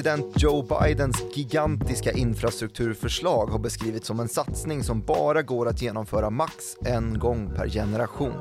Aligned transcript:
President 0.00 0.42
Joe 0.42 0.62
Bidens 0.62 1.22
gigantiska 1.34 2.12
infrastrukturförslag 2.12 3.46
har 3.46 3.58
beskrivits 3.58 4.06
som 4.06 4.20
en 4.20 4.28
satsning 4.28 4.84
som 4.84 5.00
bara 5.00 5.42
går 5.42 5.68
att 5.68 5.82
genomföra 5.82 6.30
max 6.30 6.54
en 6.84 7.18
gång 7.18 7.54
per 7.56 7.68
generation 7.68 8.34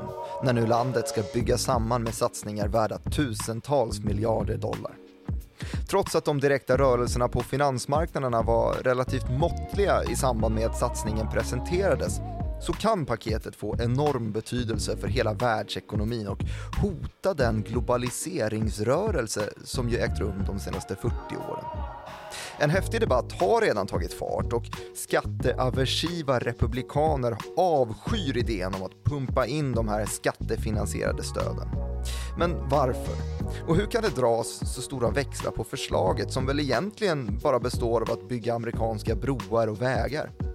när 0.43 0.53
nu 0.53 0.67
landet 0.67 1.07
ska 1.07 1.21
bygga 1.33 1.57
samman 1.57 2.03
med 2.03 2.13
satsningar 2.13 2.67
värda 2.67 2.97
tusentals 2.97 3.99
miljarder 3.99 4.57
dollar. 4.57 4.91
Trots 5.89 6.15
att 6.15 6.25
de 6.25 6.39
direkta 6.39 6.77
rörelserna 6.77 7.27
på 7.27 7.39
finansmarknaderna 7.41 8.41
var 8.41 8.73
relativt 8.73 9.29
måttliga 9.29 10.03
i 10.03 10.15
samband 10.15 10.55
med 10.55 10.65
att 10.65 10.79
satsningen 10.79 11.27
presenterades 11.29 12.19
så 12.61 12.73
kan 12.73 13.05
paketet 13.05 13.55
få 13.55 13.75
enorm 13.79 14.31
betydelse 14.31 14.97
för 14.97 15.07
hela 15.07 15.33
världsekonomin 15.33 16.27
och 16.27 16.39
hota 16.81 17.33
den 17.33 17.61
globaliseringsrörelse 17.61 19.49
som 19.63 19.89
ju 19.89 19.97
ägt 19.97 20.19
rum 20.19 20.43
de 20.47 20.59
senaste 20.59 20.95
40 20.95 21.15
åren. 21.49 21.65
En 22.57 22.69
häftig 22.69 23.01
debatt 23.01 23.31
har 23.31 23.61
redan 23.61 23.87
tagit 23.87 24.13
fart 24.13 24.53
och 24.53 24.65
skatteaversiva 24.95 26.39
republikaner 26.39 27.37
avskyr 27.57 28.37
idén 28.37 28.75
om 28.75 28.83
att 28.83 29.03
pumpa 29.03 29.45
in 29.45 29.71
de 29.71 29.87
här 29.87 30.05
skattefinansierade 30.05 31.23
stöden. 31.23 31.67
Men 32.37 32.69
varför? 32.69 33.15
Och 33.67 33.75
hur 33.75 33.85
kan 33.85 34.01
det 34.01 34.15
dras 34.15 34.73
så 34.75 34.81
stora 34.81 35.09
växlar 35.09 35.51
på 35.51 35.63
förslaget 35.63 36.31
som 36.31 36.45
väl 36.45 36.59
egentligen 36.59 37.39
bara 37.43 37.59
består 37.59 38.01
av 38.01 38.11
att 38.11 38.29
bygga 38.29 38.53
amerikanska 38.53 39.15
broar 39.15 39.67
och 39.67 39.81
vägar? 39.81 40.48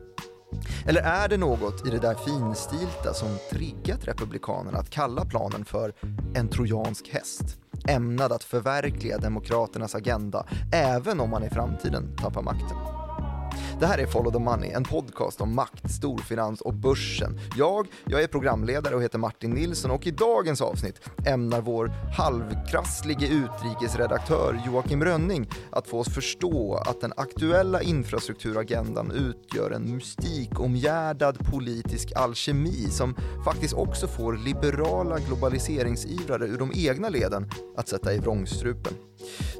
Eller 0.87 1.01
är 1.01 1.29
det 1.29 1.37
något 1.37 1.87
i 1.87 1.91
det 1.91 1.99
där 1.99 2.15
finstilta 2.15 3.15
som 3.15 3.29
triggat 3.51 4.09
Republikanerna 4.09 4.79
att 4.79 4.91
kalla 4.91 5.25
planen 5.25 5.65
för 5.65 5.93
en 6.35 6.49
trojansk 6.49 7.09
häst? 7.09 7.59
Ämnad 7.89 8.33
att 8.33 8.45
förverkliga 8.45 9.19
Demokraternas 9.19 9.95
agenda 9.95 10.47
även 10.73 11.21
om 11.21 11.31
man 11.31 11.45
i 11.45 11.51
framtiden 11.51 12.17
tappar 12.17 12.43
makten. 12.43 13.04
Det 13.81 13.87
här 13.87 13.99
är 13.99 14.07
Follow 14.07 14.33
the 14.33 14.39
Money, 14.39 14.71
en 14.71 14.85
podcast 14.85 15.41
om 15.41 15.55
makt, 15.55 15.91
storfinans 15.91 16.61
och 16.61 16.75
börsen. 16.75 17.41
Jag, 17.57 17.87
jag 18.05 18.23
är 18.23 18.27
programledare 18.27 18.95
och 18.95 19.03
heter 19.03 19.19
Martin 19.19 19.51
Nilsson 19.51 19.91
och 19.91 20.07
i 20.07 20.11
dagens 20.11 20.61
avsnitt 20.61 21.01
ämnar 21.27 21.61
vår 21.61 21.93
halvkrasslige 22.17 23.27
utrikesredaktör 23.27 24.63
Joakim 24.67 25.05
Rönning 25.05 25.51
att 25.71 25.89
få 25.89 25.99
oss 25.99 26.15
förstå 26.15 26.75
att 26.75 27.01
den 27.01 27.13
aktuella 27.17 27.83
infrastrukturagendan 27.83 29.11
utgör 29.11 29.71
en 29.71 29.95
mystikomgärdad 29.95 31.39
politisk 31.51 32.13
alkemi 32.17 32.89
som 32.91 33.17
faktiskt 33.45 33.75
också 33.75 34.07
får 34.07 34.37
liberala 34.37 35.19
globaliseringsivrare 35.19 36.47
ur 36.47 36.59
de 36.59 36.73
egna 36.75 37.09
leden 37.09 37.51
att 37.77 37.89
sätta 37.89 38.15
i 38.15 38.19
vrångstrupen. 38.19 38.93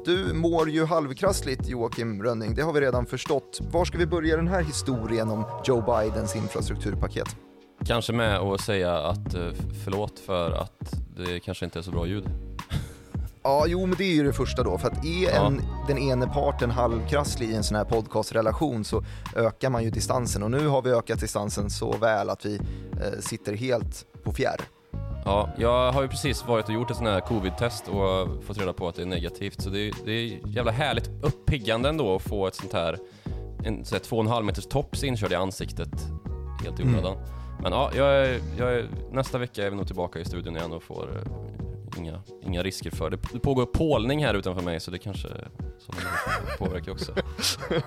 Du 0.05 0.33
mår 0.33 0.69
ju 0.69 0.85
halvkrassligt 0.85 1.67
Joakim 1.67 2.23
Rönning, 2.23 2.55
det 2.55 2.61
har 2.61 2.73
vi 2.73 2.81
redan 2.81 3.05
förstått. 3.05 3.59
Var 3.71 3.85
ska 3.85 3.97
vi 3.97 4.04
börja 4.07 4.35
den 4.35 4.47
här 4.47 4.63
historien 4.63 5.29
om 5.29 5.45
Joe 5.65 5.81
Bidens 5.81 6.35
infrastrukturpaket? 6.35 7.35
Kanske 7.85 8.13
med 8.13 8.37
att 8.37 8.61
säga 8.61 8.97
att 8.97 9.33
eh, 9.33 9.49
förlåt 9.83 10.19
för 10.19 10.51
att 10.51 10.93
det 11.17 11.39
kanske 11.39 11.65
inte 11.65 11.79
är 11.79 11.83
så 11.83 11.91
bra 11.91 12.05
ljud. 12.05 12.25
Ja, 13.43 13.65
jo 13.67 13.85
men 13.85 13.95
det 13.97 14.03
är 14.03 14.13
ju 14.13 14.23
det 14.23 14.33
första 14.33 14.63
då, 14.63 14.77
för 14.77 14.87
att 14.87 15.05
är 15.05 15.45
en, 15.45 15.61
den 15.87 15.97
ene 15.97 16.27
parten 16.27 16.71
halvkrasslig 16.71 17.49
i 17.49 17.55
en 17.55 17.63
sån 17.63 17.77
här 17.77 17.83
podcastrelation 17.83 18.83
så 18.83 19.03
ökar 19.35 19.69
man 19.69 19.83
ju 19.83 19.89
distansen 19.89 20.43
och 20.43 20.51
nu 20.51 20.67
har 20.67 20.81
vi 20.81 20.91
ökat 20.91 21.19
distansen 21.19 21.69
så 21.69 21.97
väl 21.97 22.29
att 22.29 22.45
vi 22.45 22.55
eh, 22.55 23.19
sitter 23.19 23.53
helt 23.53 24.05
på 24.23 24.31
fjärr. 24.31 24.61
Ja, 25.25 25.49
jag 25.57 25.91
har 25.91 26.01
ju 26.01 26.07
precis 26.07 26.45
varit 26.47 26.65
och 26.67 26.73
gjort 26.73 26.91
ett 26.91 26.97
sånt 26.97 27.09
här 27.09 27.19
covid-test 27.19 27.87
och 27.87 28.43
fått 28.43 28.57
reda 28.57 28.73
på 28.73 28.87
att 28.87 28.95
det 28.95 29.01
är 29.01 29.05
negativt. 29.05 29.61
Så 29.61 29.69
det 29.69 29.79
är, 29.79 29.93
det 30.05 30.11
är 30.11 30.39
jävla 30.47 30.71
härligt 30.71 31.09
uppiggande 31.21 31.89
ändå 31.89 32.15
att 32.15 32.21
få 32.21 32.47
ett 32.47 32.55
sånt 32.55 32.73
här, 32.73 32.97
en 33.65 33.85
sån 33.85 33.95
här 33.95 34.03
två 34.03 34.15
och 34.15 34.23
en 34.23 34.29
halv 34.29 34.45
meters 34.45 34.65
tops 34.65 35.03
inkörd 35.03 35.31
i 35.31 35.35
ansiktet 35.35 36.07
helt 36.63 36.79
i 36.79 36.83
onödan. 36.83 37.13
Mm. 37.13 37.27
Men 37.61 37.71
ja, 37.71 37.91
jag 37.95 38.27
är, 38.27 38.39
jag 38.57 38.85
nästa 39.11 39.37
vecka 39.37 39.65
är 39.65 39.69
vi 39.69 39.75
nog 39.75 39.87
tillbaka 39.87 40.19
i 40.19 40.25
studion 40.25 40.57
igen 40.57 40.71
och 40.71 40.83
får 40.83 41.03
uh, 41.03 41.54
inga, 41.97 42.21
inga 42.43 42.63
risker 42.63 42.91
för 42.91 43.09
det. 43.09 43.17
Det 43.33 43.39
pågår 43.39 43.65
pålning 43.65 44.25
här 44.25 44.33
utanför 44.33 44.61
mig 44.61 44.79
så 44.79 44.91
det 44.91 44.97
kanske 44.97 45.27
som 45.79 45.95
påverkar 46.57 46.91
också. 46.91 47.11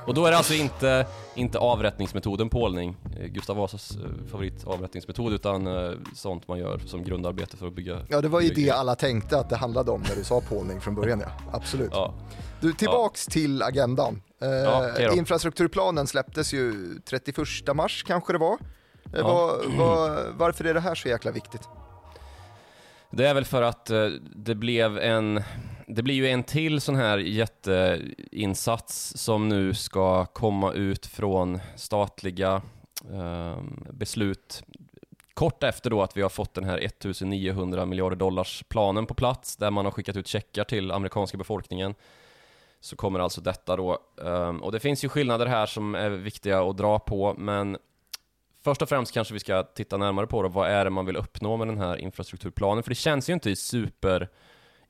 Och 0.07 0.15
då 0.15 0.27
är 0.27 0.31
det 0.31 0.37
alltså 0.37 0.55
inte, 0.55 1.07
inte 1.35 1.59
avrättningsmetoden 1.59 2.49
pålning, 2.49 2.97
eh, 3.21 3.27
Gustav 3.27 3.57
Vasas 3.57 3.91
eh, 3.91 4.31
favoritavrättningsmetod, 4.31 5.33
utan 5.33 5.67
uh, 5.67 5.99
sånt 6.15 6.49
man 6.49 6.59
gör 6.59 6.79
som 6.79 7.05
grundarbete 7.05 7.57
för 7.57 7.67
att 7.67 7.73
bygga... 7.73 8.01
Ja, 8.09 8.21
det 8.21 8.29
var 8.29 8.41
ju 8.41 8.49
det 8.49 8.71
alla 8.71 8.95
tänkte 8.95 9.39
att 9.39 9.51
det 9.51 9.57
handlade 9.57 9.91
om 9.91 10.03
när 10.09 10.17
du 10.17 10.25
sa 10.25 10.41
pålning 10.41 10.81
från 10.81 10.95
början, 10.95 11.21
ja. 11.21 11.31
Absolut. 11.53 11.91
Ja. 11.93 12.15
Du, 12.61 12.73
tillbaks 12.73 13.27
ja. 13.29 13.33
till 13.33 13.63
agendan. 13.63 14.23
Uh, 14.43 14.49
ja, 14.49 15.13
infrastrukturplanen 15.13 16.07
släpptes 16.07 16.53
ju 16.53 16.95
31 17.05 17.37
mars 17.75 18.05
kanske 18.07 18.33
det 18.33 18.39
var. 18.39 18.59
Ja. 19.13 19.23
Var, 19.23 19.79
var, 19.79 20.27
varför 20.39 20.65
är 20.65 20.75
det 20.75 20.81
här 20.81 20.95
så 20.95 21.09
jäkla 21.09 21.31
viktigt? 21.31 21.69
Det 23.11 23.27
är 23.27 23.35
väl 23.35 23.45
för 23.45 23.63
att 23.63 23.91
eh, 23.91 24.07
det 24.37 24.55
blev 24.55 24.99
en... 24.99 25.43
Det 25.87 26.03
blir 26.03 26.15
ju 26.15 26.29
en 26.29 26.43
till 26.43 26.81
sån 26.81 26.97
här 26.97 27.19
jätteinsats 27.19 29.13
som 29.17 29.49
nu 29.49 29.75
ska 29.75 30.25
komma 30.25 30.73
ut 30.73 31.07
från 31.07 31.61
statliga 31.77 32.63
eh, 33.13 33.63
beslut 33.93 34.63
kort 35.35 35.63
efter 35.63 35.91
då 35.91 36.03
att 36.03 36.17
vi 36.17 36.23
har 36.23 36.29
fått 36.29 36.55
den 36.55 36.65
här 36.65 36.79
1900 36.79 37.87
miljarder 37.87 38.17
dollars 38.17 38.65
planen 38.69 39.07
på 39.07 39.15
plats 39.15 39.57
där 39.57 39.71
man 39.71 39.85
har 39.85 39.93
skickat 39.93 40.17
ut 40.17 40.27
checkar 40.27 40.65
till 40.65 40.91
amerikanska 40.91 41.39
befolkningen 41.39 41.95
så 42.81 42.97
kommer 42.97 43.21
alltså 43.21 43.41
detta 43.41 43.77
då. 43.77 43.99
Ehm, 44.25 44.63
och 44.63 44.73
det 44.73 44.81
finns 44.81 45.05
ju 45.05 45.09
skillnader 45.09 45.47
här 45.47 45.67
som 45.67 45.95
är 45.95 46.11
viktiga 46.11 46.63
att 46.63 46.77
dra 46.77 46.99
på, 46.99 47.35
men 47.39 47.79
Först 48.69 48.83
och 48.83 48.89
främst 48.89 49.13
kanske 49.13 49.35
vi 49.35 49.41
ska 49.41 49.63
titta 49.63 49.97
närmare 49.97 50.27
på 50.27 50.43
då, 50.43 50.49
vad 50.49 50.71
är 50.71 50.85
det 50.85 50.91
man 50.91 51.07
vill 51.07 51.17
uppnå 51.17 51.57
med 51.57 51.69
den 51.69 51.79
här 51.79 51.97
infrastrukturplanen? 51.97 52.83
För 52.83 52.91
det 52.91 52.95
känns 52.95 53.29
ju 53.29 53.33
inte 53.33 53.57
super 53.57 54.29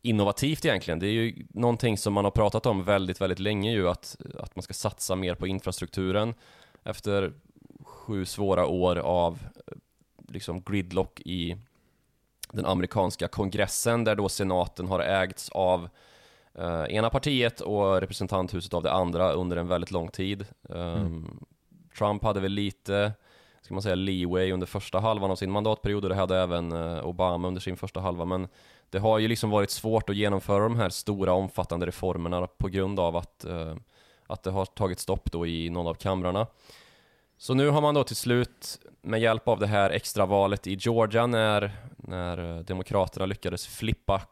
innovativt 0.02 0.64
egentligen. 0.64 0.98
Det 0.98 1.06
är 1.06 1.12
ju 1.12 1.46
någonting 1.50 1.98
som 1.98 2.12
man 2.12 2.24
har 2.24 2.30
pratat 2.30 2.66
om 2.66 2.84
väldigt, 2.84 3.20
väldigt 3.20 3.38
länge 3.38 3.72
ju, 3.72 3.88
att, 3.88 4.16
att 4.38 4.56
man 4.56 4.62
ska 4.62 4.74
satsa 4.74 5.16
mer 5.16 5.34
på 5.34 5.46
infrastrukturen 5.46 6.34
efter 6.84 7.32
sju 7.82 8.24
svåra 8.24 8.66
år 8.66 8.96
av 8.96 9.38
liksom 10.28 10.62
gridlock 10.62 11.20
i 11.20 11.56
den 12.52 12.66
amerikanska 12.66 13.28
kongressen 13.28 14.04
där 14.04 14.14
då 14.14 14.28
senaten 14.28 14.88
har 14.88 15.00
ägts 15.00 15.48
av 15.48 15.88
eh, 16.54 16.84
ena 16.88 17.10
partiet 17.10 17.60
och 17.60 18.00
representanthuset 18.00 18.74
av 18.74 18.82
det 18.82 18.92
andra 18.92 19.32
under 19.32 19.56
en 19.56 19.68
väldigt 19.68 19.90
lång 19.90 20.08
tid. 20.08 20.46
Um, 20.62 20.80
mm. 20.80 21.44
Trump 21.98 22.22
hade 22.22 22.40
väl 22.40 22.52
lite 22.52 23.12
ska 23.68 23.74
man 23.74 23.82
säga, 23.82 23.94
leeway 23.94 24.52
under 24.52 24.66
första 24.66 25.00
halvan 25.00 25.30
av 25.30 25.36
sin 25.36 25.50
mandatperiod 25.50 26.04
och 26.04 26.08
det 26.08 26.14
hade 26.14 26.36
även 26.36 26.72
eh, 26.72 27.06
Obama 27.06 27.48
under 27.48 27.60
sin 27.60 27.76
första 27.76 28.00
halva. 28.00 28.24
Men 28.24 28.48
det 28.90 28.98
har 28.98 29.18
ju 29.18 29.28
liksom 29.28 29.50
varit 29.50 29.70
svårt 29.70 30.10
att 30.10 30.16
genomföra 30.16 30.62
de 30.62 30.76
här 30.76 30.88
stora 30.88 31.32
omfattande 31.32 31.86
reformerna 31.86 32.46
på 32.46 32.68
grund 32.68 33.00
av 33.00 33.16
att, 33.16 33.44
eh, 33.44 33.76
att 34.26 34.42
det 34.42 34.50
har 34.50 34.64
tagit 34.64 34.98
stopp 34.98 35.32
då 35.32 35.46
i 35.46 35.70
någon 35.70 35.86
av 35.86 35.94
kamrarna. 35.94 36.46
Så 37.38 37.54
nu 37.54 37.68
har 37.68 37.80
man 37.80 37.94
då 37.94 38.04
till 38.04 38.16
slut 38.16 38.78
med 39.02 39.20
hjälp 39.20 39.48
av 39.48 39.58
det 39.58 39.66
här 39.66 39.90
extravalet 39.90 40.66
i 40.66 40.74
Georgia 40.74 41.26
när, 41.26 41.72
när 41.96 42.56
eh, 42.56 42.64
Demokraterna 42.64 43.26
lyckades 43.26 43.66
flippa 43.66 44.22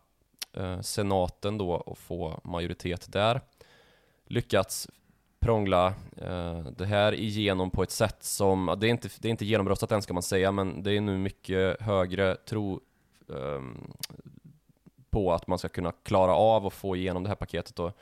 senaten 0.82 1.58
då 1.58 1.70
och 1.70 1.98
få 1.98 2.40
majoritet 2.44 3.12
där 3.12 3.40
lyckats 4.26 4.88
prångla 5.46 5.86
eh, 6.16 6.58
det 6.76 6.86
här 6.86 7.14
igenom 7.14 7.70
på 7.70 7.82
ett 7.82 7.90
sätt 7.90 8.16
som, 8.20 8.76
det 8.78 8.86
är 8.86 8.90
inte, 8.90 9.08
det 9.18 9.28
är 9.28 9.30
inte 9.30 9.44
genomröstat 9.44 9.92
än 9.92 10.02
ska 10.02 10.14
man 10.14 10.22
säga, 10.22 10.52
men 10.52 10.82
det 10.82 10.92
är 10.92 11.00
nu 11.00 11.18
mycket 11.18 11.80
högre 11.80 12.34
tro 12.34 12.80
eh, 13.28 13.62
på 15.10 15.32
att 15.32 15.46
man 15.46 15.58
ska 15.58 15.68
kunna 15.68 15.92
klara 16.02 16.34
av 16.34 16.66
att 16.66 16.72
få 16.72 16.96
igenom 16.96 17.22
det 17.22 17.28
här 17.28 17.36
paketet 17.36 17.78
Och, 17.78 17.92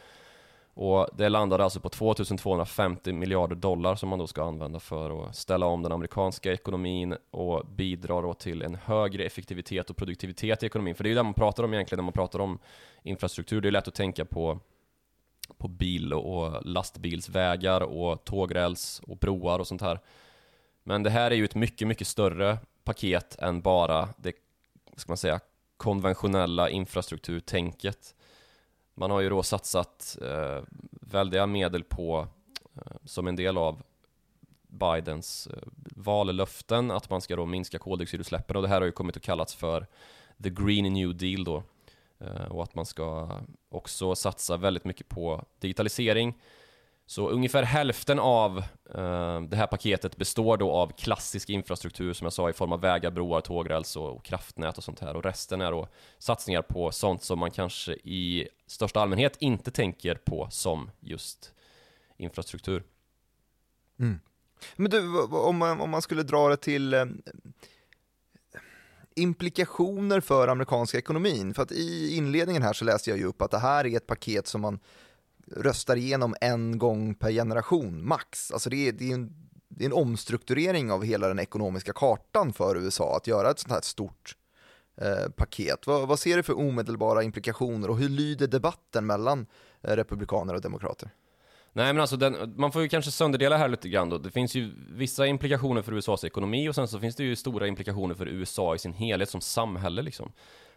Och 0.74 1.08
det 1.16 1.28
landade 1.28 1.64
alltså 1.64 1.80
på 1.80 1.88
2250 1.88 3.12
miljarder 3.12 3.56
dollar 3.56 3.94
som 3.94 4.08
man 4.08 4.18
då 4.18 4.26
ska 4.26 4.44
använda 4.44 4.80
för 4.80 5.24
att 5.24 5.36
ställa 5.36 5.66
om 5.66 5.82
den 5.82 5.92
amerikanska 5.92 6.52
ekonomin 6.52 7.16
och 7.30 7.66
bidra 7.66 8.20
då 8.20 8.34
till 8.34 8.62
en 8.62 8.74
högre 8.74 9.24
effektivitet 9.24 9.90
och 9.90 9.96
produktivitet 9.96 10.62
i 10.62 10.66
ekonomin. 10.66 10.94
För 10.94 11.04
det 11.04 11.08
är 11.08 11.10
ju 11.10 11.16
det 11.16 11.22
man 11.22 11.34
pratar 11.34 11.62
om 11.62 11.74
egentligen 11.74 11.98
när 11.98 12.04
man 12.04 12.12
pratar 12.12 12.38
om 12.38 12.58
infrastruktur. 13.02 13.60
Det 13.60 13.68
är 13.68 13.72
lätt 13.72 13.88
att 13.88 13.94
tänka 13.94 14.24
på 14.24 14.60
på 15.58 15.68
bil 15.68 16.12
och 16.12 16.66
lastbilsvägar 16.66 17.80
och 17.80 18.24
tågräls 18.24 19.00
och 19.06 19.16
broar 19.16 19.58
och 19.58 19.66
sånt 19.66 19.82
här. 19.82 20.00
Men 20.82 21.02
det 21.02 21.10
här 21.10 21.30
är 21.30 21.34
ju 21.34 21.44
ett 21.44 21.54
mycket, 21.54 21.88
mycket 21.88 22.06
större 22.06 22.58
paket 22.84 23.36
än 23.38 23.60
bara 23.60 24.08
det, 24.16 24.32
ska 24.96 25.10
man 25.10 25.16
säga, 25.16 25.40
konventionella 25.76 26.70
infrastrukturtänket. 26.70 28.14
Man 28.94 29.10
har 29.10 29.20
ju 29.20 29.28
då 29.28 29.42
satsat 29.42 30.18
eh, 30.22 30.62
väldiga 30.90 31.46
medel 31.46 31.84
på, 31.84 32.28
eh, 32.74 32.96
som 33.04 33.26
en 33.26 33.36
del 33.36 33.58
av 33.58 33.82
Bidens 34.68 35.46
eh, 35.46 35.58
vallöften, 35.96 36.90
att 36.90 37.10
man 37.10 37.20
ska 37.20 37.36
då 37.36 37.46
minska 37.46 37.78
koldioxidutsläppen 37.78 38.56
och 38.56 38.62
det 38.62 38.68
här 38.68 38.80
har 38.80 38.86
ju 38.86 38.92
kommit 38.92 39.16
att 39.16 39.22
kallats 39.22 39.54
för 39.54 39.86
the 40.42 40.50
green 40.50 40.92
new 40.92 41.16
deal 41.16 41.44
då. 41.44 41.62
Eh, 42.26 42.46
och 42.46 42.62
att 42.62 42.74
man 42.74 42.86
ska 42.86 43.40
också 43.68 44.14
satsa 44.14 44.56
väldigt 44.56 44.84
mycket 44.84 45.08
på 45.08 45.44
digitalisering. 45.58 46.34
Så 47.06 47.28
ungefär 47.28 47.62
hälften 47.62 48.18
av 48.18 48.58
eh, 48.94 49.40
det 49.40 49.56
här 49.56 49.66
paketet 49.66 50.16
består 50.16 50.56
då 50.56 50.72
av 50.72 50.92
klassisk 50.92 51.50
infrastruktur 51.50 52.12
som 52.12 52.24
jag 52.24 52.32
sa 52.32 52.50
i 52.50 52.52
form 52.52 52.72
av 52.72 52.80
vägar, 52.80 53.10
broar, 53.10 53.40
tågräls 53.40 53.96
och, 53.96 54.16
och 54.16 54.24
kraftnät 54.24 54.78
och 54.78 54.84
sånt 54.84 55.00
här. 55.00 55.16
Och 55.16 55.24
resten 55.24 55.60
är 55.60 55.70
då 55.70 55.88
satsningar 56.18 56.62
på 56.62 56.92
sånt 56.92 57.22
som 57.22 57.38
man 57.38 57.50
kanske 57.50 57.92
i 57.92 58.48
största 58.66 59.00
allmänhet 59.00 59.36
inte 59.40 59.70
tänker 59.70 60.14
på 60.14 60.48
som 60.50 60.90
just 61.00 61.52
infrastruktur. 62.16 62.82
Mm. 63.98 64.20
Men 64.76 64.90
du, 64.90 65.22
om 65.22 65.56
man, 65.56 65.80
om 65.80 65.90
man 65.90 66.02
skulle 66.02 66.22
dra 66.22 66.48
det 66.48 66.56
till 66.56 66.94
eh, 66.94 67.04
implikationer 69.14 70.20
för 70.20 70.48
amerikanska 70.48 70.98
ekonomin, 70.98 71.54
för 71.54 71.62
att 71.62 71.72
i 71.72 72.16
inledningen 72.16 72.62
här 72.62 72.72
så 72.72 72.84
läste 72.84 73.10
jag 73.10 73.18
ju 73.18 73.24
upp 73.24 73.42
att 73.42 73.50
det 73.50 73.58
här 73.58 73.86
är 73.86 73.96
ett 73.96 74.06
paket 74.06 74.46
som 74.46 74.60
man 74.60 74.78
röstar 75.56 75.96
igenom 75.96 76.34
en 76.40 76.78
gång 76.78 77.14
per 77.14 77.30
generation, 77.30 78.06
max. 78.06 78.52
Alltså 78.52 78.70
det 78.70 78.88
är, 78.88 78.92
det 78.92 79.10
är, 79.10 79.14
en, 79.14 79.32
det 79.68 79.84
är 79.84 79.86
en 79.86 79.92
omstrukturering 79.92 80.92
av 80.92 81.04
hela 81.04 81.28
den 81.28 81.38
ekonomiska 81.38 81.92
kartan 81.92 82.52
för 82.52 82.76
USA 82.76 83.16
att 83.16 83.26
göra 83.26 83.50
ett 83.50 83.58
sånt 83.58 83.72
här 83.72 83.80
stort 83.80 84.36
eh, 84.96 85.30
paket. 85.36 85.86
Vad, 85.86 86.08
vad 86.08 86.18
ser 86.18 86.36
du 86.36 86.42
för 86.42 86.58
omedelbara 86.58 87.22
implikationer 87.22 87.90
och 87.90 87.98
hur 87.98 88.08
lyder 88.08 88.46
debatten 88.46 89.06
mellan 89.06 89.46
eh, 89.82 89.96
republikaner 89.96 90.54
och 90.54 90.60
demokrater? 90.60 91.10
Nej 91.76 91.92
men 91.92 92.00
alltså, 92.00 92.16
den, 92.16 92.54
man 92.56 92.72
får 92.72 92.82
ju 92.82 92.88
kanske 92.88 93.10
sönderdela 93.10 93.56
här 93.56 93.68
lite 93.68 93.88
grann 93.88 94.08
då. 94.08 94.18
Det 94.18 94.30
finns 94.30 94.54
ju 94.54 94.70
vissa 94.88 95.26
implikationer 95.26 95.82
för 95.82 95.92
USAs 95.92 96.24
ekonomi 96.24 96.68
och 96.68 96.74
sen 96.74 96.88
så 96.88 96.98
finns 96.98 97.16
det 97.16 97.24
ju 97.24 97.36
stora 97.36 97.66
implikationer 97.66 98.14
för 98.14 98.28
USA 98.28 98.74
i 98.74 98.78
sin 98.78 98.92
helhet 98.92 99.30
som 99.30 99.40
samhälle 99.40 100.02
liksom. 100.02 100.32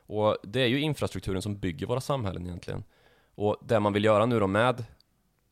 Och 0.08 0.38
det 0.44 0.62
är 0.62 0.68
ju 0.68 0.80
infrastrukturen 0.82 1.42
som 1.42 1.60
bygger 1.60 1.88
våra 1.88 2.02
samhällen 2.02 2.48
egentligen. 2.48 2.84
Och 3.36 3.58
det 3.62 3.80
man 3.80 3.94
vill 3.94 4.04
göra 4.04 4.26
nu 4.26 4.40
då 4.40 4.48
med 4.48 4.86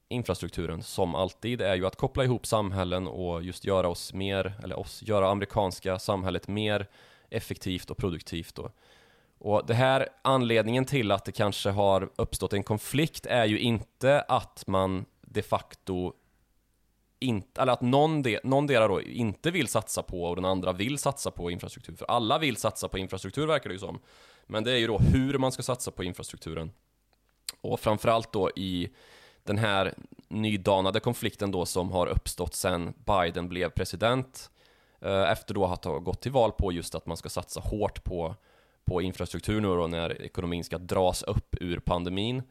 infrastrukturen, 0.09 0.83
som 0.83 1.15
alltid, 1.15 1.61
är 1.61 1.75
ju 1.75 1.85
att 1.85 1.95
koppla 1.95 2.23
ihop 2.23 2.45
samhällen 2.45 3.07
och 3.07 3.43
just 3.43 3.65
göra 3.65 3.87
oss 3.87 4.13
mer, 4.13 4.53
eller 4.63 4.79
oss, 4.79 5.03
göra 5.03 5.29
amerikanska 5.29 5.99
samhället 5.99 6.47
mer 6.47 6.87
effektivt 7.29 7.91
och 7.91 7.97
produktivt 7.97 8.55
då. 8.55 8.71
Och 9.37 9.65
det 9.67 9.73
här 9.73 10.09
anledningen 10.21 10.85
till 10.85 11.11
att 11.11 11.25
det 11.25 11.31
kanske 11.31 11.69
har 11.69 12.09
uppstått 12.15 12.53
en 12.53 12.63
konflikt 12.63 13.25
är 13.25 13.45
ju 13.45 13.59
inte 13.59 14.21
att 14.21 14.63
man 14.67 15.05
de 15.35 15.41
facto 15.41 16.13
inte, 17.19 17.61
eller 17.61 17.73
att 17.73 17.81
någon, 17.81 18.21
de, 18.21 18.39
någon 18.43 18.67
då 18.67 19.01
inte 19.01 19.51
vill 19.51 19.67
satsa 19.67 20.03
på 20.03 20.23
och 20.23 20.35
den 20.35 20.45
andra 20.45 20.71
vill 20.71 20.97
satsa 20.97 21.31
på 21.31 21.51
infrastruktur. 21.51 21.95
För 21.95 22.05
alla 22.05 22.37
vill 22.37 22.57
satsa 22.57 22.87
på 22.87 22.97
infrastruktur 22.97 23.47
verkar 23.47 23.69
det 23.69 23.73
ju 23.73 23.79
som. 23.79 23.99
Men 24.47 24.63
det 24.63 24.71
är 24.71 24.77
ju 24.77 24.87
då 24.87 24.97
hur 24.97 25.37
man 25.37 25.51
ska 25.51 25.63
satsa 25.63 25.91
på 25.91 26.03
infrastrukturen. 26.03 26.71
Och 27.61 27.79
framförallt 27.79 28.31
då 28.31 28.51
i 28.55 28.89
den 29.43 29.57
här 29.57 29.93
nydanade 30.27 30.99
konflikten 30.99 31.51
då 31.51 31.65
som 31.65 31.91
har 31.91 32.07
uppstått 32.07 32.53
sen 32.53 32.93
Biden 33.05 33.49
blev 33.49 33.69
president. 33.69 34.49
Eh, 35.01 35.31
efter 35.31 35.53
då 35.53 35.65
att 35.65 35.85
ha 35.85 35.99
gått 35.99 36.21
till 36.21 36.31
val 36.31 36.51
på 36.51 36.71
just 36.71 36.95
att 36.95 37.05
man 37.05 37.17
ska 37.17 37.29
satsa 37.29 37.59
hårt 37.59 38.03
på, 38.03 38.35
på 38.85 39.01
infrastruktur 39.01 39.61
nu 39.61 39.67
då 39.67 39.87
när 39.87 40.21
ekonomin 40.21 40.63
ska 40.63 40.77
dras 40.77 41.23
upp 41.23 41.55
ur 41.61 41.79
pandemin 41.79 42.43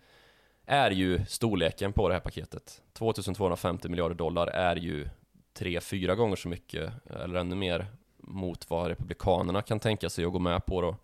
är 0.67 0.91
ju 0.91 1.25
storleken 1.25 1.93
på 1.93 2.09
det 2.09 2.15
här 2.15 2.21
paketet. 2.21 2.83
2250 2.93 3.89
miljarder 3.89 4.15
dollar 4.15 4.47
är 4.47 4.77
ju 4.77 5.09
tre, 5.53 5.81
fyra 5.81 6.15
gånger 6.15 6.37
så 6.37 6.49
mycket, 6.49 6.93
eller 7.11 7.35
ännu 7.35 7.57
mer, 7.57 7.87
mot 8.17 8.71
vad 8.71 8.89
Republikanerna 8.89 9.63
kan 9.63 9.81
tänka 9.81 10.11
sig 10.11 10.25
att 10.25 10.33
gå 10.33 10.39
med 10.39 10.67
på 10.67 10.81
då. 10.81 10.97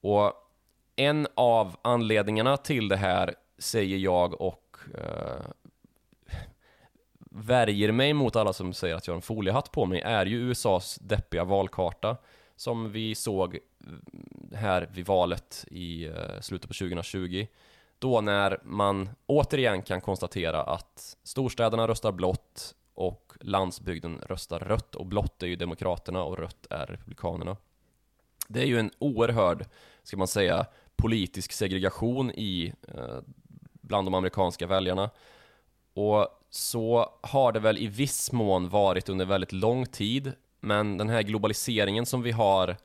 Och 0.00 0.32
en 0.96 1.26
av 1.34 1.76
anledningarna 1.82 2.56
till 2.56 2.88
det 2.88 2.96
här 2.96 3.34
säger 3.58 3.98
jag 3.98 4.40
och 4.40 4.76
eh, 4.94 5.46
värjer 7.30 7.92
mig 7.92 8.12
mot 8.12 8.36
alla 8.36 8.52
som 8.52 8.72
säger 8.72 8.94
att 8.94 9.06
jag 9.06 9.14
har 9.14 9.16
en 9.16 9.22
foliehatt 9.22 9.72
på 9.72 9.86
mig 9.86 10.00
är 10.00 10.26
ju 10.26 10.36
USAs 10.36 10.98
deppiga 11.02 11.44
valkarta 11.44 12.16
som 12.56 12.92
vi 12.92 13.14
såg 13.14 13.58
mm, 13.86 14.02
här 14.54 14.88
vid 14.92 15.06
valet 15.06 15.64
i 15.70 16.06
eh, 16.06 16.40
slutet 16.40 16.68
på 16.68 16.74
2020 16.74 17.46
då 18.00 18.20
när 18.20 18.60
man 18.64 19.08
återigen 19.26 19.82
kan 19.82 20.00
konstatera 20.00 20.62
att 20.62 21.16
storstäderna 21.22 21.88
röstar 21.88 22.12
blått 22.12 22.74
och 22.94 23.32
landsbygden 23.40 24.18
röstar 24.26 24.58
rött 24.58 24.94
och 24.94 25.06
blått 25.06 25.42
är 25.42 25.46
ju 25.46 25.56
Demokraterna 25.56 26.22
och 26.24 26.38
rött 26.38 26.66
är 26.70 26.86
Republikanerna. 26.86 27.56
Det 28.48 28.60
är 28.60 28.66
ju 28.66 28.78
en 28.78 28.90
oerhörd, 28.98 29.66
ska 30.02 30.16
man 30.16 30.28
säga, 30.28 30.66
politisk 30.96 31.52
segregation 31.52 32.30
i 32.30 32.72
eh, 32.88 33.18
bland 33.72 34.06
de 34.06 34.14
amerikanska 34.14 34.66
väljarna. 34.66 35.10
Och 35.94 36.28
så 36.50 37.14
har 37.22 37.52
det 37.52 37.60
väl 37.60 37.78
i 37.78 37.86
viss 37.86 38.32
mån 38.32 38.68
varit 38.68 39.08
under 39.08 39.24
väldigt 39.24 39.52
lång 39.52 39.86
tid, 39.86 40.32
men 40.60 40.98
den 40.98 41.08
här 41.08 41.22
globaliseringen 41.22 42.06
som 42.06 42.22
vi 42.22 42.30
har 42.30 42.76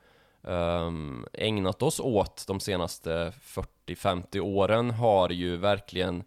Ehm, 0.46 1.26
ägnat 1.32 1.82
oss 1.82 2.00
åt 2.00 2.44
de 2.46 2.60
senaste 2.60 3.32
40-50 3.42 4.40
åren 4.40 4.90
har 4.90 5.30
ju 5.30 5.56
verkligen 5.56 6.24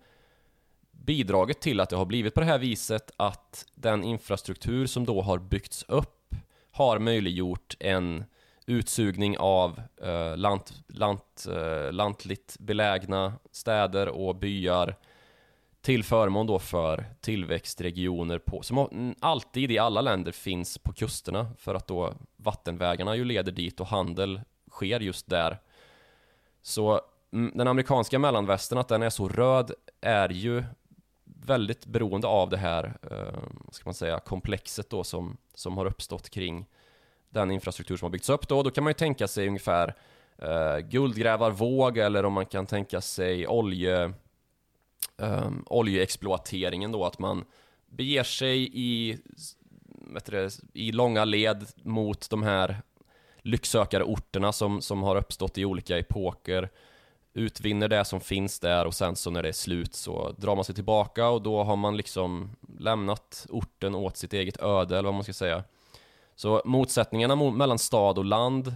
bidragit 0.92 1.62
till 1.62 1.80
att 1.80 1.90
det 1.90 1.96
har 1.96 2.06
blivit 2.06 2.34
på 2.34 2.40
det 2.40 2.46
här 2.46 2.60
viset 2.60 3.12
att 3.18 3.66
den 3.76 4.04
infrastruktur 4.04 4.88
som 4.88 5.06
då 5.06 5.22
har 5.22 5.38
byggts 5.38 5.86
upp 5.88 6.36
har 6.72 7.00
möjliggjort 7.00 7.76
en 7.80 8.24
utsugning 8.66 9.38
av 9.38 9.82
eh, 10.02 10.38
lant, 10.38 10.74
lant, 10.88 11.48
eh, 11.50 11.92
lantligt 11.92 12.56
belägna 12.60 13.34
städer 13.52 14.08
och 14.08 14.36
byar 14.36 14.96
till 15.82 16.04
förmån 16.04 16.48
då 16.48 16.60
för 16.60 17.06
tillväxtregioner 17.22 18.40
på, 18.40 18.62
som 18.62 19.16
alltid 19.20 19.72
i 19.72 19.78
alla 19.78 20.02
länder 20.02 20.32
finns 20.32 20.78
på 20.78 20.94
kusterna 20.94 21.52
för 21.58 21.76
att 21.76 21.88
då 21.88 22.14
vattenvägarna 22.38 23.16
ju 23.16 23.26
leder 23.26 23.52
dit 23.52 23.80
och 23.80 23.88
handel 23.88 24.42
sker 24.72 25.00
just 25.00 25.30
där. 25.30 25.60
Så 26.62 27.02
mm, 27.34 27.52
den 27.56 27.68
amerikanska 27.68 28.20
mellanvästern, 28.20 28.80
att 28.80 28.88
den 28.88 29.04
är 29.04 29.10
så 29.10 29.30
röd, 29.30 29.72
är 30.02 30.30
ju 30.30 30.64
väldigt 31.26 31.86
beroende 31.86 32.28
av 32.28 32.50
det 32.50 32.58
här, 32.58 32.98
eh, 33.12 33.40
ska 33.72 33.86
man 33.86 33.94
säga, 33.94 34.20
komplexet 34.20 34.90
då 34.90 35.04
som, 35.04 35.38
som 35.54 35.78
har 35.78 35.86
uppstått 35.86 36.30
kring 36.30 36.66
den 37.30 37.52
infrastruktur 37.52 37.98
som 37.98 38.06
har 38.06 38.10
byggts 38.10 38.30
upp 38.30 38.48
då. 38.48 38.64
Då 38.64 38.72
kan 38.72 38.84
man 38.84 38.92
ju 38.92 38.96
tänka 38.96 39.28
sig 39.28 39.48
ungefär 39.48 39.96
eh, 40.38 40.78
guldgrävarvåg 40.78 41.98
eller 41.98 42.26
om 42.26 42.34
man 42.34 42.46
kan 42.46 42.66
tänka 42.66 43.02
sig 43.02 43.48
olje, 43.48 44.14
um, 45.18 45.64
oljeexploateringen 45.66 46.92
då, 46.92 47.06
att 47.06 47.20
man 47.20 47.46
beger 47.90 48.24
sig 48.24 48.70
i, 48.74 49.18
det, 50.26 50.60
i 50.74 50.92
långa 50.92 51.26
led 51.26 51.66
mot 51.84 52.30
de 52.30 52.44
här 52.44 52.82
lycksökarorterna 53.42 54.52
som, 54.52 54.82
som 54.82 55.04
har 55.04 55.16
uppstått 55.16 55.58
i 55.58 55.66
olika 55.66 55.98
epoker 55.98 56.70
utvinner 57.34 57.88
det 57.88 58.06
som 58.06 58.22
finns 58.22 58.60
där 58.60 58.86
och 58.86 58.94
sen 58.94 59.16
så 59.16 59.30
när 59.30 59.44
det 59.44 59.50
är 59.50 59.54
slut 59.54 59.96
så 59.96 60.32
drar 60.38 60.56
man 60.56 60.66
sig 60.66 60.76
tillbaka 60.76 61.30
och 61.30 61.42
då 61.42 61.64
har 61.64 61.76
man 61.76 61.98
liksom 61.98 62.56
lämnat 62.80 63.46
orten 63.50 63.96
åt 63.96 64.18
sitt 64.18 64.34
eget 64.34 64.62
öde 64.62 64.98
eller 64.98 65.08
vad 65.08 65.14
man 65.14 65.24
ska 65.24 65.34
säga. 65.34 65.64
Så 66.36 66.62
motsättningarna 66.66 67.36
mellan 67.36 67.80
stad 67.80 68.18
och 68.18 68.26
land 68.26 68.74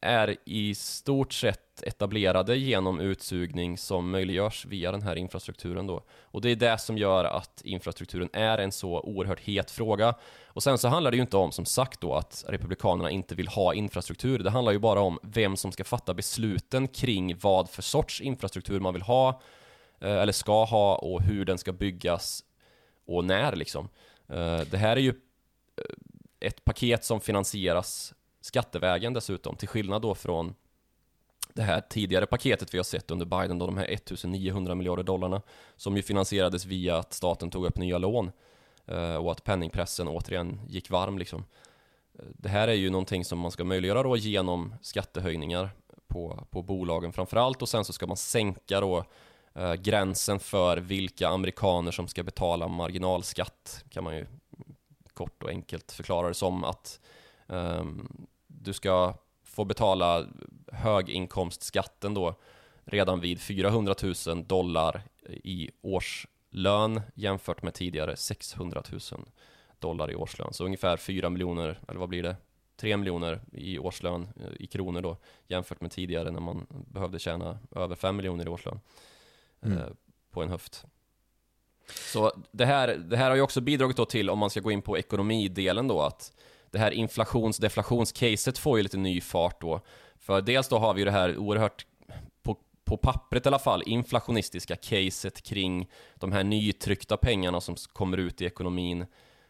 är 0.00 0.36
i 0.44 0.74
stort 0.74 1.32
sett 1.32 1.82
etablerade 1.82 2.56
genom 2.56 3.00
utsugning 3.00 3.78
som 3.78 4.10
möjliggörs 4.10 4.66
via 4.66 4.92
den 4.92 5.02
här 5.02 5.16
infrastrukturen 5.16 5.86
då. 5.86 6.04
Och 6.22 6.40
det 6.40 6.50
är 6.50 6.56
det 6.56 6.78
som 6.78 6.98
gör 6.98 7.24
att 7.24 7.62
infrastrukturen 7.64 8.28
är 8.32 8.58
en 8.58 8.72
så 8.72 9.00
oerhört 9.00 9.40
het 9.40 9.70
fråga. 9.70 10.14
Och 10.46 10.62
sen 10.62 10.78
så 10.78 10.88
handlar 10.88 11.10
det 11.10 11.16
ju 11.16 11.20
inte 11.20 11.36
om, 11.36 11.52
som 11.52 11.64
sagt 11.64 12.00
då, 12.00 12.14
att 12.14 12.44
Republikanerna 12.48 13.10
inte 13.10 13.34
vill 13.34 13.48
ha 13.48 13.74
infrastruktur. 13.74 14.38
Det 14.38 14.50
handlar 14.50 14.72
ju 14.72 14.78
bara 14.78 15.00
om 15.00 15.18
vem 15.22 15.56
som 15.56 15.72
ska 15.72 15.84
fatta 15.84 16.14
besluten 16.14 16.88
kring 16.88 17.38
vad 17.38 17.70
för 17.70 17.82
sorts 17.82 18.20
infrastruktur 18.20 18.80
man 18.80 18.94
vill 18.94 19.02
ha, 19.02 19.40
eh, 20.00 20.16
eller 20.16 20.32
ska 20.32 20.64
ha, 20.64 20.96
och 20.96 21.22
hur 21.22 21.44
den 21.44 21.58
ska 21.58 21.72
byggas 21.72 22.44
och 23.06 23.24
när 23.24 23.56
liksom. 23.56 23.88
Eh, 24.28 24.60
det 24.60 24.76
här 24.76 24.96
är 24.96 25.00
ju 25.00 25.14
eh, 25.76 25.84
ett 26.40 26.64
paket 26.64 27.04
som 27.04 27.20
finansieras 27.20 28.14
skattevägen 28.40 29.12
dessutom, 29.12 29.56
till 29.56 29.68
skillnad 29.68 30.02
då 30.02 30.14
från 30.14 30.54
det 31.52 31.62
här 31.62 31.80
tidigare 31.80 32.26
paketet 32.26 32.74
vi 32.74 32.78
har 32.78 32.84
sett 32.84 33.10
under 33.10 33.26
Biden, 33.26 33.58
då 33.58 33.66
de 33.66 33.76
här 33.76 33.92
1900 33.92 34.74
miljarder 34.74 35.02
dollarna, 35.02 35.42
som 35.76 35.96
ju 35.96 36.02
finansierades 36.02 36.64
via 36.64 36.96
att 36.96 37.12
staten 37.12 37.50
tog 37.50 37.66
upp 37.66 37.78
nya 37.78 37.98
lån 37.98 38.30
eh, 38.86 39.14
och 39.14 39.32
att 39.32 39.44
penningpressen 39.44 40.08
återigen 40.08 40.60
gick 40.68 40.90
varm 40.90 41.18
liksom. 41.18 41.44
Det 42.32 42.48
här 42.48 42.68
är 42.68 42.72
ju 42.72 42.90
någonting 42.90 43.24
som 43.24 43.38
man 43.38 43.50
ska 43.50 43.64
möjliggöra 43.64 44.02
då 44.02 44.16
genom 44.16 44.74
skattehöjningar 44.82 45.70
på, 46.06 46.46
på 46.50 46.62
bolagen 46.62 47.12
framförallt 47.12 47.62
och 47.62 47.68
sen 47.68 47.84
så 47.84 47.92
ska 47.92 48.06
man 48.06 48.16
sänka 48.16 48.80
då 48.80 49.04
eh, 49.54 49.74
gränsen 49.74 50.40
för 50.40 50.76
vilka 50.76 51.28
amerikaner 51.28 51.90
som 51.90 52.08
ska 52.08 52.22
betala 52.22 52.68
marginalskatt 52.68 53.84
kan 53.90 54.04
man 54.04 54.16
ju 54.16 54.26
kort 55.14 55.42
och 55.42 55.48
enkelt 55.48 55.92
förklara 55.92 56.28
det 56.28 56.34
som 56.34 56.64
att 56.64 57.00
du 58.46 58.72
ska 58.72 59.14
få 59.44 59.64
betala 59.64 60.26
höginkomstskatten 60.72 62.14
då 62.14 62.34
redan 62.84 63.20
vid 63.20 63.40
400 63.40 63.94
000 64.26 64.46
dollar 64.46 65.02
i 65.28 65.70
årslön 65.80 67.00
jämfört 67.14 67.62
med 67.62 67.74
tidigare 67.74 68.16
600 68.16 68.82
000 68.90 69.00
dollar 69.78 70.10
i 70.10 70.14
årslön. 70.14 70.52
Så 70.52 70.64
ungefär 70.64 70.96
4 70.96 71.30
miljoner, 71.30 71.80
eller 71.88 72.00
vad 72.00 72.08
blir 72.08 72.22
det? 72.22 72.36
3 72.76 72.96
miljoner 72.96 73.40
i 73.52 73.78
årslön 73.78 74.28
eh, 74.40 74.62
i 74.62 74.66
kronor 74.66 75.00
då 75.00 75.16
jämfört 75.46 75.80
med 75.80 75.90
tidigare 75.90 76.30
när 76.30 76.40
man 76.40 76.66
behövde 76.70 77.18
tjäna 77.18 77.58
över 77.76 77.96
5 77.96 78.16
miljoner 78.16 78.46
i 78.46 78.48
årslön 78.48 78.80
mm. 79.60 79.78
eh, 79.78 79.84
på 80.30 80.42
en 80.42 80.48
höft. 80.48 80.86
Så 82.12 82.32
det 82.50 82.64
här, 82.64 82.88
det 82.88 83.16
här 83.16 83.28
har 83.28 83.36
ju 83.36 83.42
också 83.42 83.60
bidragit 83.60 84.08
till, 84.08 84.30
om 84.30 84.38
man 84.38 84.50
ska 84.50 84.60
gå 84.60 84.70
in 84.70 84.82
på 84.82 84.98
ekonomidelen 84.98 85.88
då, 85.88 86.02
att 86.02 86.32
det 86.70 86.78
här 86.78 86.90
inflations 86.90 87.58
deflationscaset 87.58 88.58
får 88.58 88.76
ju 88.78 88.82
lite 88.82 88.96
ny 88.96 89.20
fart 89.20 89.60
då. 89.60 89.80
För 90.18 90.40
dels 90.40 90.68
då 90.68 90.78
har 90.78 90.94
vi 90.94 91.00
ju 91.00 91.04
det 91.04 91.10
här 91.10 91.36
oerhört, 91.36 91.86
på, 92.42 92.56
på 92.84 92.96
pappret 92.96 93.46
i 93.46 93.48
alla 93.48 93.58
fall, 93.58 93.82
inflationistiska 93.86 94.76
caset 94.76 95.42
kring 95.42 95.88
de 96.14 96.32
här 96.32 96.44
nytryckta 96.44 97.16
pengarna 97.16 97.60
som 97.60 97.74
kommer 97.92 98.16
ut 98.16 98.40
i 98.40 98.44
ekonomin 98.44 99.06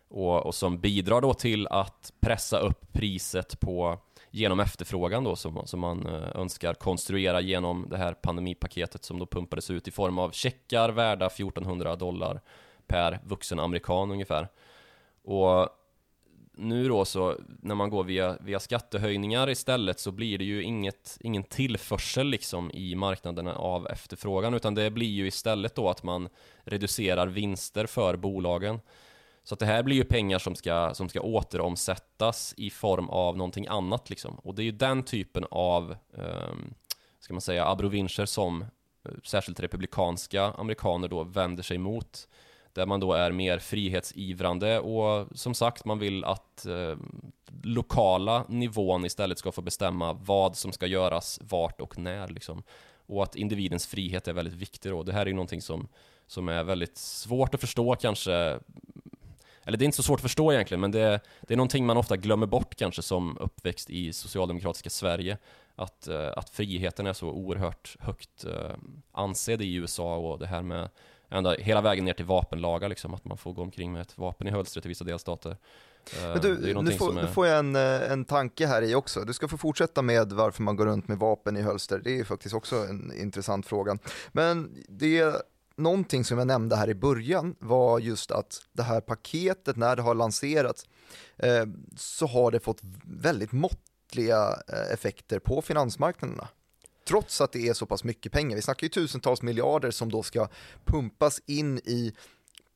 och, 0.09 0.47
och 0.47 0.55
som 0.55 0.81
bidrar 0.81 1.21
då 1.21 1.35
till 1.35 1.67
att 1.67 2.13
pressa 2.21 2.59
upp 2.59 2.93
priset 2.93 3.61
på 3.61 3.99
genom 4.31 4.61
efterfrågan 4.61 5.25
då 5.25 5.37
som, 5.37 5.67
som 5.67 5.81
man 5.81 6.07
eh, 6.07 6.41
önskar 6.41 6.75
konstruera 6.75 7.41
genom 7.41 7.87
det 7.91 7.97
här 7.97 8.13
pandemipaketet 8.13 9.05
som 9.05 9.19
då 9.19 9.27
pumpades 9.27 9.71
ut 9.71 9.89
i 9.89 9.91
form 9.91 10.19
av 10.19 10.31
checkar 10.31 10.89
värda 10.89 11.27
1400 11.27 11.97
dollar 11.97 12.41
per 12.87 13.21
vuxen 13.25 13.59
amerikan 13.59 14.11
ungefär. 14.11 14.49
Och 15.25 15.69
nu 16.59 16.89
då 16.89 17.05
så, 17.05 17.37
när 17.63 17.75
man 17.75 17.91
går 17.91 18.05
via, 18.05 18.37
via 18.41 18.61
skattehöjningar 18.61 19.51
istället 19.51 20.01
så 20.01 20.13
blir 20.13 20.39
det 20.39 20.45
ju 20.45 20.63
inget, 20.63 21.19
ingen 21.21 21.45
tillförsel 21.45 22.27
liksom 22.27 22.71
i 22.71 22.95
marknaderna 22.95 23.55
av 23.55 23.87
efterfrågan 23.87 24.55
utan 24.55 24.75
det 24.75 24.91
blir 24.91 25.09
ju 25.09 25.27
istället 25.27 25.75
då 25.75 25.89
att 25.89 26.03
man 26.03 26.29
reducerar 26.65 27.27
vinster 27.27 27.87
för 27.87 28.17
bolagen. 28.17 28.81
Så 29.45 29.55
att 29.55 29.59
det 29.59 29.67
här 29.67 29.83
blir 29.83 29.97
ju 29.97 30.05
pengar 30.05 30.39
som 30.39 30.55
ska, 30.55 30.95
som 30.95 31.09
ska 31.09 31.21
återomsättas 31.21 32.55
i 32.57 32.71
form 32.71 33.09
av 33.09 33.37
någonting 33.37 33.67
annat 33.67 34.11
liksom. 34.11 34.35
Och 34.35 34.55
det 34.55 34.63
är 34.63 34.65
ju 34.65 34.73
den 34.73 35.03
typen 35.03 35.45
av, 35.51 35.97
um, 36.11 36.75
ska 37.21 37.35
man 37.35 37.41
säga, 37.41 37.67
abrovincher 37.67 38.27
som 38.27 38.63
eh, 38.63 39.13
särskilt 39.25 39.61
republikanska 39.61 40.43
amerikaner 40.43 41.09
då 41.09 41.25
vänder 41.25 41.63
sig 41.63 41.79
mot. 41.79 42.29
Där 42.73 42.87
man 42.87 43.01
då 43.01 43.13
är 43.13 43.33
mer 43.33 43.59
frihetsivrande 43.59 44.81
och 44.81 45.29
som 45.39 45.55
sagt, 45.55 45.85
man 45.85 45.99
vill 45.99 46.25
att 46.25 46.67
eh, 46.67 46.97
lokala 47.63 48.45
nivån 48.49 49.05
istället 49.05 49.39
ska 49.39 49.53
få 49.53 49.63
bestämma 49.63 50.13
vad 50.13 50.57
som 50.57 50.73
ska 50.73 50.87
göras, 50.87 51.41
vart 51.43 51.81
och 51.81 51.99
när 51.99 52.29
liksom. 52.29 52.63
Och 53.07 53.23
att 53.23 53.37
individens 53.37 53.87
frihet 53.87 54.29
är 54.29 54.33
väldigt 54.33 54.55
viktig 54.55 54.93
då. 54.93 55.03
Det 55.03 55.13
här 55.13 55.23
är 55.23 55.27
ju 55.27 55.35
någonting 55.35 55.63
som, 55.63 55.89
som 56.27 56.49
är 56.49 56.65
väldigt 56.65 56.97
svårt 56.97 57.55
att 57.55 57.61
förstå 57.61 57.97
kanske 57.97 58.59
eller 59.69 59.79
det 59.79 59.83
är 59.83 59.87
inte 59.87 59.97
så 59.97 60.03
svårt 60.03 60.19
att 60.19 60.23
förstå 60.23 60.53
egentligen, 60.53 60.81
men 60.81 60.91
det, 60.91 61.21
det 61.41 61.55
är 61.55 61.57
någonting 61.57 61.87
man 61.87 61.97
ofta 61.97 62.17
glömmer 62.17 62.47
bort 62.47 62.75
kanske 62.75 63.03
som 63.03 63.39
uppväxt 63.39 63.91
i 63.91 64.13
socialdemokratiska 64.13 64.91
Sverige. 64.91 65.39
Att, 65.75 66.09
eh, 66.09 66.33
att 66.37 66.51
friheten 66.51 67.07
är 67.07 67.13
så 67.13 67.29
oerhört 67.29 67.97
högt 68.01 68.45
eh, 68.45 68.75
ansedd 69.13 69.63
i 69.63 69.75
USA 69.75 70.17
och 70.17 70.39
det 70.39 70.47
här 70.47 70.63
med 70.63 70.89
ända 71.29 71.55
hela 71.55 71.81
vägen 71.81 72.05
ner 72.05 72.13
till 72.13 72.25
vapenlagar 72.25 72.89
liksom, 72.89 73.15
att 73.15 73.25
man 73.25 73.39
får 73.39 73.53
gå 73.53 73.63
omkring 73.63 73.93
med 73.93 74.03
ett 74.03 74.19
vapen 74.19 74.49
i 74.49 74.51
hölstret 74.51 74.85
i 74.85 74.89
vissa 74.89 75.05
delstater. 75.05 75.51
Uh, 75.51 75.57
Men 76.23 76.41
du, 76.41 76.75
nu 76.83 76.91
får, 76.91 77.19
är... 77.19 77.23
nu 77.23 77.29
får 77.29 77.47
jag 77.47 77.59
en, 77.59 77.77
en 77.77 78.25
tanke 78.25 78.67
här 78.67 78.83
i 78.83 78.95
också. 78.95 79.21
Du 79.21 79.33
ska 79.33 79.49
få 79.49 79.59
fortsätta 79.59 80.03
med 80.03 80.33
varför 80.33 80.63
man 80.63 80.77
går 80.77 80.87
runt 80.87 81.09
med 81.09 81.19
vapen 81.19 81.57
i 81.57 81.63
hölster. 81.63 82.01
Det 82.05 82.19
är 82.19 82.25
faktiskt 82.25 82.55
också 82.55 82.77
en 82.77 83.13
intressant 83.21 83.67
fråga. 83.67 83.99
Men 84.33 84.85
det 84.89 85.35
någonting 85.79 86.25
som 86.25 86.39
jag 86.39 86.47
nämnde 86.47 86.77
här 86.77 86.91
i 86.91 86.95
början 86.95 87.55
var 87.59 87.99
just 87.99 88.31
att 88.31 88.61
det 88.73 88.83
här 88.83 89.01
paketet 89.01 89.77
när 89.77 89.97
det 89.97 90.03
har 90.03 90.15
lanserats 90.15 90.87
eh, 91.37 91.67
så 91.97 92.27
har 92.27 92.51
det 92.51 92.61
fått 92.61 92.81
väldigt 93.05 93.53
måttliga 93.53 94.63
eh, 94.69 94.93
effekter 94.93 95.39
på 95.39 95.63
finansmarknaderna. 95.63 96.49
Trots 97.09 97.41
att 97.41 97.53
det 97.53 97.69
är 97.69 97.75
så 97.75 97.87
pass 97.87 98.05
mycket 98.05 98.33
pengar. 98.33 98.57
Vi 98.57 98.63
snackar 98.63 98.85
ju 98.85 98.89
tusentals 98.89 99.43
miljarder 99.43 99.91
som 99.91 100.11
då 100.11 100.23
ska 100.23 100.49
pumpas 100.85 101.41
in 101.47 101.79
i 101.79 102.13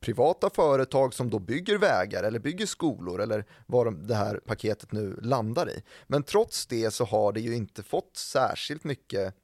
privata 0.01 0.51
företag 0.51 1.15
som 1.15 1.31
då 1.31 1.39
bygger 1.39 1.79
vägar 1.79 2.23
eller 2.23 2.39
bygger 2.39 2.67
skolor 2.67 3.21
eller 3.21 3.45
vad 3.67 4.09
det 4.09 4.15
här 4.15 4.37
paketet 4.37 4.93
nu 4.93 5.19
landar 5.23 5.71
i. 5.71 5.83
Men 6.07 6.23
trots 6.23 6.67
det 6.67 6.91
så 6.91 7.05
har 7.05 7.33
det 7.33 7.41
ju 7.41 7.57
inte 7.57 7.83
fått 7.83 8.17
särskilt 8.17 8.85
mycket 8.85 9.35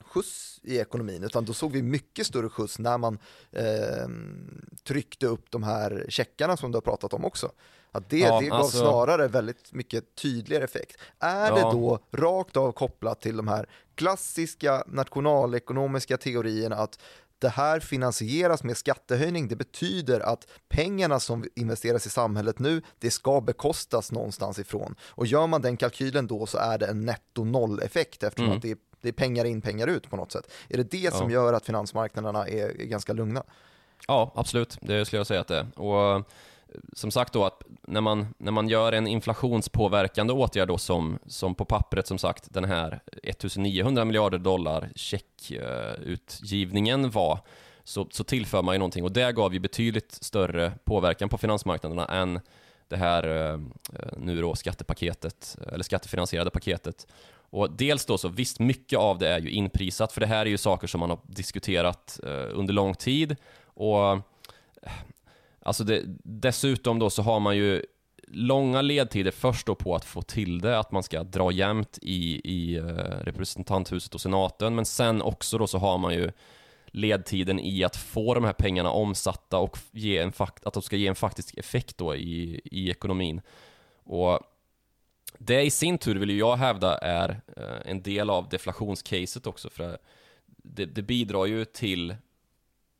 skjuts 0.00 0.60
i 0.62 0.78
ekonomin, 0.78 1.24
utan 1.24 1.44
då 1.44 1.52
såg 1.52 1.72
vi 1.72 1.82
mycket 1.82 2.26
större 2.26 2.48
skjuts 2.48 2.78
när 2.78 2.98
man 2.98 3.18
eh, 3.52 4.08
tryckte 4.84 5.26
upp 5.26 5.50
de 5.50 5.62
här 5.62 6.06
checkarna 6.08 6.56
som 6.56 6.72
du 6.72 6.76
har 6.76 6.80
pratat 6.80 7.12
om 7.12 7.24
också. 7.24 7.52
Att 7.92 8.10
det, 8.10 8.18
ja, 8.18 8.40
det 8.40 8.46
gav 8.46 8.58
alltså... 8.58 8.78
snarare 8.78 9.28
väldigt 9.28 9.72
mycket 9.72 10.14
tydligare 10.14 10.64
effekt. 10.64 10.96
Är 11.18 11.48
ja. 11.48 11.54
det 11.54 11.60
då 11.60 11.98
rakt 12.12 12.56
av 12.56 12.72
kopplat 12.72 13.20
till 13.20 13.36
de 13.36 13.48
här 13.48 13.68
klassiska 13.96 14.84
nationalekonomiska 14.86 16.16
teorierna 16.16 16.76
att 16.76 16.98
det 17.38 17.48
här 17.48 17.80
finansieras 17.80 18.62
med 18.62 18.76
skattehöjning. 18.76 19.48
Det 19.48 19.56
betyder 19.56 20.20
att 20.20 20.46
pengarna 20.68 21.20
som 21.20 21.44
investeras 21.54 22.06
i 22.06 22.10
samhället 22.10 22.58
nu, 22.58 22.82
det 22.98 23.10
ska 23.10 23.40
bekostas 23.40 24.12
någonstans 24.12 24.58
ifrån. 24.58 24.94
Och 25.08 25.26
gör 25.26 25.46
man 25.46 25.62
den 25.62 25.76
kalkylen 25.76 26.26
då 26.26 26.46
så 26.46 26.58
är 26.58 26.78
det 26.78 26.86
en 26.86 27.00
netto 27.00 27.44
noll-effekt 27.44 28.22
eftersom 28.22 28.44
mm. 28.44 28.56
att 28.56 28.62
det 28.62 28.70
är 28.70 28.76
det 29.00 29.08
är 29.08 29.12
pengar 29.12 29.44
in, 29.44 29.60
pengar 29.60 29.86
ut 29.86 30.10
på 30.10 30.16
något 30.16 30.32
sätt. 30.32 30.50
Är 30.68 30.76
det 30.76 30.90
det 30.90 30.98
ja. 30.98 31.10
som 31.10 31.30
gör 31.30 31.52
att 31.52 31.66
finansmarknaderna 31.66 32.48
är, 32.48 32.80
är 32.80 32.84
ganska 32.84 33.12
lugna? 33.12 33.42
Ja, 34.08 34.32
absolut. 34.34 34.78
Det 34.80 35.04
skulle 35.04 35.20
jag 35.20 35.26
säga 35.26 35.40
att 35.40 35.48
det 35.48 35.58
är. 35.58 35.80
Och 35.80 36.30
som 36.92 37.10
sagt 37.10 37.32
då 37.32 37.44
att 37.44 37.62
när 37.82 38.00
man, 38.00 38.34
när 38.38 38.52
man 38.52 38.68
gör 38.68 38.92
en 38.92 39.06
inflationspåverkande 39.06 40.32
åtgärd 40.32 40.68
då 40.68 40.78
som, 40.78 41.18
som 41.26 41.54
på 41.54 41.64
pappret 41.64 42.06
som 42.06 42.18
sagt 42.18 42.54
den 42.54 42.64
här 42.64 43.00
1900 43.22 44.04
miljarder 44.04 44.38
dollar 44.38 44.90
checkutgivningen 44.94 47.10
var 47.10 47.40
så, 47.84 48.06
så 48.10 48.24
tillför 48.24 48.62
man 48.62 48.74
ju 48.74 48.78
någonting 48.78 49.04
och 49.04 49.12
det 49.12 49.32
gav 49.32 49.54
ju 49.54 49.60
betydligt 49.60 50.12
större 50.12 50.72
påverkan 50.84 51.28
på 51.28 51.38
finansmarknaderna 51.38 52.06
än 52.06 52.40
det 52.88 52.96
här 52.96 53.52
eh, 53.52 53.58
nu 54.16 54.40
då 54.40 54.54
skattepaketet, 54.54 55.56
eller 55.72 55.84
skattefinansierade 55.84 56.50
paketet. 56.50 57.06
Och 57.50 57.70
dels 57.70 58.06
då 58.06 58.18
så, 58.18 58.28
visst 58.28 58.58
mycket 58.58 58.98
av 58.98 59.18
det 59.18 59.28
är 59.28 59.40
ju 59.40 59.50
inprisat, 59.50 60.12
för 60.12 60.20
det 60.20 60.26
här 60.26 60.46
är 60.46 60.50
ju 60.50 60.58
saker 60.58 60.86
som 60.86 61.00
man 61.00 61.10
har 61.10 61.18
diskuterat 61.26 62.20
eh, 62.22 62.46
under 62.52 62.74
lång 62.74 62.94
tid. 62.94 63.36
Och 63.64 64.12
eh, 64.12 64.20
alltså 65.66 65.84
det, 65.84 66.02
dessutom 66.24 66.98
då 66.98 67.10
så 67.10 67.22
har 67.22 67.40
man 67.40 67.56
ju 67.56 67.82
långa 68.28 68.82
ledtider 68.82 69.30
först 69.30 69.66
då 69.66 69.74
på 69.74 69.94
att 69.94 70.04
få 70.04 70.22
till 70.22 70.60
det, 70.60 70.78
att 70.78 70.92
man 70.92 71.02
ska 71.02 71.22
dra 71.22 71.52
jämnt 71.52 71.98
i, 72.02 72.40
i 72.44 72.76
eh, 72.76 72.84
representanthuset 73.20 74.14
och 74.14 74.20
senaten, 74.20 74.74
men 74.74 74.86
sen 74.86 75.22
också 75.22 75.58
då 75.58 75.66
så 75.66 75.78
har 75.78 75.98
man 75.98 76.14
ju 76.14 76.32
ledtiden 76.86 77.60
i 77.60 77.84
att 77.84 77.96
få 77.96 78.34
de 78.34 78.44
här 78.44 78.52
pengarna 78.52 78.90
omsatta 78.90 79.58
och 79.58 79.78
ge 79.90 80.18
en 80.18 80.32
fakt 80.32 80.66
att 80.66 80.74
de 80.74 80.82
ska 80.82 80.96
ge 80.96 81.06
en 81.06 81.14
faktisk 81.14 81.58
effekt 81.58 81.98
då 81.98 82.16
i, 82.16 82.60
i 82.64 82.90
ekonomin. 82.90 83.40
Och 84.04 84.40
det 85.38 85.62
i 85.62 85.70
sin 85.70 85.98
tur 85.98 86.14
vill 86.14 86.30
ju 86.30 86.38
jag 86.38 86.56
hävda 86.56 86.98
är 86.98 87.40
eh, 87.56 87.90
en 87.90 88.02
del 88.02 88.30
av 88.30 88.48
deflationscaset 88.48 89.46
också, 89.46 89.70
för 89.70 89.98
det, 90.46 90.86
det 90.86 91.02
bidrar 91.02 91.46
ju 91.46 91.64
till 91.64 92.14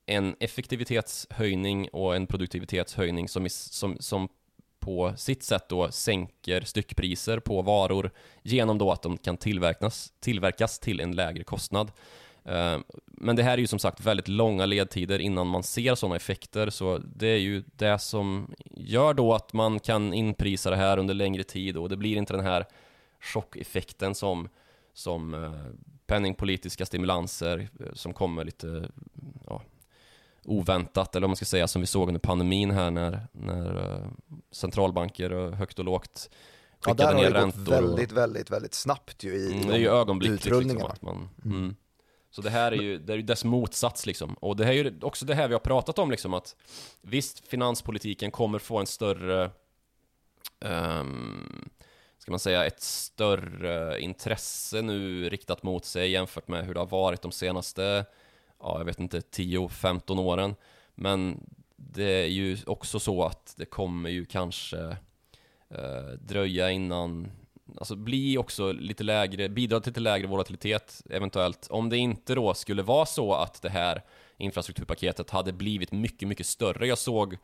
en 0.06 0.36
effektivitetshöjning 0.40 1.88
och 1.88 2.16
en 2.16 2.26
produktivitetshöjning 2.26 3.28
som, 3.28 3.48
som, 3.50 3.96
som 4.00 4.28
på 4.78 5.12
sitt 5.16 5.42
sätt 5.42 5.68
då 5.68 5.90
sänker 5.90 6.60
styckpriser 6.60 7.38
på 7.38 7.62
varor 7.62 8.10
genom 8.42 8.78
då 8.78 8.92
att 8.92 9.02
de 9.02 9.18
kan 9.18 9.36
tillverkas, 9.36 10.12
tillverkas 10.20 10.78
till 10.78 11.00
en 11.00 11.12
lägre 11.12 11.44
kostnad. 11.44 11.92
Eh, 12.44 12.78
men 13.06 13.36
det 13.36 13.42
här 13.42 13.52
är 13.52 13.58
ju 13.58 13.66
som 13.66 13.78
sagt 13.78 14.00
väldigt 14.00 14.28
långa 14.28 14.66
ledtider 14.66 15.18
innan 15.18 15.46
man 15.46 15.62
ser 15.62 15.94
sådana 15.94 16.16
effekter, 16.16 16.70
så 16.70 16.98
det 16.98 17.28
är 17.28 17.38
ju 17.38 17.62
det 17.76 17.98
som 17.98 18.54
gör 18.70 19.14
då 19.14 19.34
att 19.34 19.52
man 19.52 19.80
kan 19.80 20.14
inprisa 20.14 20.70
det 20.70 20.76
här 20.76 20.98
under 20.98 21.14
längre 21.14 21.42
tid 21.42 21.76
och 21.76 21.88
det 21.88 21.96
blir 21.96 22.16
inte 22.16 22.32
den 22.32 22.44
här 22.44 22.64
chockeffekten 23.20 24.14
som, 24.14 24.48
som 24.94 25.34
eh, 25.34 25.52
penningpolitiska 26.06 26.86
stimulanser 26.86 27.68
eh, 27.80 27.92
som 27.92 28.12
kommer 28.12 28.44
lite 28.44 28.88
ja, 29.46 29.62
oväntat, 30.46 31.16
eller 31.16 31.24
om 31.24 31.30
man 31.30 31.36
ska 31.36 31.44
säga 31.44 31.68
som 31.68 31.80
vi 31.80 31.86
såg 31.86 32.08
under 32.08 32.20
pandemin 32.20 32.70
här 32.70 32.90
när, 32.90 33.26
när 33.32 34.00
centralbanker 34.52 35.50
högt 35.50 35.78
och 35.78 35.84
lågt 35.84 36.30
skickade 36.80 37.14
ner 37.14 37.30
räntor. 37.30 37.62
Ja, 37.64 37.70
där 37.70 37.76
har 37.76 37.82
det 37.82 37.88
gått 37.88 37.96
väldigt, 37.96 38.12
väldigt, 38.12 38.50
väldigt 38.50 38.74
snabbt 38.74 39.24
ju 39.24 39.34
i 39.34 39.52
mm, 39.52 39.68
Det 39.68 39.74
är 39.74 39.78
ju 39.78 39.88
ögonblickligt 39.88 40.44
liksom, 40.44 40.82
att 40.82 41.02
man, 41.02 41.28
mm. 41.44 41.56
Mm. 41.58 41.76
Så 42.30 42.42
det 42.42 42.50
här 42.50 42.72
är 42.72 42.76
ju, 42.76 42.98
det 42.98 43.12
är 43.12 43.16
ju 43.16 43.22
dess 43.22 43.44
motsats 43.44 44.06
liksom. 44.06 44.34
Och 44.34 44.56
det 44.56 44.64
här 44.64 44.72
är 44.72 44.84
ju 44.84 44.98
också 45.02 45.26
det 45.26 45.34
här 45.34 45.48
vi 45.48 45.54
har 45.54 45.60
pratat 45.60 45.98
om 45.98 46.10
liksom 46.10 46.34
att 46.34 46.56
visst, 47.02 47.48
finanspolitiken 47.48 48.30
kommer 48.30 48.58
få 48.58 48.78
en 48.78 48.86
större 48.86 49.50
um, 50.60 51.68
ska 52.26 52.32
man 52.32 52.38
säga, 52.38 52.66
ett 52.66 52.80
större 52.82 54.00
intresse 54.00 54.82
nu 54.82 55.28
riktat 55.28 55.62
mot 55.62 55.84
sig 55.84 56.10
jämfört 56.10 56.48
med 56.48 56.66
hur 56.66 56.74
det 56.74 56.80
har 56.80 56.86
varit 56.86 57.22
de 57.22 57.32
senaste, 57.32 58.04
ja 58.60 58.78
jag 58.78 58.84
vet 58.84 59.00
inte, 59.00 59.20
10-15 59.20 60.20
åren. 60.20 60.54
Men 60.94 61.40
det 61.76 62.24
är 62.24 62.26
ju 62.26 62.58
också 62.66 62.98
så 62.98 63.24
att 63.24 63.54
det 63.56 63.64
kommer 63.64 64.10
ju 64.10 64.24
kanske 64.24 64.96
eh, 65.68 66.08
dröja 66.20 66.70
innan 66.70 67.30
Alltså 67.78 67.96
bli 67.96 68.38
också 68.38 68.72
lite 68.72 69.04
lägre, 69.04 69.48
bidra 69.48 69.80
till 69.80 69.90
lite 69.90 70.00
lägre 70.00 70.26
volatilitet 70.26 71.02
eventuellt 71.10 71.66
Om 71.70 71.88
det 71.88 71.96
inte 71.96 72.34
då 72.34 72.54
skulle 72.54 72.82
vara 72.82 73.06
så 73.06 73.34
att 73.34 73.62
det 73.62 73.68
här 73.68 74.02
infrastrukturpaketet 74.36 75.30
hade 75.30 75.52
blivit 75.52 75.92
mycket, 75.92 76.28
mycket 76.28 76.46
större 76.46 76.86
Jag 76.86 76.98
såg 76.98 77.36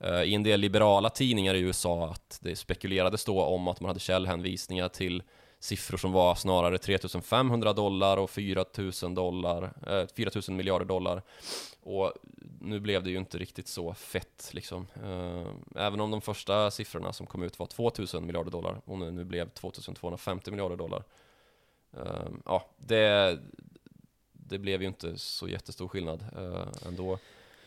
eh, 0.00 0.22
i 0.22 0.34
en 0.34 0.42
del 0.42 0.60
liberala 0.60 1.10
tidningar 1.10 1.54
i 1.54 1.60
USA 1.60 2.10
att 2.10 2.38
det 2.42 2.56
spekulerades 2.56 3.24
då 3.24 3.42
om 3.42 3.68
att 3.68 3.80
man 3.80 3.88
hade 3.88 4.00
källhänvisningar 4.00 4.88
till 4.88 5.22
siffror 5.58 5.98
som 5.98 6.12
var 6.12 6.34
snarare 6.34 6.78
3500 6.78 7.72
dollar 7.72 8.16
och 8.16 8.30
4000 8.30 9.14
dollar, 9.14 9.72
eh, 9.86 10.06
4000 10.16 10.56
miljarder 10.56 10.86
dollar. 10.86 11.22
Och 11.82 12.12
nu 12.60 12.80
blev 12.80 13.02
det 13.02 13.10
ju 13.10 13.16
inte 13.16 13.38
riktigt 13.38 13.68
så 13.68 13.94
fett 13.94 14.50
liksom. 14.52 14.86
Eh, 15.04 15.46
även 15.86 16.00
om 16.00 16.10
de 16.10 16.20
första 16.20 16.70
siffrorna 16.70 17.12
som 17.12 17.26
kom 17.26 17.42
ut 17.42 17.58
var 17.58 17.66
2000 17.66 18.26
miljarder 18.26 18.50
dollar 18.50 18.80
och 18.84 18.98
nu, 18.98 19.10
nu 19.10 19.24
blev 19.24 19.50
2250 19.50 20.50
miljarder 20.50 20.76
dollar. 20.76 21.04
Eh, 21.92 22.28
ja, 22.44 22.66
det, 22.76 23.38
det 24.32 24.58
blev 24.58 24.82
ju 24.82 24.88
inte 24.88 25.18
så 25.18 25.48
jättestor 25.48 25.88
skillnad 25.88 26.24
eh, 26.36 26.88
ändå. 26.88 27.18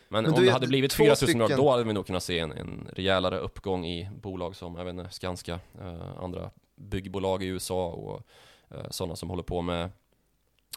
Men, 0.08 0.24
Men 0.24 0.34
om 0.34 0.44
det 0.44 0.50
hade 0.50 0.66
blivit 0.66 0.92
4000 0.92 1.16
stycken... 1.16 1.38
miljarder, 1.38 1.56
då 1.56 1.70
hade 1.70 1.84
vi 1.84 1.92
nog 1.92 2.06
kunnat 2.06 2.22
se 2.22 2.38
en, 2.38 2.52
en 2.52 2.88
rejälare 2.92 3.38
uppgång 3.38 3.86
i 3.86 4.10
bolag 4.22 4.56
som, 4.56 4.76
jag 4.76 4.84
vet 4.84 4.94
inte, 4.94 5.10
Skanska, 5.10 5.60
eh, 5.80 6.22
andra 6.22 6.50
byggbolag 6.80 7.42
i 7.42 7.46
USA 7.46 7.88
och 7.88 8.22
eh, 8.70 8.90
sådana 8.90 9.16
som 9.16 9.30
håller 9.30 9.42
på 9.42 9.62
med 9.62 9.90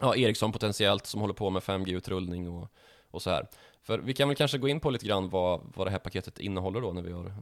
Ja, 0.02 0.16
Ericsson 0.16 0.52
potentiellt 0.52 1.06
som 1.06 1.22
håller 1.22 1.34
på 1.34 1.50
med 1.50 1.62
5G-utrullning 1.62 2.50
och, 2.50 2.68
och 3.12 3.22
så 3.22 3.30
här. 3.30 3.48
För 3.84 4.00
vi 4.00 4.14
kan 4.14 4.28
väl 4.28 4.38
kanske 4.38 4.58
gå 4.58 4.68
in 4.68 4.80
på 4.80 4.90
lite 4.90 5.06
grann 5.06 5.30
vad, 5.30 5.62
vad 5.76 5.88
det 5.88 5.92
här 5.92 6.00
paketet 6.00 6.40
innehåller 6.40 6.82
då 6.82 6.92
när 6.92 7.02
vi 7.02 7.12
har 7.12 7.34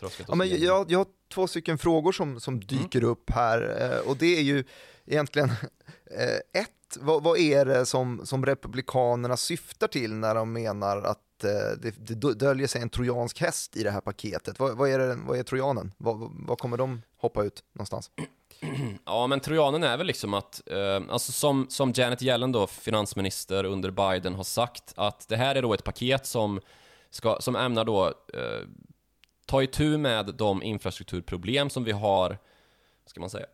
tröskat 0.00 0.20
oss 0.20 0.26
ja, 0.28 0.34
men 0.34 0.48
jag, 0.48 0.90
jag 0.90 0.98
har 0.98 1.06
två 1.34 1.46
stycken 1.46 1.78
frågor 1.78 2.12
som, 2.12 2.40
som 2.40 2.60
dyker 2.60 2.98
mm. 2.98 3.10
upp 3.10 3.30
här 3.30 3.90
eh, 3.92 4.08
och 4.10 4.16
det 4.16 4.38
är 4.38 4.42
ju 4.42 4.64
egentligen 5.06 5.48
eh, 6.18 6.60
ett, 6.60 6.96
vad, 7.00 7.22
vad 7.22 7.38
är 7.38 7.64
det 7.64 7.86
som, 7.86 8.20
som 8.24 8.46
Republikanerna 8.46 9.36
syftar 9.36 9.88
till 9.88 10.14
när 10.14 10.34
de 10.34 10.52
menar 10.52 11.02
att 11.02 11.18
det, 11.40 11.94
det 11.98 12.34
döljer 12.34 12.66
sig 12.66 12.82
en 12.82 12.90
trojansk 12.90 13.40
häst 13.40 13.76
i 13.76 13.82
det 13.82 13.90
här 13.90 14.00
paketet? 14.00 14.58
Vad, 14.58 14.76
vad 14.76 14.90
är, 14.90 14.98
det, 14.98 15.18
vad 15.26 15.38
är 15.38 15.42
trojanen? 15.42 15.92
Vad, 15.96 16.30
vad 16.48 16.58
kommer 16.58 16.76
de 16.76 17.02
hoppa 17.20 17.44
ut 17.44 17.64
någonstans? 17.72 18.10
Ja, 19.04 19.26
men 19.26 19.40
trojanen 19.40 19.82
är 19.82 19.96
väl 19.96 20.06
liksom 20.06 20.34
att, 20.34 20.62
eh, 20.66 21.02
alltså 21.08 21.32
som, 21.32 21.66
som 21.68 21.92
Janet 21.96 22.22
Yellen 22.22 22.52
då, 22.52 22.66
finansminister 22.66 23.64
under 23.64 23.90
Biden, 23.90 24.34
har 24.34 24.44
sagt 24.44 24.92
att 24.96 25.28
det 25.28 25.36
här 25.36 25.54
är 25.54 25.62
då 25.62 25.74
ett 25.74 25.84
paket 25.84 26.26
som, 26.26 26.60
ska, 27.10 27.36
som 27.40 27.56
ämnar 27.56 27.84
då 27.84 28.06
eh, 28.06 28.66
ta 29.46 29.62
itu 29.62 29.98
med 29.98 30.34
de 30.34 30.62
infrastrukturproblem 30.62 31.70
som 31.70 31.84
vi 31.84 31.92
har, 31.92 32.38
ska 33.06 33.20
man 33.20 33.30
säga, 33.30 33.46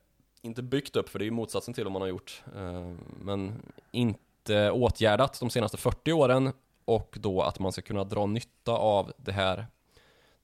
inte 0.43 0.63
byggt 0.63 0.97
upp, 0.97 1.09
för 1.09 1.19
det 1.19 1.23
är 1.23 1.27
ju 1.27 1.33
motsatsen 1.33 1.75
till 1.75 1.85
vad 1.85 1.93
man 1.93 2.03
har 2.03 2.09
gjort, 2.09 2.43
eh, 2.57 2.93
men 3.21 3.63
inte 3.91 4.71
åtgärdat 4.71 5.41
de 5.41 5.51
senaste 5.51 5.77
40 5.77 6.13
åren 6.13 6.53
och 6.85 7.17
då 7.21 7.43
att 7.43 7.59
man 7.59 7.73
ska 7.73 7.83
kunna 7.83 8.05
dra 8.05 8.27
nytta 8.27 8.73
av 8.73 9.13
det 9.17 9.33
här 9.33 9.67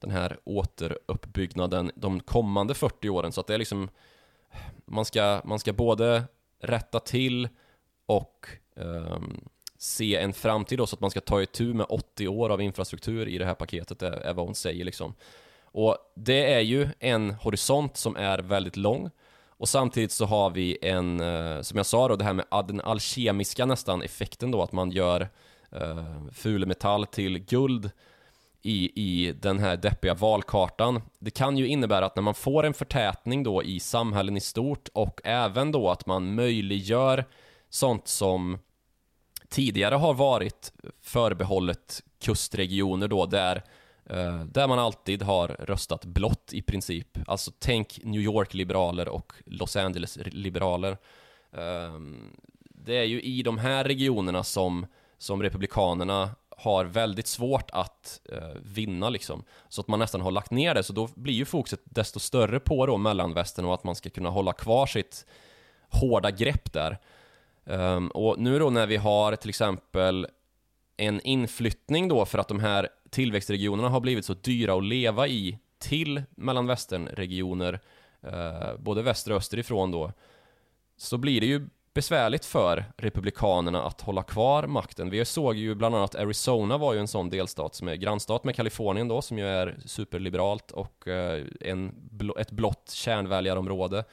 den 0.03 0.11
här 0.11 0.39
återuppbyggnaden 0.45 1.91
de 1.95 2.21
kommande 2.21 2.75
40 2.75 3.09
åren. 3.09 3.33
Så 3.33 3.41
att 3.41 3.47
det 3.47 3.55
är 3.55 3.59
liksom 3.59 3.89
man 4.85 5.05
ska, 5.05 5.41
man 5.45 5.59
ska 5.59 5.73
både 5.73 6.25
rätta 6.63 7.01
till 7.01 7.49
och 8.07 8.49
um, 8.77 9.49
se 9.79 10.17
en 10.17 10.33
framtid 10.33 10.79
då, 10.79 10.87
så 10.87 10.97
att 10.97 11.01
man 11.01 11.11
ska 11.11 11.21
ta 11.21 11.43
itu 11.43 11.75
med 11.75 11.87
80 11.89 12.29
år 12.29 12.51
av 12.51 12.63
infrastruktur 12.63 13.29
i 13.29 13.39
det 13.39 13.45
här 13.45 13.55
paketet, 13.55 14.03
är, 14.03 14.13
är 14.13 14.35
vad 14.35 14.47
hon 14.47 14.55
säger 14.55 14.85
liksom. 14.85 15.15
Och 15.65 15.97
det 16.15 16.55
är 16.55 16.61
ju 16.61 16.89
en 16.99 17.31
horisont 17.31 17.97
som 17.97 18.17
är 18.17 18.39
väldigt 18.39 18.77
lång. 18.77 19.11
Och 19.47 19.69
samtidigt 19.69 20.13
så 20.13 20.25
har 20.25 20.51
vi 20.51 20.79
en, 20.83 21.21
eh, 21.21 21.61
som 21.61 21.77
jag 21.77 21.87
sa 21.87 22.09
då, 22.09 22.17
det 22.17 22.25
här 22.25 22.33
med 22.33 22.47
den 22.51 22.81
alkemiska 22.81 23.67
nästan 23.67 24.03
effekten 24.03 24.51
då, 24.51 24.63
att 24.63 24.73
man 24.73 24.91
gör 24.91 25.29
uh, 25.77 26.29
fulmetall 26.33 27.07
till 27.07 27.39
guld 27.39 27.91
i, 28.63 28.93
i 28.95 29.33
den 29.33 29.59
här 29.59 29.77
deppiga 29.77 30.15
valkartan. 30.15 31.01
Det 31.19 31.31
kan 31.31 31.59
ju 31.59 31.67
innebära 31.67 32.07
att 32.07 32.17
när 32.17 32.23
man 32.23 32.35
får 32.35 32.65
en 32.65 32.75
förtätning 32.75 33.43
då 33.43 33.63
i 33.63 33.81
samhällen 33.81 34.37
i 34.37 34.41
stort 34.41 34.89
och 34.93 35.21
även 35.25 35.73
då 35.73 35.91
att 35.91 36.07
man 36.07 36.35
möjliggör 36.35 37.25
sånt 37.71 38.09
som 38.09 38.59
tidigare 39.49 39.95
har 39.95 40.15
varit 40.15 40.73
förbehållet 41.01 42.03
kustregioner 42.21 43.09
då 43.09 43.27
där 43.27 43.63
eh, 44.05 44.45
där 44.45 44.69
man 44.69 44.79
alltid 44.79 45.23
har 45.23 45.49
röstat 45.49 46.05
blått 46.05 46.53
i 46.53 46.63
princip. 46.63 47.19
Alltså 47.27 47.53
tänk 47.59 48.01
New 48.03 48.21
York-liberaler 48.21 49.09
och 49.09 49.33
Los 49.47 49.77
Angeles-liberaler. 49.77 50.97
Ehm, 51.53 52.37
det 52.61 52.97
är 52.97 53.05
ju 53.05 53.23
i 53.23 53.43
de 53.43 53.59
här 53.59 53.85
regionerna 53.85 54.45
som, 54.45 54.87
som 55.19 55.43
Republikanerna 55.43 56.31
har 56.59 56.85
väldigt 56.85 57.27
svårt 57.27 57.71
att 57.73 58.21
eh, 58.33 58.57
vinna 58.63 59.11
liksom. 59.11 59.45
Så 59.69 59.81
att 59.81 59.89
man 59.89 59.99
nästan 59.99 60.21
har 60.21 60.31
lagt 60.31 60.51
ner 60.51 60.75
det, 60.75 60.83
så 60.83 60.93
då 60.93 61.09
blir 61.15 61.35
ju 61.35 61.45
fokuset 61.45 61.81
desto 61.85 62.21
större 62.21 62.61
på 62.61 62.87
då 62.87 62.97
mellanvästern 62.97 63.65
och 63.65 63.75
att 63.75 63.85
man 63.85 63.95
ska 63.95 64.11
kunna 64.11 64.31
hålla 64.31 64.53
kvar 64.53 64.87
sitt 64.87 65.27
hårda 65.89 66.31
grepp 66.31 66.73
där. 66.73 66.99
Um, 67.65 68.09
och 68.09 68.39
nu 68.39 68.59
då 68.59 68.71
när 68.71 68.87
vi 68.87 68.97
har 68.97 69.37
till 69.37 69.49
exempel 69.49 70.27
en 70.97 71.21
inflyttning 71.21 72.09
då 72.09 72.25
för 72.25 72.39
att 72.39 72.49
de 72.49 72.61
här 72.61 72.89
tillväxtregionerna 73.11 73.89
har 73.89 74.01
blivit 74.01 74.25
så 74.25 74.35
dyra 74.35 74.75
att 74.75 74.85
leva 74.85 75.29
i 75.29 75.59
till 75.79 76.23
mellanvästernregioner, 76.31 77.81
eh, 78.23 78.77
både 78.79 79.03
väster 79.03 79.31
och 79.31 79.37
österifrån 79.37 79.91
då, 79.91 80.13
så 80.97 81.19
blir 81.19 81.41
det 81.41 81.47
ju 81.47 81.69
besvärligt 81.95 82.45
för 82.45 82.85
Republikanerna 82.97 83.83
att 83.83 84.01
hålla 84.01 84.23
kvar 84.23 84.67
makten. 84.67 85.11
Vi 85.11 85.25
såg 85.25 85.57
ju 85.57 85.75
bland 85.75 85.95
annat 85.95 86.15
Arizona 86.15 86.79
var 86.79 86.93
ju 86.95 87.01
en 87.01 87.09
sån 87.09 87.31
delstat 87.31 87.75
som 87.75 87.89
är 87.89 87.95
grannstat 87.95 88.45
med 88.45 88.57
Kalifornien 88.57 89.09
då, 89.09 89.23
som 89.23 89.39
ju 89.39 89.47
är 89.47 89.79
superliberalt 89.85 90.71
och 90.71 91.09
eh, 91.09 91.45
en, 91.61 91.95
ett 92.39 92.51
blått 92.51 92.91
kärnväljarområde 92.91 94.05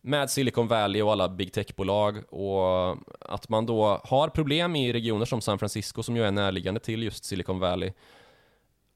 med 0.00 0.30
Silicon 0.30 0.68
Valley 0.68 1.02
och 1.02 1.12
alla 1.12 1.28
big 1.28 1.52
tech-bolag 1.52 2.34
och 2.34 2.96
att 3.20 3.48
man 3.48 3.66
då 3.66 4.00
har 4.04 4.28
problem 4.28 4.76
i 4.76 4.92
regioner 4.92 5.24
som 5.24 5.40
San 5.40 5.58
Francisco 5.58 6.02
som 6.02 6.16
ju 6.16 6.24
är 6.24 6.30
närliggande 6.30 6.80
till 6.80 7.02
just 7.02 7.24
Silicon 7.24 7.58
Valley 7.58 7.92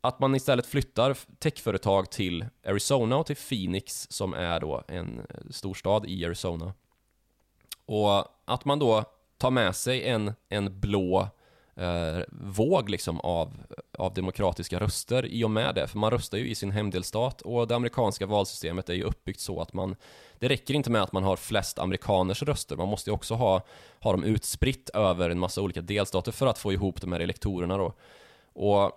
att 0.00 0.18
man 0.18 0.34
istället 0.34 0.66
flyttar 0.66 1.16
techföretag 1.38 2.10
till 2.10 2.46
Arizona 2.66 3.16
och 3.16 3.26
till 3.26 3.36
Phoenix 3.36 4.06
som 4.10 4.34
är 4.34 4.60
då 4.60 4.84
en 4.88 5.18
eh, 5.18 5.24
storstad 5.50 6.06
i 6.06 6.24
Arizona 6.24 6.72
och 7.92 8.26
att 8.44 8.64
man 8.64 8.78
då 8.78 9.04
tar 9.38 9.50
med 9.50 9.76
sig 9.76 10.08
en, 10.08 10.32
en 10.48 10.80
blå 10.80 11.28
eh, 11.76 12.18
våg 12.30 12.90
liksom 12.90 13.20
av, 13.20 13.52
av 13.98 14.14
demokratiska 14.14 14.80
röster 14.80 15.26
i 15.26 15.44
och 15.44 15.50
med 15.50 15.74
det, 15.74 15.86
för 15.86 15.98
man 15.98 16.10
röstar 16.10 16.38
ju 16.38 16.48
i 16.48 16.54
sin 16.54 16.70
hemdelstat 16.70 17.42
och 17.42 17.68
det 17.68 17.76
amerikanska 17.76 18.26
valsystemet 18.26 18.88
är 18.88 18.94
ju 18.94 19.02
uppbyggt 19.02 19.40
så 19.40 19.60
att 19.60 19.72
man 19.72 19.96
det 20.38 20.48
räcker 20.48 20.74
inte 20.74 20.90
med 20.90 21.02
att 21.02 21.12
man 21.12 21.24
har 21.24 21.36
flest 21.36 21.78
amerikaners 21.78 22.42
röster, 22.42 22.76
man 22.76 22.88
måste 22.88 23.10
ju 23.10 23.14
också 23.14 23.34
ha, 23.34 23.62
ha 24.00 24.12
dem 24.12 24.24
utspritt 24.24 24.90
över 24.94 25.30
en 25.30 25.38
massa 25.38 25.62
olika 25.62 25.80
delstater 25.80 26.32
för 26.32 26.46
att 26.46 26.58
få 26.58 26.72
ihop 26.72 27.00
de 27.00 27.12
här 27.12 27.20
elektorerna 27.20 27.76
då. 27.76 27.92
Och 28.52 28.82
eh, 28.82 28.90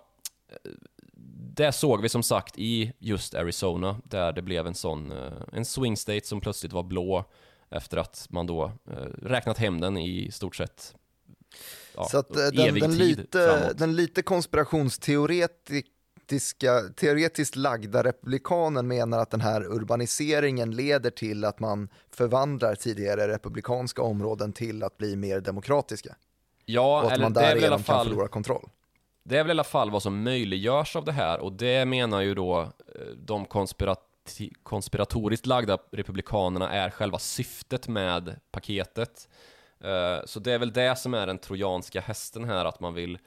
det 1.56 1.72
såg 1.72 2.02
vi 2.02 2.08
som 2.08 2.22
sagt 2.22 2.58
i 2.58 2.92
just 2.98 3.34
Arizona, 3.34 3.96
där 4.04 4.32
det 4.32 4.42
blev 4.42 4.66
en 4.66 4.74
sån, 4.74 5.12
eh, 5.12 5.32
en 5.52 5.64
swing 5.64 5.96
state 5.96 6.26
som 6.26 6.40
plötsligt 6.40 6.72
var 6.72 6.82
blå 6.82 7.24
efter 7.70 7.96
att 7.96 8.26
man 8.30 8.46
då 8.46 8.72
eh, 8.90 8.96
räknat 9.22 9.58
hem 9.58 9.80
den 9.80 9.96
i 9.96 10.30
stort 10.32 10.56
sett 10.56 10.94
ja, 11.96 12.04
Så 12.04 12.18
att 12.18 12.36
eh, 12.36 12.46
den, 12.46 12.74
den, 12.74 12.96
lite, 12.96 13.72
den 13.72 13.96
lite 13.96 14.22
konspirationsteoretiska 14.22 16.82
teoretiskt 16.96 17.56
lagda 17.56 18.04
republikanen 18.04 18.88
menar 18.88 19.18
att 19.18 19.30
den 19.30 19.40
här 19.40 19.64
urbaniseringen 19.64 20.70
leder 20.70 21.10
till 21.10 21.44
att 21.44 21.60
man 21.60 21.88
förvandlar 22.10 22.74
tidigare 22.74 23.28
republikanska 23.28 24.02
områden 24.02 24.52
till 24.52 24.82
att 24.82 24.98
bli 24.98 25.16
mer 25.16 25.40
demokratiska. 25.40 26.16
Ja, 26.64 27.00
och 27.00 27.06
att 27.06 27.12
eller 27.12 27.24
man 27.24 27.32
därigenom 27.32 27.82
fall, 27.82 27.96
kan 27.96 28.06
förlora 28.06 28.28
kontroll. 28.28 28.68
Det 29.22 29.38
är 29.38 29.44
väl 29.44 29.50
i 29.50 29.52
alla 29.52 29.64
fall 29.64 29.90
vad 29.90 30.02
som 30.02 30.22
möjliggörs 30.22 30.96
av 30.96 31.04
det 31.04 31.12
här 31.12 31.40
och 31.40 31.52
det 31.52 31.84
menar 31.84 32.20
ju 32.20 32.34
då 32.34 32.60
eh, 32.60 32.68
de 33.16 33.44
konspirat 33.44 34.05
konspiratoriskt 34.62 35.46
lagda 35.46 35.78
republikanerna 35.92 36.72
är 36.72 36.90
själva 36.90 37.18
syftet 37.18 37.88
med 37.88 38.40
paketet. 38.50 39.28
Eh, 39.80 40.18
så 40.24 40.40
det 40.40 40.52
är 40.52 40.58
väl 40.58 40.72
det 40.72 40.98
som 40.98 41.14
är 41.14 41.26
den 41.26 41.38
trojanska 41.38 42.00
hästen 42.00 42.44
här, 42.44 42.64
att 42.64 42.80
man 42.80 42.94
vill 42.94 43.18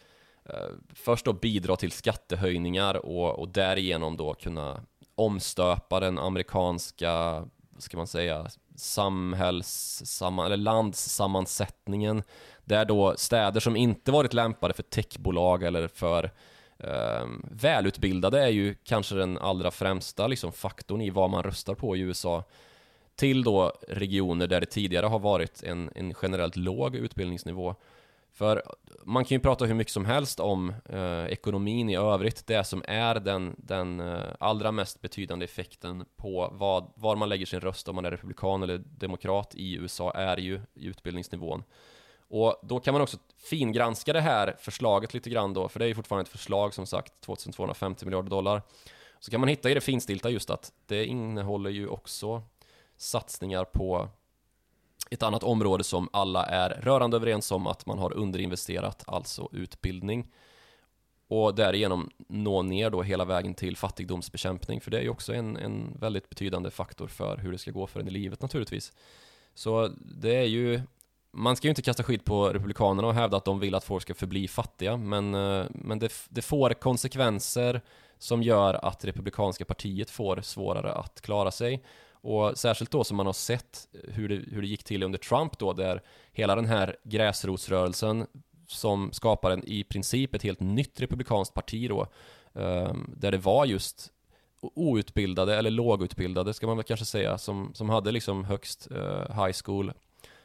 eh, 0.45 0.69
först 0.93 1.25
då 1.25 1.33
bidra 1.33 1.75
till 1.75 1.91
skattehöjningar 1.91 3.05
och, 3.05 3.39
och 3.39 3.49
därigenom 3.49 4.17
då 4.17 4.33
kunna 4.33 4.81
omstöpa 5.15 5.99
den 5.99 6.19
amerikanska 6.19 7.43
vad 7.79 7.83
ska 7.83 7.97
man 7.97 8.07
säga, 8.07 8.47
samhälls, 8.75 10.21
eller 10.21 10.57
landssammansättningen 10.57 12.23
där 12.65 12.85
då 12.85 13.13
städer 13.17 13.59
som 13.59 13.75
inte 13.75 14.11
varit 14.11 14.33
lämpade 14.33 14.73
för 14.73 14.83
techbolag 14.83 15.63
eller 15.63 15.87
för 15.87 16.31
Um, 16.83 17.45
välutbildade 17.51 18.43
är 18.43 18.47
ju 18.47 18.75
kanske 18.83 19.15
den 19.15 19.37
allra 19.37 19.71
främsta 19.71 20.27
liksom, 20.27 20.51
faktorn 20.51 21.01
i 21.01 21.09
vad 21.09 21.29
man 21.29 21.43
röstar 21.43 21.75
på 21.75 21.95
i 21.95 21.99
USA 21.99 22.43
till 23.15 23.43
då 23.43 23.73
regioner 23.87 24.47
där 24.47 24.59
det 24.59 24.65
tidigare 24.65 25.05
har 25.05 25.19
varit 25.19 25.63
en, 25.63 25.89
en 25.95 26.13
generellt 26.21 26.55
låg 26.55 26.95
utbildningsnivå. 26.95 27.75
För 28.33 28.63
man 29.03 29.25
kan 29.25 29.35
ju 29.35 29.39
prata 29.39 29.65
hur 29.65 29.73
mycket 29.73 29.93
som 29.93 30.05
helst 30.05 30.39
om 30.39 30.73
eh, 30.89 31.25
ekonomin 31.25 31.89
i 31.89 31.95
övrigt. 31.95 32.47
Det 32.47 32.63
som 32.63 32.83
är 32.87 33.15
den, 33.15 33.55
den 33.57 33.99
eh, 33.99 34.23
allra 34.39 34.71
mest 34.71 35.01
betydande 35.01 35.45
effekten 35.45 36.05
på 36.15 36.49
vad, 36.53 36.91
var 36.95 37.15
man 37.15 37.29
lägger 37.29 37.45
sin 37.45 37.59
röst 37.59 37.87
om 37.87 37.95
man 37.95 38.05
är 38.05 38.11
republikan 38.11 38.63
eller 38.63 38.77
demokrat 38.77 39.55
i 39.55 39.75
USA 39.75 40.11
är 40.11 40.37
ju 40.37 40.61
utbildningsnivån. 40.75 41.63
Och 42.29 42.59
då 42.61 42.79
kan 42.79 42.93
man 42.93 43.01
också 43.01 43.17
fingranska 43.37 44.13
det 44.13 44.21
här 44.21 44.55
förslaget 44.59 45.13
lite 45.13 45.29
grann 45.29 45.53
då, 45.53 45.69
för 45.69 45.79
det 45.79 45.85
är 45.85 45.87
ju 45.87 45.95
fortfarande 45.95 46.21
ett 46.21 46.29
förslag 46.29 46.73
som 46.73 46.85
sagt, 46.85 47.21
2250 47.21 48.05
miljarder 48.05 48.29
dollar. 48.29 48.61
Så 49.19 49.31
kan 49.31 49.39
man 49.39 49.49
hitta 49.49 49.69
i 49.69 49.73
det 49.73 49.81
finstilta 49.81 50.29
just 50.29 50.49
att 50.49 50.71
det 50.85 51.05
innehåller 51.05 51.69
ju 51.69 51.87
också 51.87 52.43
satsningar 52.97 53.63
på 53.63 54.09
ett 55.09 55.23
annat 55.23 55.43
område 55.43 55.83
som 55.83 56.09
alla 56.13 56.45
är 56.45 56.69
rörande 56.69 57.17
överens 57.17 57.51
om 57.51 57.67
att 57.67 57.85
man 57.85 57.99
har 57.99 58.13
underinvesterat, 58.13 59.03
alltså 59.07 59.49
utbildning. 59.51 60.27
Och 61.27 61.55
därigenom 61.55 62.09
nå 62.17 62.61
ner 62.61 62.89
då 62.89 63.01
hela 63.01 63.25
vägen 63.25 63.53
till 63.53 63.77
fattigdomsbekämpning, 63.77 64.81
för 64.81 64.91
det 64.91 64.97
är 64.97 65.01
ju 65.01 65.09
också 65.09 65.33
en, 65.33 65.57
en 65.57 65.97
väldigt 65.99 66.29
betydande 66.29 66.71
faktor 66.71 67.07
för 67.07 67.37
hur 67.37 67.51
det 67.51 67.57
ska 67.57 67.71
gå 67.71 67.87
för 67.87 67.99
en 67.99 68.07
i 68.07 68.11
livet 68.11 68.41
naturligtvis. 68.41 68.93
Så 69.53 69.87
det 69.99 70.35
är 70.35 70.45
ju 70.45 70.81
man 71.31 71.55
ska 71.55 71.67
ju 71.67 71.69
inte 71.69 71.81
kasta 71.81 72.03
skit 72.03 72.25
på 72.25 72.49
Republikanerna 72.49 73.07
och 73.07 73.13
hävda 73.13 73.37
att 73.37 73.45
de 73.45 73.59
vill 73.59 73.75
att 73.75 73.83
folk 73.83 74.01
ska 74.01 74.13
förbli 74.13 74.47
fattiga, 74.47 74.97
men, 74.97 75.35
eh, 75.35 75.65
men 75.69 75.99
det, 75.99 76.13
det 76.29 76.41
får 76.41 76.73
konsekvenser 76.73 77.81
som 78.17 78.43
gör 78.43 78.85
att 78.85 79.05
Republikanska 79.05 79.65
partiet 79.65 80.09
får 80.09 80.41
svårare 80.41 80.93
att 80.93 81.21
klara 81.21 81.51
sig. 81.51 81.83
Och 82.21 82.57
särskilt 82.57 82.91
då 82.91 83.03
som 83.03 83.17
man 83.17 83.25
har 83.25 83.33
sett 83.33 83.87
hur 84.03 84.29
det, 84.29 84.35
hur 84.35 84.61
det 84.61 84.67
gick 84.67 84.83
till 84.83 85.03
under 85.03 85.19
Trump 85.19 85.59
då, 85.59 85.73
där 85.73 86.01
hela 86.31 86.55
den 86.55 86.65
här 86.65 86.95
gräsrotsrörelsen 87.03 88.27
som 88.67 89.11
skapar 89.11 89.51
en, 89.51 89.63
i 89.67 89.83
princip 89.83 90.35
ett 90.35 90.43
helt 90.43 90.59
nytt 90.59 91.01
republikanskt 91.01 91.53
parti 91.53 91.89
då, 91.89 92.01
eh, 92.61 92.93
där 93.07 93.31
det 93.31 93.37
var 93.37 93.65
just 93.65 94.11
outbildade, 94.61 95.55
eller 95.55 95.71
lågutbildade 95.71 96.53
ska 96.53 96.67
man 96.67 96.77
väl 96.77 96.83
kanske 96.83 97.05
säga, 97.05 97.37
som, 97.37 97.71
som 97.73 97.89
hade 97.89 98.11
liksom 98.11 98.43
högst 98.43 98.87
eh, 98.91 99.45
high 99.45 99.55
school 99.65 99.93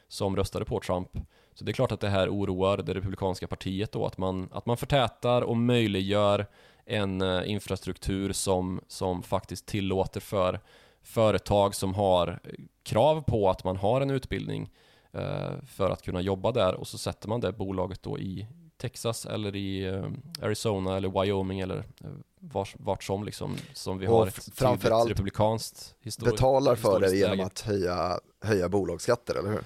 som 0.07 0.35
röstade 0.35 0.65
på 0.65 0.79
Trump. 0.79 1.09
Så 1.53 1.63
det 1.63 1.71
är 1.71 1.73
klart 1.73 1.91
att 1.91 1.99
det 1.99 2.09
här 2.09 2.29
oroar 2.29 2.77
det 2.77 2.93
republikanska 2.93 3.47
partiet 3.47 3.91
då, 3.91 4.05
att 4.05 4.17
man, 4.17 4.49
att 4.51 4.65
man 4.65 4.77
förtätar 4.77 5.41
och 5.41 5.57
möjliggör 5.57 6.47
en 6.85 7.21
uh, 7.21 7.49
infrastruktur 7.49 8.33
som, 8.33 8.81
som 8.87 9.23
faktiskt 9.23 9.65
tillåter 9.65 10.19
för 10.19 10.59
företag 11.03 11.75
som 11.75 11.93
har 11.93 12.39
krav 12.83 13.21
på 13.21 13.49
att 13.49 13.63
man 13.63 13.77
har 13.77 14.01
en 14.01 14.09
utbildning 14.09 14.71
uh, 15.15 15.65
för 15.67 15.89
att 15.89 16.01
kunna 16.01 16.21
jobba 16.21 16.51
där 16.51 16.73
och 16.73 16.87
så 16.87 16.97
sätter 16.97 17.29
man 17.29 17.39
det 17.41 17.51
bolaget 17.51 18.03
då 18.03 18.19
i 18.19 18.47
Texas 18.77 19.25
eller 19.25 19.55
i 19.55 19.91
uh, 19.91 20.11
Arizona 20.41 20.97
eller 20.97 21.21
Wyoming 21.21 21.59
eller 21.59 21.83
vart, 22.39 22.75
vart 22.79 23.03
som 23.03 23.23
liksom 23.23 23.57
som 23.73 23.97
vi 23.97 24.07
och 24.07 24.11
har 24.11 24.27
ett 24.27 24.49
framförallt 24.53 25.09
republikanskt 25.09 25.95
historiskt 26.01 26.35
betalar 26.35 26.75
för 26.75 26.99
det 26.99 27.15
genom 27.15 27.45
att 27.45 27.61
höja, 27.61 28.19
höja 28.41 28.69
bolagsskatter, 28.69 29.35
eller 29.35 29.49
hur? 29.49 29.63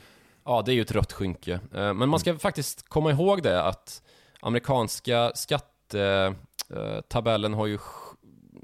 Ja, 0.49 0.61
det 0.61 0.71
är 0.71 0.73
ju 0.73 0.81
ett 0.81 0.91
rött 0.91 1.13
skynke. 1.13 1.53
Eh, 1.53 1.93
men 1.93 2.09
man 2.09 2.19
ska 2.19 2.29
mm. 2.29 2.39
faktiskt 2.39 2.89
komma 2.89 3.11
ihåg 3.11 3.43
det 3.43 3.63
att 3.63 4.03
amerikanska 4.39 5.31
skattetabellen 5.35 7.53
har 7.53 7.67
ju 7.67 7.79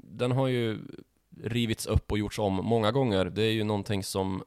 den 0.02 0.32
har 0.32 0.48
ju 0.48 0.78
rivits 1.42 1.86
upp 1.86 2.12
och 2.12 2.18
gjorts 2.18 2.38
om 2.38 2.54
många 2.54 2.92
gånger. 2.92 3.24
Det 3.24 3.42
är 3.42 3.52
ju 3.52 3.64
någonting 3.64 4.04
som 4.04 4.42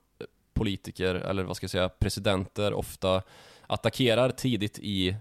politiker, 0.54 1.16
eller 1.16 1.44
vad 1.44 1.56
ska 1.56 1.64
jag 1.64 1.72
säga, 1.72 1.90
presidenter 1.90 2.74
ofta 2.74 3.22
attackerar 3.68 4.32
tidigt 4.32 4.80
i, 4.80 5.16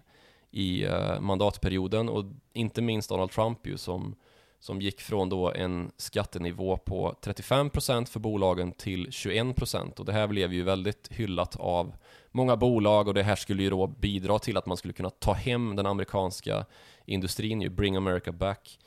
i 0.50 0.84
eh, 0.84 1.20
mandatperioden 1.20 2.08
och 2.08 2.24
inte 2.52 2.82
minst 2.82 3.08
Donald 3.08 3.30
Trump 3.30 3.66
ju 3.66 3.78
som 3.78 4.14
som 4.60 4.80
gick 4.80 5.00
från 5.00 5.28
då 5.28 5.52
en 5.52 5.90
skattenivå 5.96 6.76
på 6.76 7.14
35% 7.22 8.06
för 8.06 8.20
bolagen 8.20 8.72
till 8.72 9.06
21% 9.06 9.98
och 9.98 10.04
det 10.04 10.12
här 10.12 10.26
blev 10.26 10.52
ju 10.52 10.62
väldigt 10.62 11.08
hyllat 11.10 11.56
av 11.56 11.94
många 12.30 12.56
bolag 12.56 13.08
och 13.08 13.14
det 13.14 13.22
här 13.22 13.36
skulle 13.36 13.62
ju 13.62 13.70
då 13.70 13.86
bidra 13.86 14.38
till 14.38 14.56
att 14.56 14.66
man 14.66 14.76
skulle 14.76 14.94
kunna 14.94 15.10
ta 15.10 15.32
hem 15.32 15.76
den 15.76 15.86
amerikanska 15.86 16.64
industrin 17.04 17.60
ju, 17.60 17.68
bring 17.68 17.96
America 17.96 18.32
back. 18.32 18.78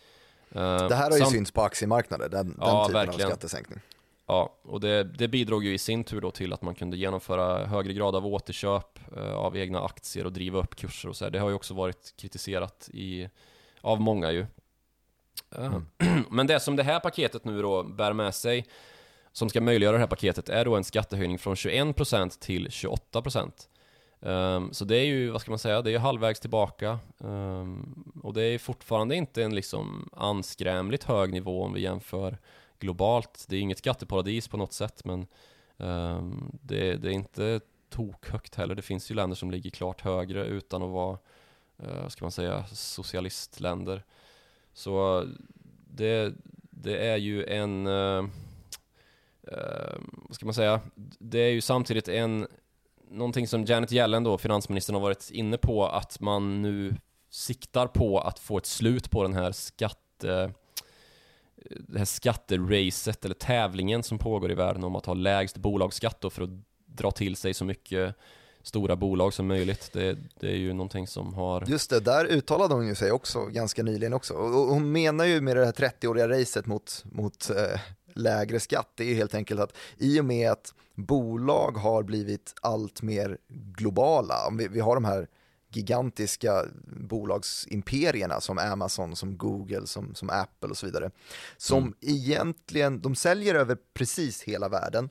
Uh, 0.55 0.61
det 0.61 0.95
här 0.95 1.11
har 1.11 1.17
ju 1.17 1.25
synts 1.25 1.51
på 1.51 1.61
aktiemarknaden, 1.61 2.31
den, 2.31 2.57
ja, 2.59 2.65
den 2.65 2.87
typen 2.87 2.93
verkligen. 2.93 3.27
av 3.27 3.31
skattesänkning. 3.31 3.79
Ja, 4.27 4.55
och 4.63 4.79
det, 4.79 5.03
det 5.03 5.27
bidrog 5.27 5.63
ju 5.63 5.73
i 5.73 5.77
sin 5.77 6.03
tur 6.03 6.21
då 6.21 6.31
till 6.31 6.53
att 6.53 6.61
man 6.61 6.75
kunde 6.75 6.97
genomföra 6.97 7.65
högre 7.65 7.93
grad 7.93 8.15
av 8.15 8.25
återköp 8.25 8.99
uh, 9.17 9.33
av 9.33 9.57
egna 9.57 9.81
aktier 9.83 10.25
och 10.25 10.33
driva 10.33 10.59
upp 10.59 10.75
kurser 10.75 11.09
och 11.09 11.15
så 11.15 11.25
här. 11.25 11.31
Det 11.31 11.39
har 11.39 11.49
ju 11.49 11.55
också 11.55 11.73
varit 11.73 12.13
kritiserat 12.17 12.89
i, 12.93 13.29
av 13.81 14.01
många 14.01 14.31
ju. 14.31 14.45
Mm. 15.57 15.85
Men 16.29 16.47
det 16.47 16.59
som 16.59 16.75
det 16.75 16.83
här 16.83 16.99
paketet 16.99 17.45
nu 17.45 17.61
då 17.61 17.83
bär 17.83 18.13
med 18.13 18.35
sig, 18.35 18.65
som 19.31 19.49
ska 19.49 19.61
möjliggöra 19.61 19.93
det 19.93 19.99
här 19.99 20.07
paketet, 20.07 20.49
är 20.49 20.65
då 20.65 20.75
en 20.75 20.83
skattehöjning 20.83 21.39
från 21.39 21.55
21% 21.55 22.39
till 22.39 22.67
28%. 22.67 23.51
Um, 24.19 24.31
ehm, 24.31 24.73
så 24.73 24.85
det 24.85 24.95
är 24.95 25.05
ju, 25.05 25.29
vad 25.29 25.41
ska 25.41 25.51
man 25.51 25.59
säga, 25.59 25.81
det 25.81 25.93
är 25.93 25.99
halvvägs 25.99 26.39
tillbaka. 26.39 26.99
Um, 27.17 28.13
och 28.23 28.33
det 28.33 28.43
är 28.43 28.57
fortfarande 28.59 29.15
inte 29.15 29.43
en 29.43 29.55
liksom 29.55 30.09
anskrämligt 30.13 31.03
hög 31.03 31.33
nivå 31.33 31.63
om 31.63 31.73
vi 31.73 31.81
jämför 31.81 32.37
globalt. 32.79 33.45
Det 33.49 33.55
är 33.55 33.59
inget 33.59 33.77
skatteparadis 33.77 34.47
på 34.47 34.57
något 34.57 34.73
sätt, 34.73 35.05
men 35.05 35.27
um, 35.77 36.59
det, 36.61 36.95
det, 36.95 37.09
är 37.09 37.13
inte 37.13 37.59
tokhögt 37.89 38.55
heller. 38.55 38.75
Det 38.75 38.81
finns 38.81 39.11
ju 39.11 39.15
länder 39.15 39.35
som 39.35 39.51
ligger 39.51 39.69
klart 39.69 40.01
högre 40.01 40.45
utan 40.45 40.83
att 40.83 40.89
vara, 40.89 41.17
uh, 41.83 42.01
vad 42.01 42.11
ska 42.11 42.25
man 42.25 42.31
säga, 42.31 42.65
socialistländer. 42.71 44.03
Så 44.73 45.25
det, 45.87 46.33
det 46.69 47.07
är 47.07 47.17
ju 47.17 47.45
en, 47.45 47.87
uh, 47.87 48.25
vad 50.13 50.35
ska 50.35 50.45
man 50.45 50.53
säga, 50.53 50.81
det 51.19 51.39
är 51.39 51.51
ju 51.51 51.61
samtidigt 51.61 52.07
en, 52.07 52.47
någonting 53.09 53.47
som 53.47 53.65
Janet 53.65 53.91
Yellen 53.91 54.23
då, 54.23 54.37
finansministern 54.37 54.93
har 54.93 55.01
varit 55.01 55.31
inne 55.31 55.57
på, 55.57 55.87
att 55.87 56.19
man 56.19 56.61
nu 56.61 56.95
siktar 57.29 57.87
på 57.87 58.19
att 58.19 58.39
få 58.39 58.57
ett 58.57 58.65
slut 58.65 59.11
på 59.11 59.23
den 59.23 59.33
här 59.33 59.51
skatte 59.51 60.53
det 61.69 61.97
här 61.97 62.05
skatteracet 62.05 63.25
eller 63.25 63.35
tävlingen 63.35 64.03
som 64.03 64.17
pågår 64.17 64.51
i 64.51 64.55
världen 64.55 64.83
om 64.83 64.95
att 64.95 65.05
ha 65.05 65.13
lägst 65.13 65.57
bolagsskatt 65.57 66.21
då 66.21 66.29
för 66.29 66.43
att 66.43 66.49
dra 66.85 67.11
till 67.11 67.35
sig 67.35 67.53
så 67.53 67.65
mycket 67.65 68.15
stora 68.63 68.95
bolag 68.95 69.33
som 69.33 69.47
möjligt. 69.47 69.89
Det, 69.93 70.17
det, 70.39 70.47
är 70.47 70.55
ju 70.55 70.73
någonting 70.73 71.07
som 71.07 71.33
har... 71.33 71.63
Just 71.67 71.89
det, 71.89 71.99
där 71.99 72.25
uttalade 72.25 72.73
hon 72.73 72.87
ju 72.87 72.95
sig 72.95 73.11
också 73.11 73.45
ganska 73.45 73.83
nyligen 73.83 74.13
också. 74.13 74.33
Och 74.33 74.51
hon 74.51 74.91
menar 74.91 75.25
ju 75.25 75.41
med 75.41 75.57
det 75.57 75.65
här 75.65 75.71
30-åriga 75.71 76.29
racet 76.29 76.65
mot, 76.65 77.03
mot 77.11 77.49
eh, 77.49 77.79
lägre 78.13 78.59
skatt, 78.59 78.91
det 78.95 79.03
är 79.03 79.07
ju 79.07 79.15
helt 79.15 79.35
enkelt 79.35 79.59
att 79.59 79.77
i 79.97 80.19
och 80.19 80.25
med 80.25 80.51
att 80.51 80.73
bolag 80.95 81.71
har 81.71 82.03
blivit 82.03 82.53
allt 82.61 83.01
mer 83.01 83.37
globala, 83.77 84.35
vi, 84.57 84.67
vi 84.67 84.79
har 84.79 84.95
de 84.95 85.05
här 85.05 85.27
gigantiska 85.73 86.65
bolagsimperierna 86.85 88.41
som 88.41 88.57
Amazon, 88.57 89.15
som 89.15 89.37
Google, 89.37 89.87
som, 89.87 90.15
som 90.15 90.29
Apple 90.29 90.69
och 90.69 90.77
så 90.77 90.85
vidare, 90.85 91.11
som 91.57 91.77
mm. 91.77 91.93
egentligen, 92.01 93.01
de 93.01 93.15
säljer 93.15 93.55
över 93.55 93.77
precis 93.93 94.43
hela 94.43 94.69
världen, 94.69 95.09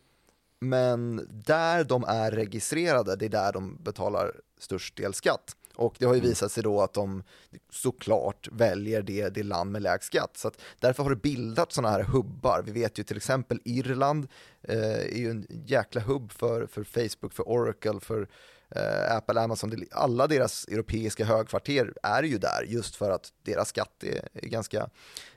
men 0.60 1.28
där 1.30 1.84
de 1.84 2.04
är 2.04 2.30
registrerade, 2.30 3.16
det 3.16 3.24
är 3.24 3.28
där 3.28 3.52
de 3.52 3.76
betalar 3.82 4.32
störst 4.58 4.96
del 4.96 5.14
skatt. 5.14 5.56
Och 5.74 5.94
det 5.98 6.04
har 6.04 6.14
ju 6.14 6.18
mm. 6.18 6.30
visat 6.30 6.52
sig 6.52 6.62
då 6.62 6.80
att 6.80 6.92
de 6.92 7.22
såklart 7.70 8.48
väljer 8.52 9.02
det, 9.02 9.28
det 9.28 9.42
land 9.42 9.72
med 9.72 9.82
lägst 9.82 10.06
skatt. 10.06 10.36
Så 10.36 10.50
därför 10.78 11.02
har 11.02 11.10
det 11.10 11.16
bildats 11.16 11.74
sådana 11.74 11.92
här 11.92 12.02
hubbar. 12.02 12.62
Vi 12.66 12.72
vet 12.72 12.98
ju 12.98 13.02
till 13.02 13.16
exempel 13.16 13.60
Irland 13.64 14.28
eh, 14.62 15.00
är 15.00 15.16
ju 15.16 15.30
en 15.30 15.46
jäkla 15.48 16.00
hubb 16.00 16.32
för, 16.32 16.66
för 16.66 16.84
Facebook, 16.84 17.32
för 17.32 17.48
Oracle, 17.48 18.00
för 18.00 18.28
eh, 18.68 19.16
Apple, 19.16 19.40
Amazon. 19.40 19.84
Alla 19.90 20.26
deras 20.26 20.64
europeiska 20.64 21.24
högkvarter 21.24 21.92
är 22.02 22.22
ju 22.22 22.38
där 22.38 22.62
just 22.66 22.96
för 22.96 23.10
att 23.10 23.32
deras 23.42 23.68
skatt 23.68 24.04
är, 24.04 24.28
är 24.32 24.48
ganska 24.48 24.90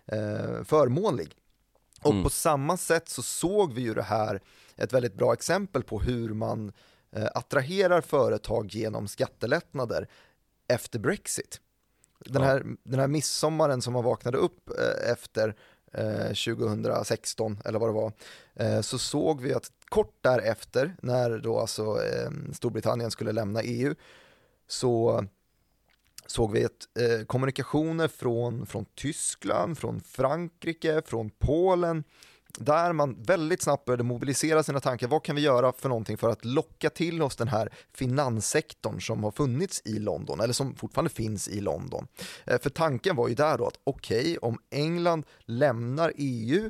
eh, 0.06 0.64
förmånlig. 0.64 1.36
Och 2.04 2.12
mm. 2.12 2.24
på 2.24 2.30
samma 2.30 2.78
sätt 2.78 3.10
så 3.10 3.22
såg 3.22 3.74
vi 3.74 3.82
ju 3.82 3.94
det 3.94 4.04
här 4.04 4.42
ett 4.76 4.94
väldigt 4.94 5.14
bra 5.14 5.34
exempel 5.34 5.84
på 5.84 6.00
hur 6.00 6.34
man 6.34 6.72
eh, 7.12 7.28
attraherar 7.34 8.02
företag 8.02 8.68
genom 8.68 9.08
skattelättnader 9.08 10.08
efter 10.68 11.00
Brexit. 11.00 11.60
Den 12.20 12.42
här, 12.42 12.64
ja. 12.66 12.76
den 12.84 13.00
här 13.00 13.08
midsommaren 13.08 13.82
som 13.82 13.94
man 13.94 14.04
vaknade 14.04 14.38
upp 14.38 14.70
eh, 14.70 15.12
efter 15.12 15.56
2016 16.28 17.60
eller 17.66 17.80
vad 17.80 17.90
det 17.90 17.94
var, 17.94 18.12
så 18.82 18.98
såg 18.98 19.42
vi 19.42 19.54
att 19.54 19.72
kort 19.90 20.18
därefter, 20.22 20.96
när 21.02 21.38
då 21.38 21.60
alltså 21.60 21.98
Storbritannien 22.54 23.12
skulle 23.12 23.32
lämna 23.32 23.62
EU, 23.62 23.96
så 24.68 25.26
såg 26.34 26.52
vi 26.52 26.66
att 26.66 26.72
eh, 27.00 27.26
kommunikationer 27.26 28.08
från, 28.08 28.66
från 28.66 28.86
Tyskland, 28.96 29.78
från 29.78 30.02
Frankrike, 30.02 31.02
från 31.06 31.30
Polen, 31.30 32.04
där 32.58 32.94
man 32.94 33.24
väldigt 33.24 33.62
snabbt 33.62 33.86
började 33.86 34.04
mobilisera 34.04 34.64
sina 34.64 34.80
tankar. 34.80 35.08
Vad 35.08 35.24
kan 35.24 35.36
vi 35.36 35.42
göra 35.42 35.74
för 35.74 35.90
någonting 35.90 36.18
för 36.18 36.30
att 36.30 36.46
locka 36.46 36.90
till 36.90 37.22
oss 37.22 37.36
den 37.36 37.48
här 37.48 37.70
finanssektorn 37.94 39.02
som 39.02 39.24
har 39.24 39.32
funnits 39.32 39.82
i 39.86 40.00
London, 40.00 40.40
eller 40.40 40.54
som 40.54 40.76
fortfarande 40.76 41.12
finns 41.12 41.48
i 41.48 41.62
London? 41.62 42.08
Eh, 42.46 42.60
för 42.62 42.70
tanken 42.70 43.16
var 43.16 43.28
ju 43.28 43.36
där 43.36 43.58
då 43.58 43.68
att 43.68 43.80
okej, 43.84 44.22
okay, 44.22 44.38
om 44.38 44.58
England 44.70 45.26
lämnar 45.46 46.14
EU 46.18 46.70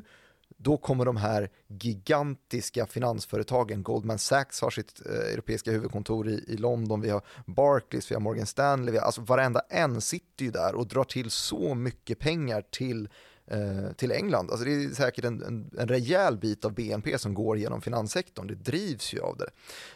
då 0.64 0.76
kommer 0.76 1.04
de 1.04 1.16
här 1.16 1.50
gigantiska 1.68 2.86
finansföretagen, 2.86 3.82
Goldman 3.82 4.18
Sachs 4.18 4.60
har 4.60 4.70
sitt 4.70 5.02
eh, 5.06 5.32
europeiska 5.32 5.70
huvudkontor 5.70 6.28
i, 6.28 6.44
i, 6.48 6.56
London, 6.56 7.00
vi 7.00 7.10
har 7.10 7.22
Barclays, 7.46 8.10
vi 8.10 8.14
har 8.14 8.22
Morgan 8.22 8.46
Stanley, 8.46 8.92
vi 8.92 8.98
har, 8.98 9.06
alltså 9.06 9.20
varenda 9.20 9.60
en 9.68 10.00
sitter 10.00 10.44
ju 10.44 10.50
där 10.50 10.74
och 10.74 10.86
drar 10.86 11.04
till 11.04 11.30
så 11.30 11.74
mycket 11.74 12.18
pengar 12.18 12.64
till 12.70 13.08
Eh, 13.46 13.92
till 13.96 14.12
England. 14.12 14.50
Alltså 14.50 14.64
det 14.64 14.84
är 14.84 14.88
säkert 14.88 15.24
en, 15.24 15.42
en, 15.42 15.70
en 15.78 15.88
rejäl 15.88 16.36
bit 16.36 16.64
av 16.64 16.74
BNP 16.74 17.18
som 17.18 17.34
går 17.34 17.58
genom 17.58 17.80
finanssektorn, 17.80 18.46
det 18.46 18.54
drivs 18.54 19.14
ju 19.14 19.20
av 19.20 19.36
det. 19.36 19.50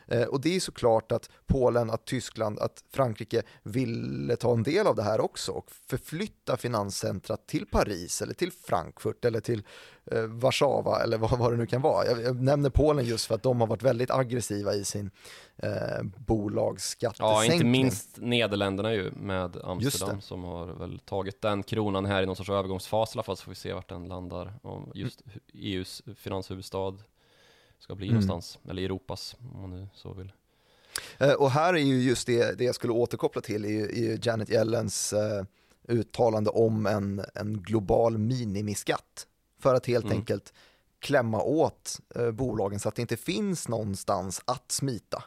Eh, 0.06 0.26
och 0.26 0.40
det 0.40 0.56
är 0.56 0.60
såklart 0.60 1.12
att 1.12 1.30
Polen, 1.46 1.90
att 1.90 2.04
Tyskland, 2.04 2.58
att 2.58 2.84
Frankrike 2.90 3.42
ville 3.62 4.36
ta 4.36 4.52
en 4.52 4.62
del 4.62 4.86
av 4.86 4.96
det 4.96 5.02
här 5.02 5.20
också 5.20 5.52
och 5.52 5.70
förflytta 5.70 6.56
finanscentrat 6.56 7.46
till 7.46 7.66
Paris 7.66 8.22
eller 8.22 8.34
till 8.34 8.52
Frankfurt 8.52 9.24
eller 9.24 9.40
till 9.40 9.62
eh, 10.12 10.22
Warszawa 10.22 11.02
eller 11.02 11.18
vad, 11.18 11.38
vad 11.38 11.52
det 11.52 11.56
nu 11.56 11.66
kan 11.66 11.82
vara. 11.82 12.06
Jag, 12.06 12.22
jag, 12.22 12.42
nämner 12.42 12.70
Polen 12.70 13.04
just 13.04 13.26
för 13.26 13.34
att 13.34 13.42
de 13.42 13.60
har 13.60 13.66
varit 13.66 13.82
väldigt 13.82 14.10
aggressiva 14.10 14.74
i 14.74 14.84
sin 14.84 15.10
eh, 15.56 16.02
bolagsskattesänkning. 16.16 17.48
Ja, 17.48 17.54
inte 17.54 17.66
minst 17.66 18.16
Nederländerna 18.16 18.94
ju 18.94 19.10
med 19.10 19.56
Amsterdam 19.64 20.20
som 20.20 20.44
har 20.44 20.66
väl 20.66 20.98
tagit 20.98 21.42
den 21.42 21.62
kronan 21.62 22.06
här 22.06 22.22
i 22.22 22.26
någon 22.26 22.36
sorts 22.36 22.50
övergångsfas 22.50 23.14
i 23.14 23.18
alla 23.18 23.22
fall 23.22 23.36
så 23.36 23.44
får 23.44 23.50
vi 23.50 23.56
se 23.56 23.72
vart 23.72 23.88
den 23.88 24.08
landar. 24.08 24.54
Om 24.62 24.92
just 24.94 25.22
mm. 25.26 25.40
EUs 25.52 26.02
finanshuvudstad 26.16 26.94
ska 27.78 27.94
bli 27.94 28.06
mm. 28.06 28.14
någonstans, 28.14 28.58
eller 28.70 28.82
Europas 28.82 29.36
om 29.54 29.60
man 29.60 29.70
nu 29.70 29.88
så 29.94 30.12
vill. 30.12 30.32
Eh, 31.18 31.32
och 31.32 31.50
här 31.50 31.74
är 31.74 31.78
ju 31.78 32.02
just 32.02 32.26
det, 32.26 32.58
det 32.58 32.64
jag 32.64 32.74
skulle 32.74 32.92
återkoppla 32.92 33.42
till 33.42 33.64
är 33.64 33.68
ju, 33.68 34.18
Janet 34.22 34.50
Yellens 34.50 35.12
eh, 35.12 35.44
uttalande 35.88 36.50
om 36.50 36.86
en, 36.86 37.24
en 37.34 37.62
global 37.62 38.18
minimiskatt 38.18 39.26
för 39.58 39.74
att 39.74 39.86
helt 39.86 40.04
mm. 40.04 40.18
enkelt 40.18 40.52
klämma 40.98 41.42
åt 41.42 42.00
eh, 42.14 42.30
bolagen 42.30 42.80
så 42.80 42.88
att 42.88 42.94
det 42.94 43.02
inte 43.02 43.16
finns 43.16 43.68
någonstans 43.68 44.42
att 44.44 44.72
smita. 44.72 45.24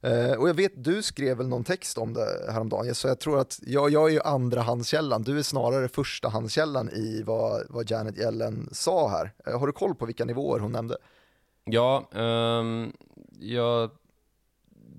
Eh, 0.00 0.32
och 0.32 0.48
jag 0.48 0.54
vet, 0.54 0.84
du 0.84 1.02
skrev 1.02 1.36
väl 1.36 1.48
någon 1.48 1.64
text 1.64 1.98
om 1.98 2.14
det 2.14 2.52
häromdagen, 2.52 2.94
så 2.94 3.08
jag 3.08 3.20
tror 3.20 3.40
att 3.40 3.60
jag, 3.62 3.90
jag 3.90 4.08
är 4.08 4.12
ju 4.12 4.20
andrahandskällan, 4.20 5.22
du 5.22 5.38
är 5.38 5.42
snarare 5.42 5.88
förstahandskällan 5.88 6.90
i 6.90 7.22
vad, 7.22 7.62
vad 7.68 7.90
Janet 7.90 8.18
Yellen 8.18 8.68
sa 8.72 9.08
här. 9.08 9.32
Eh, 9.46 9.58
har 9.58 9.66
du 9.66 9.72
koll 9.72 9.94
på 9.94 10.06
vilka 10.06 10.24
nivåer 10.24 10.60
hon 10.60 10.72
nämnde? 10.72 10.96
Ja, 11.64 12.08
um, 12.12 12.92
ja 13.40 13.90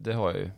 det 0.04 0.14
har 0.14 0.32
jag 0.32 0.40
ju. 0.40 0.50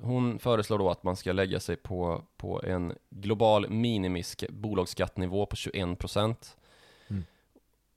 Hon 0.00 0.38
föreslår 0.38 0.78
då 0.78 0.90
att 0.90 1.02
man 1.02 1.16
ska 1.16 1.32
lägga 1.32 1.60
sig 1.60 1.76
på, 1.76 2.22
på 2.36 2.62
en 2.62 2.92
global 3.10 3.70
minimisk 3.70 4.44
bolagsskattnivå 4.50 5.46
på 5.46 5.56
21 5.56 5.98
procent. 5.98 6.56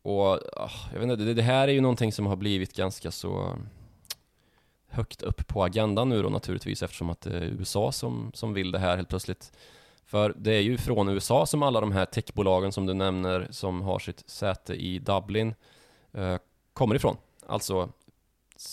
Och 0.01 0.39
ah, 0.57 0.71
jag 0.93 0.99
vet 0.99 1.09
inte, 1.09 1.23
det, 1.23 1.33
det 1.33 1.41
här 1.41 1.67
är 1.67 1.71
ju 1.71 1.81
någonting 1.81 2.11
som 2.11 2.25
har 2.25 2.35
blivit 2.35 2.75
ganska 2.75 3.11
så 3.11 3.57
högt 4.87 5.21
upp 5.21 5.47
på 5.47 5.63
agendan 5.63 6.09
nu 6.09 6.21
då 6.21 6.29
naturligtvis 6.29 6.83
eftersom 6.83 7.09
att 7.09 7.21
det 7.21 7.37
är 7.37 7.41
USA 7.41 7.91
som, 7.91 8.31
som 8.33 8.53
vill 8.53 8.71
det 8.71 8.79
här 8.79 8.95
helt 8.95 9.09
plötsligt. 9.09 9.51
För 10.05 10.33
det 10.37 10.51
är 10.51 10.61
ju 10.61 10.77
från 10.77 11.09
USA 11.09 11.45
som 11.45 11.63
alla 11.63 11.81
de 11.81 11.91
här 11.91 12.05
techbolagen 12.05 12.71
som 12.71 12.85
du 12.85 12.93
nämner 12.93 13.47
som 13.51 13.81
har 13.81 13.99
sitt 13.99 14.29
säte 14.29 14.73
i 14.73 14.99
Dublin 14.99 15.55
eh, 16.13 16.37
kommer 16.73 16.95
ifrån. 16.95 17.17
Alltså 17.47 17.89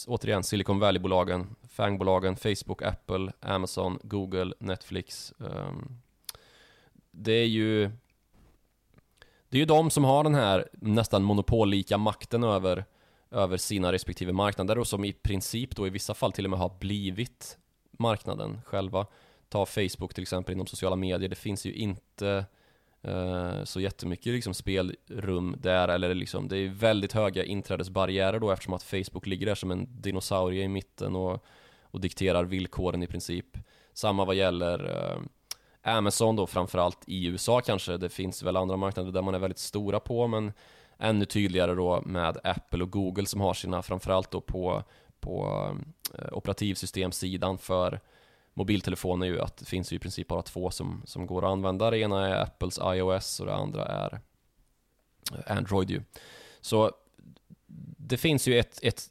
återigen 0.06 0.42
Silicon 0.42 0.78
Valley-bolagen, 0.78 1.56
FANG-bolagen, 1.68 2.36
Facebook, 2.36 2.82
Apple, 2.82 3.32
Amazon, 3.40 3.98
Google, 4.02 4.54
Netflix. 4.58 5.32
Eh, 5.40 5.72
det 7.10 7.32
är 7.32 7.46
ju 7.46 7.90
det 9.48 9.56
är 9.56 9.60
ju 9.60 9.64
de 9.64 9.90
som 9.90 10.04
har 10.04 10.24
den 10.24 10.34
här 10.34 10.68
nästan 10.72 11.22
monopollika 11.22 11.98
makten 11.98 12.44
över 12.44 12.84
över 13.30 13.56
sina 13.56 13.92
respektive 13.92 14.32
marknader 14.32 14.78
och 14.78 14.86
som 14.86 15.04
i 15.04 15.12
princip 15.12 15.76
då 15.76 15.86
i 15.86 15.90
vissa 15.90 16.14
fall 16.14 16.32
till 16.32 16.44
och 16.44 16.50
med 16.50 16.58
har 16.58 16.72
blivit 16.80 17.58
marknaden 17.98 18.60
själva. 18.64 19.06
Ta 19.48 19.66
Facebook 19.66 20.14
till 20.14 20.22
exempel 20.22 20.54
inom 20.54 20.66
sociala 20.66 20.96
medier, 20.96 21.28
det 21.28 21.36
finns 21.36 21.66
ju 21.66 21.72
inte 21.72 22.44
eh, 23.02 23.64
så 23.64 23.80
jättemycket 23.80 24.32
liksom 24.32 24.54
spelrum 24.54 25.56
där, 25.58 25.88
eller 25.88 26.14
liksom, 26.14 26.48
det 26.48 26.56
är 26.56 26.68
väldigt 26.68 27.12
höga 27.12 27.44
inträdesbarriärer 27.44 28.38
då 28.38 28.50
eftersom 28.50 28.74
att 28.74 28.82
Facebook 28.82 29.26
ligger 29.26 29.46
där 29.46 29.54
som 29.54 29.70
en 29.70 30.00
dinosaurie 30.00 30.64
i 30.64 30.68
mitten 30.68 31.16
och, 31.16 31.44
och 31.82 32.00
dikterar 32.00 32.44
villkoren 32.44 33.02
i 33.02 33.06
princip. 33.06 33.58
Samma 33.92 34.24
vad 34.24 34.36
gäller 34.36 34.84
eh, 34.84 35.20
Amazon 35.88 36.36
då 36.36 36.46
framförallt 36.46 36.98
i 37.06 37.26
USA 37.26 37.60
kanske, 37.60 37.96
det 37.96 38.08
finns 38.08 38.42
väl 38.42 38.56
andra 38.56 38.76
marknader 38.76 39.12
där 39.12 39.22
man 39.22 39.34
är 39.34 39.38
väldigt 39.38 39.58
stora 39.58 40.00
på 40.00 40.26
men 40.26 40.52
ännu 40.98 41.24
tydligare 41.24 41.74
då 41.74 42.02
med 42.06 42.38
Apple 42.44 42.82
och 42.82 42.90
Google 42.90 43.26
som 43.26 43.40
har 43.40 43.54
sina 43.54 43.82
framförallt 43.82 44.30
då 44.30 44.40
på, 44.40 44.82
på 45.20 45.66
eh, 46.18 46.32
operativsystemsidan 46.32 47.58
för 47.58 48.00
mobiltelefoner 48.54 49.26
ju 49.26 49.40
att 49.40 49.56
det 49.56 49.64
finns 49.64 49.92
ju 49.92 49.96
i 49.96 49.98
princip 49.98 50.28
bara 50.28 50.42
två 50.42 50.70
som, 50.70 51.02
som 51.04 51.26
går 51.26 51.44
att 51.44 51.52
använda. 51.52 51.90
Det 51.90 51.98
ena 51.98 52.28
är 52.28 52.42
Apples 52.42 52.78
iOS 52.82 53.40
och 53.40 53.46
det 53.46 53.54
andra 53.54 53.84
är 53.84 54.20
Android 55.46 55.90
ju. 55.90 56.02
Så 56.60 56.92
det 57.96 58.16
finns 58.16 58.48
ju 58.48 58.58
ett, 58.58 58.78
ett 58.82 59.02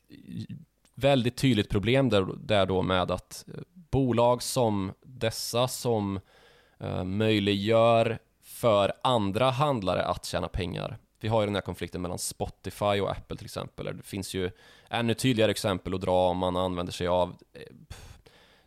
väldigt 0.96 1.38
tydligt 1.38 1.70
problem 1.70 2.10
där, 2.10 2.28
där 2.38 2.66
då 2.66 2.82
med 2.82 3.12
att 3.12 3.46
bolag 3.74 4.44
som 4.44 4.94
dessa 5.02 5.68
som 5.68 6.20
Eh, 6.80 7.04
möjliggör 7.04 8.20
för 8.44 8.94
andra 9.04 9.50
handlare 9.50 10.06
att 10.06 10.26
tjäna 10.26 10.48
pengar 10.48 10.98
vi 11.20 11.28
har 11.28 11.42
ju 11.42 11.46
den 11.46 11.56
här 11.56 11.62
konflikten 11.62 12.02
mellan 12.02 12.20
Spotify 12.20 13.02
och 13.02 13.12
Apple 13.12 13.38
till 13.38 13.46
exempel. 13.46 13.98
Det 13.98 14.04
finns 14.04 14.34
ju 14.34 14.52
ännu 14.90 15.14
tydligare 15.14 15.52
exempel 15.52 15.94
att 15.94 16.02
dra 16.02 16.30
om 16.30 16.38
man 16.38 16.56
använder 16.56 16.94
sig 16.94 17.08
av, 17.08 17.36
eh, 17.54 17.62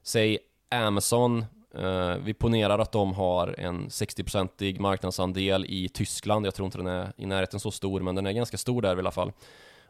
säg 0.02 0.38
Amazon. 0.70 1.44
Eh, 1.74 2.14
vi 2.14 2.34
ponerar 2.34 2.78
att 2.78 2.92
de 2.92 3.14
har 3.14 3.54
en 3.58 3.88
60-procentig 3.88 4.80
marknadsandel 4.80 5.64
i 5.68 5.88
Tyskland. 5.88 6.46
Jag 6.46 6.54
tror 6.54 6.66
inte 6.66 6.78
den 6.78 6.86
är 6.86 7.12
i 7.16 7.26
närheten 7.26 7.60
så 7.60 7.70
stor, 7.70 8.00
men 8.00 8.14
den 8.14 8.26
är 8.26 8.32
ganska 8.32 8.58
stor 8.58 8.82
där 8.82 8.96
i 8.96 8.98
alla 8.98 9.10
fall. 9.10 9.32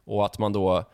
Och 0.04 0.24
att 0.24 0.38
man 0.38 0.52
då, 0.52 0.85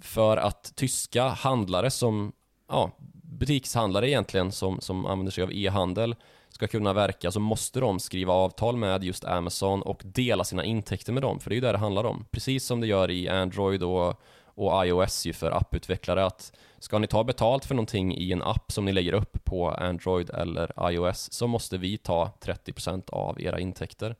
för 0.00 0.36
att 0.36 0.72
tyska 0.76 1.28
handlare 1.28 1.90
som, 1.90 2.32
ja, 2.68 2.90
butikshandlare 3.22 4.10
egentligen 4.10 4.52
som, 4.52 4.80
som 4.80 5.06
använder 5.06 5.32
sig 5.32 5.44
av 5.44 5.52
e-handel 5.52 6.16
ska 6.54 6.66
kunna 6.66 6.92
verka 6.92 7.30
så 7.30 7.40
måste 7.40 7.80
de 7.80 8.00
skriva 8.00 8.32
avtal 8.32 8.76
med 8.76 9.04
just 9.04 9.24
Amazon 9.24 9.82
och 9.82 10.02
dela 10.04 10.44
sina 10.44 10.64
intäkter 10.64 11.12
med 11.12 11.22
dem, 11.22 11.40
för 11.40 11.50
det 11.50 11.54
är 11.54 11.56
ju 11.56 11.60
det 11.60 11.72
det 11.72 11.78
handlar 11.78 12.04
om. 12.04 12.24
Precis 12.30 12.66
som 12.66 12.80
det 12.80 12.86
gör 12.86 13.10
i 13.10 13.28
Android 13.28 13.82
och, 13.82 14.20
och 14.44 14.86
iOS 14.86 15.26
ju 15.26 15.32
för 15.32 15.50
apputvecklare 15.50 16.26
att 16.26 16.52
ska 16.78 16.98
ni 16.98 17.06
ta 17.06 17.24
betalt 17.24 17.64
för 17.64 17.74
någonting 17.74 18.16
i 18.16 18.32
en 18.32 18.42
app 18.42 18.72
som 18.72 18.84
ni 18.84 18.92
lägger 18.92 19.12
upp 19.12 19.44
på 19.44 19.70
Android 19.70 20.30
eller 20.30 20.90
iOS 20.90 21.32
så 21.32 21.46
måste 21.46 21.78
vi 21.78 21.98
ta 21.98 22.30
30% 22.40 23.10
av 23.10 23.40
era 23.40 23.60
intäkter. 23.60 24.16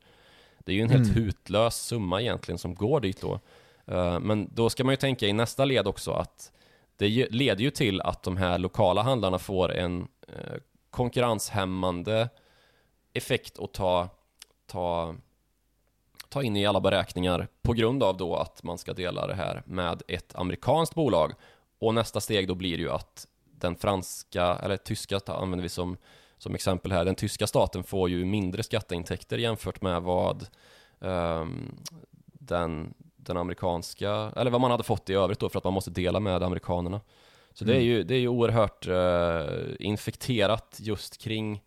Det 0.59 0.73
är 0.73 0.77
ju 0.77 0.83
en 0.83 0.91
helt 0.91 1.11
mm. 1.11 1.15
hutlös 1.15 1.77
summa 1.77 2.21
egentligen 2.21 2.59
som 2.59 2.75
går 2.75 3.01
dit 3.01 3.21
då. 3.21 3.41
Eh, 3.87 4.21
men 4.21 4.51
då 4.55 4.71
ska 4.71 4.85
man 4.85 4.93
ju 4.93 4.97
tänka 4.97 5.27
i 5.27 5.33
nästa 5.33 5.65
led 5.65 5.87
också 5.87 6.13
att 6.13 6.53
det 6.97 7.31
leder 7.31 7.65
ju 7.65 7.71
till 7.71 8.01
att 8.01 8.23
de 8.23 8.37
här 8.37 8.59
lokala 8.59 9.03
handlarna 9.03 9.39
får 9.39 9.73
en 9.73 10.09
eh, 10.29 10.55
konkurrenshämmande 10.95 12.29
effekt 13.13 13.59
att 13.59 13.73
ta, 13.73 14.09
ta, 14.67 15.15
ta 16.29 16.43
in 16.43 16.57
i 16.57 16.67
alla 16.67 16.81
beräkningar 16.81 17.49
på 17.63 17.73
grund 17.73 18.03
av 18.03 18.17
då 18.17 18.37
att 18.37 18.63
man 18.63 18.79
ska 18.79 18.93
dela 18.93 19.27
det 19.27 19.35
här 19.35 19.63
med 19.67 20.03
ett 20.09 20.35
amerikanskt 20.35 20.95
bolag. 20.95 21.33
Och 21.79 21.95
nästa 21.95 22.21
steg 22.21 22.49
då 22.49 22.55
blir 22.55 22.79
ju 22.79 22.91
att 22.91 23.27
den 23.45 23.77
franska, 23.77 24.45
eller 24.45 24.77
tyska 24.77 25.21
använder 25.27 25.63
vi 25.63 25.69
som, 25.69 25.97
som 26.39 26.55
exempel 26.55 26.93
här, 26.93 27.05
den 27.05 27.15
tyska 27.15 27.47
staten 27.47 27.85
får 27.85 28.11
ju 28.11 28.25
mindre 28.25 28.63
skatteintäkter 28.63 29.39
jämfört 29.39 29.83
med 29.83 30.03
vad 30.03 30.47
um, 30.99 31.77
den, 32.25 32.95
den 33.17 33.37
amerikanska, 33.37 34.33
eller 34.37 34.51
vad 34.51 34.61
man 34.61 34.71
hade 34.71 34.83
fått 34.83 35.11
i 35.11 35.15
övrigt 35.15 35.41
då 35.41 35.49
för 35.49 35.59
att 35.59 35.65
man 35.65 35.73
måste 35.73 35.91
dela 35.91 36.21
med 36.21 36.43
amerikanerna. 36.43 37.01
Så 37.55 37.65
mm. 37.65 37.75
det 37.75 37.81
är 37.81 37.85
ju, 37.85 38.03
det 38.03 38.15
är 38.15 38.21
ju 38.21 38.29
oerhört 38.29 38.89
uh, 38.89 39.75
infekterat 39.79 40.77
just 40.81 41.19
kring 41.19 41.63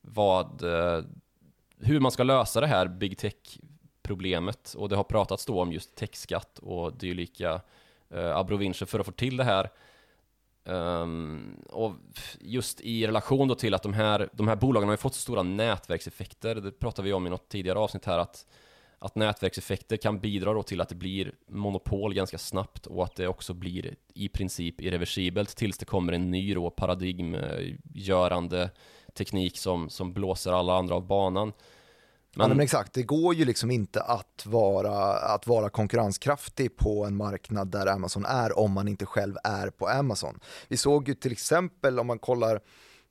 vad, 0.00 0.62
uh, 0.62 1.04
hur 1.78 2.00
man 2.00 2.12
ska 2.12 2.22
lösa 2.22 2.60
det 2.60 2.66
här 2.66 2.88
big 2.88 3.18
tech 3.18 3.58
problemet. 4.10 4.74
Och 4.78 4.88
det 4.88 4.96
har 4.96 5.04
pratats 5.04 5.46
då 5.46 5.62
om 5.62 5.72
just 5.72 5.94
techskatt 5.94 6.58
och 6.58 6.96
dylika 6.96 7.60
eh, 8.10 8.36
abrovincher 8.36 8.86
för 8.86 9.00
att 9.00 9.06
få 9.06 9.12
till 9.12 9.36
det 9.36 9.44
här. 9.44 9.70
Um, 10.64 11.56
och 11.68 11.92
just 12.40 12.80
i 12.80 13.06
relation 13.06 13.48
då 13.48 13.54
till 13.54 13.74
att 13.74 13.82
de 13.82 13.94
här, 13.94 14.28
de 14.32 14.48
här 14.48 14.56
bolagen 14.56 14.88
har 14.88 14.92
ju 14.92 14.96
fått 14.96 15.14
så 15.14 15.20
stora 15.20 15.42
nätverkseffekter, 15.42 16.54
det 16.54 16.70
pratade 16.70 17.06
vi 17.06 17.12
om 17.12 17.26
i 17.26 17.30
något 17.30 17.48
tidigare 17.48 17.78
avsnitt 17.78 18.04
här, 18.04 18.18
att, 18.18 18.46
att 19.02 19.14
nätverkseffekter 19.14 19.96
kan 19.96 20.20
bidra 20.20 20.52
då 20.52 20.62
till 20.62 20.80
att 20.80 20.88
det 20.88 20.94
blir 20.94 21.34
monopol 21.48 22.14
ganska 22.14 22.38
snabbt 22.38 22.86
och 22.86 23.04
att 23.04 23.16
det 23.16 23.28
också 23.28 23.54
blir 23.54 23.94
i 24.14 24.28
princip 24.28 24.80
irreversibelt 24.80 25.56
tills 25.56 25.78
det 25.78 25.84
kommer 25.84 26.12
en 26.12 26.30
ny 26.30 26.54
då 26.54 26.70
paradigmgörande 26.70 28.70
teknik 29.14 29.58
som, 29.58 29.90
som 29.90 30.12
blåser 30.12 30.52
alla 30.52 30.78
andra 30.78 30.94
av 30.94 31.06
banan. 31.06 31.52
Men... 32.34 32.48
Ja, 32.48 32.48
men 32.48 32.60
exakt, 32.60 32.92
det 32.92 33.02
går 33.02 33.34
ju 33.34 33.44
liksom 33.44 33.70
inte 33.70 34.02
att 34.02 34.46
vara, 34.46 35.12
att 35.12 35.46
vara 35.46 35.70
konkurrenskraftig 35.70 36.76
på 36.76 37.04
en 37.04 37.16
marknad 37.16 37.70
där 37.70 37.86
Amazon 37.86 38.24
är 38.24 38.58
om 38.58 38.72
man 38.72 38.88
inte 38.88 39.06
själv 39.06 39.36
är 39.44 39.70
på 39.70 39.88
Amazon. 39.88 40.40
Vi 40.68 40.76
såg 40.76 41.08
ju 41.08 41.14
till 41.14 41.32
exempel 41.32 41.98
om 41.98 42.06
man 42.06 42.18
kollar 42.18 42.60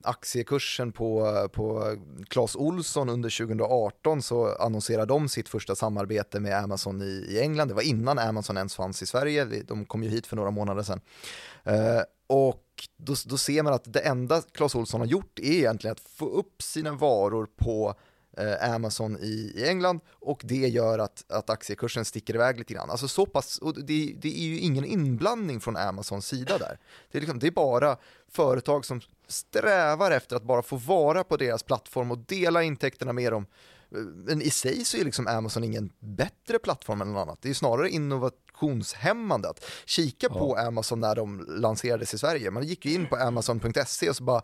aktiekursen 0.04 0.92
på, 0.92 1.48
på 1.54 1.96
Clas 2.30 2.56
Olsson 2.56 3.10
under 3.10 3.38
2018 3.38 4.22
så 4.22 4.56
annonserade 4.56 5.06
de 5.06 5.30
sitt 5.30 5.50
första 5.50 5.76
samarbete 5.76 6.40
med 6.40 6.58
Amazon 6.58 7.02
i, 7.02 7.26
i 7.30 7.40
England. 7.40 7.68
Det 7.68 7.74
var 7.74 7.82
innan 7.82 8.20
Amazon 8.20 8.58
ens 8.58 8.76
fanns 8.76 9.02
i 9.02 9.06
Sverige, 9.06 9.46
de 9.46 9.86
kom 9.86 10.04
ju 10.04 10.10
hit 10.10 10.28
för 10.28 10.36
några 10.36 10.52
månader 10.52 10.84
sedan. 10.84 11.02
Eh, 11.64 12.02
och 12.28 12.66
då, 12.98 13.16
då 13.26 13.38
ser 13.38 13.64
man 13.64 13.74
att 13.74 13.94
det 13.94 14.00
enda 14.00 14.42
Clas 14.42 14.76
Olsson 14.76 15.00
har 15.00 15.08
gjort 15.08 15.40
är 15.40 15.52
egentligen 15.52 15.92
att 15.92 16.00
få 16.00 16.30
upp 16.30 16.62
sina 16.62 16.92
varor 16.92 17.48
på 17.58 17.90
eh, 17.90 17.96
Amazon 18.62 19.18
i, 19.18 19.54
i, 19.56 19.68
England 19.68 20.00
och 20.12 20.42
det 20.44 20.56
gör 20.68 21.00
att, 21.00 21.32
att 21.32 21.50
aktiekursen 21.50 22.06
sticker 22.06 22.36
iväg 22.36 22.58
lite 22.58 22.74
grann. 22.74 22.90
Alltså 22.90 23.08
så 23.08 23.26
pass, 23.26 23.58
och 23.58 23.86
det, 23.86 24.16
det 24.22 24.40
är 24.40 24.48
ju 24.48 24.60
ingen 24.60 24.86
inblandning 24.86 25.60
från 25.60 25.78
Amazons 25.78 26.28
sida 26.28 26.58
där. 26.58 26.80
Det 27.12 27.18
är, 27.18 27.20
liksom, 27.20 27.40
det 27.40 27.48
är 27.48 27.52
bara 27.52 27.98
företag 28.32 28.86
som 28.86 29.02
strävar 29.28 30.12
efter 30.12 30.36
att 30.36 30.44
bara 30.44 30.62
få 30.62 30.76
vara 30.76 31.24
på 31.24 31.38
deras 31.38 31.64
plattform 31.64 32.12
och 32.12 32.18
dela 32.18 32.64
intäkterna 32.64 33.14
med 33.14 33.32
dem. 33.32 33.46
Men 34.16 34.42
i 34.42 34.50
sig 34.50 34.86
så 34.86 34.98
är 34.98 35.06
liksom 35.06 35.28
Amazon 35.28 35.64
ingen 35.64 35.90
bättre 36.00 36.60
plattform 36.60 37.02
än 37.02 37.14
någon 37.14 37.22
annat. 37.22 37.42
Det 37.42 37.50
är 37.50 37.54
snarare 37.54 37.90
innovationshämmande 37.90 39.50
att 39.50 39.66
kika 39.86 40.28
ja. 40.30 40.40
på 40.40 40.56
Amazon 40.56 41.00
när 41.00 41.16
de 41.16 41.46
lanserades 41.48 42.14
i 42.14 42.18
Sverige. 42.18 42.52
Man 42.52 42.64
gick 42.64 42.86
ju 42.86 42.94
in 42.94 43.08
på 43.08 43.16
amazon.se 43.16 44.10
och 44.10 44.16
så 44.16 44.24
bara, 44.24 44.42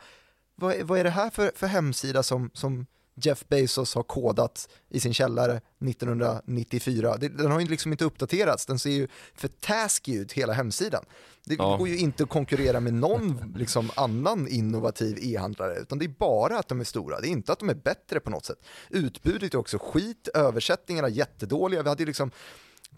vad 0.55 0.73
är, 0.73 0.83
vad 0.83 0.99
är 0.99 1.03
det 1.03 1.09
här 1.09 1.29
för, 1.29 1.51
för 1.55 1.67
hemsida 1.67 2.23
som, 2.23 2.49
som 2.53 2.85
Jeff 3.15 3.47
Bezos 3.47 3.95
har 3.95 4.03
kodat 4.03 4.69
i 4.89 4.99
sin 4.99 5.13
källare 5.13 5.61
1994. 5.85 7.17
Den 7.17 7.51
har 7.51 7.59
ju 7.59 7.67
liksom 7.67 7.91
inte 7.91 8.05
uppdaterats, 8.05 8.65
den 8.65 8.79
ser 8.79 8.89
ju 8.89 9.07
för 9.35 9.47
taskig 9.47 10.15
ut 10.15 10.31
hela 10.31 10.53
hemsidan. 10.53 11.05
Det 11.45 11.55
ja. 11.55 11.77
går 11.77 11.87
ju 11.87 11.97
inte 11.97 12.23
att 12.23 12.29
konkurrera 12.29 12.79
med 12.79 12.93
någon 12.93 13.53
liksom, 13.57 13.91
annan 13.95 14.47
innovativ 14.47 15.17
e-handlare, 15.21 15.75
utan 15.79 15.99
det 15.99 16.05
är 16.05 16.09
bara 16.09 16.59
att 16.59 16.67
de 16.67 16.79
är 16.79 16.83
stora, 16.83 17.19
det 17.19 17.27
är 17.27 17.29
inte 17.29 17.51
att 17.51 17.59
de 17.59 17.69
är 17.69 17.75
bättre 17.75 18.19
på 18.19 18.29
något 18.29 18.45
sätt. 18.45 18.59
Utbudet 18.89 19.53
är 19.53 19.57
också 19.57 19.77
skit, 19.81 20.27
översättningarna 20.33 21.07
är 21.07 21.11
jättedåliga, 21.11 21.83
vi 21.83 21.89
hade 21.89 22.01
ju 22.01 22.07
liksom 22.07 22.31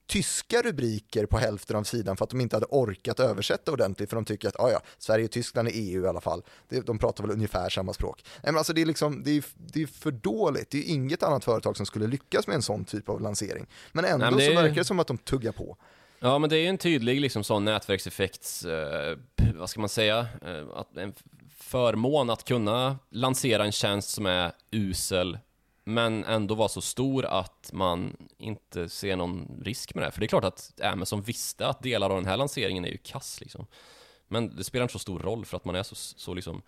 tyska 0.06 0.62
rubriker 0.62 1.26
på 1.26 1.38
hälften 1.38 1.76
av 1.76 1.84
sidan 1.84 2.18
för 2.18 2.24
att 2.24 2.30
de 2.30 2.42
inte 2.42 2.56
hade 2.56 2.66
orkat 2.66 3.20
översätta 3.20 3.72
ordentligt 3.72 4.10
för 4.10 4.16
de 4.16 4.26
tycker 4.26 4.48
att 4.48 4.60
ah, 4.60 4.72
ja, 4.72 4.82
Sverige 4.98 5.26
och 5.26 5.32
Tyskland 5.32 5.68
är 5.68 5.72
EU 5.76 6.04
i 6.04 6.08
alla 6.08 6.22
fall. 6.22 6.42
De 6.86 7.00
pratar 7.00 7.24
väl 7.24 7.32
ungefär 7.32 7.70
samma 7.70 7.94
språk. 7.94 8.24
Nej, 8.26 8.54
men 8.54 8.58
alltså 8.58 8.74
det, 8.74 8.82
är 8.82 8.86
liksom, 8.86 9.24
det, 9.24 9.32
är, 9.32 9.44
det 9.56 9.82
är 9.82 9.88
för 9.88 10.12
dåligt. 10.12 10.70
Det 10.72 10.78
är 10.78 10.94
inget 10.94 11.24
annat 11.24 11.44
företag 11.44 11.78
som 11.78 11.86
skulle 11.86 12.08
lyckas 12.08 12.48
med 12.48 12.56
en 12.56 12.62
sån 12.62 12.86
typ 12.86 13.10
av 13.10 13.22
lansering. 13.22 13.66
Men 13.92 14.06
ändå 14.06 14.26
Nej, 14.26 14.32
men 14.32 14.40
så 14.40 14.52
är... 14.52 14.56
verkar 14.56 14.76
det 14.76 14.86
som 14.86 15.00
att 15.00 15.08
de 15.08 15.18
tuggar 15.18 15.52
på. 15.52 15.78
Ja, 16.20 16.40
men 16.40 16.50
det 16.50 16.58
är 16.58 16.62
ju 16.62 16.68
en 16.68 16.78
tydlig 16.78 17.22
liksom, 17.22 17.44
sån 17.44 17.66
nätverkseffekts, 17.66 18.66
eh, 18.66 19.18
vad 19.56 19.70
ska 19.70 19.80
man 19.80 19.90
säga, 19.90 20.28
eh, 20.42 20.68
att 20.76 20.98
en 20.98 21.14
förmån 21.58 22.30
att 22.30 22.44
kunna 22.44 23.00
lansera 23.10 23.66
en 23.66 23.72
tjänst 23.72 24.10
som 24.10 24.26
är 24.26 24.52
usel 24.72 25.38
men 25.88 26.23
ändå 26.23 26.56
var 26.56 26.67
så 26.67 26.82
stor 26.82 27.26
att 27.26 27.69
man 27.73 28.17
inte 28.38 28.89
ser 28.89 29.15
någon 29.15 29.62
risk 29.63 29.95
med 29.95 30.04
det. 30.04 30.12
För 30.12 30.19
det 30.19 30.26
är 30.26 30.28
klart 30.28 30.43
att 30.43 30.82
Amazon 30.84 31.21
visste 31.21 31.67
att 31.67 31.84
delar 31.84 32.10
av 32.10 32.15
den 32.15 32.26
här 32.26 32.38
lanseringen 32.38 32.86
är 32.86 32.89
ju 32.89 32.97
kass 32.97 33.41
liksom. 33.41 33.65
Men 34.28 34.56
det 34.56 34.63
spelar 34.63 34.84
inte 34.84 34.93
så 34.93 35.00
stor 35.00 35.19
roll 35.19 35.45
för 35.45 35.58
att 35.58 35.65
man 35.65 35.76
är 35.76 35.84
så, 35.84 35.95
så 35.95 36.34
liksom 36.34 36.62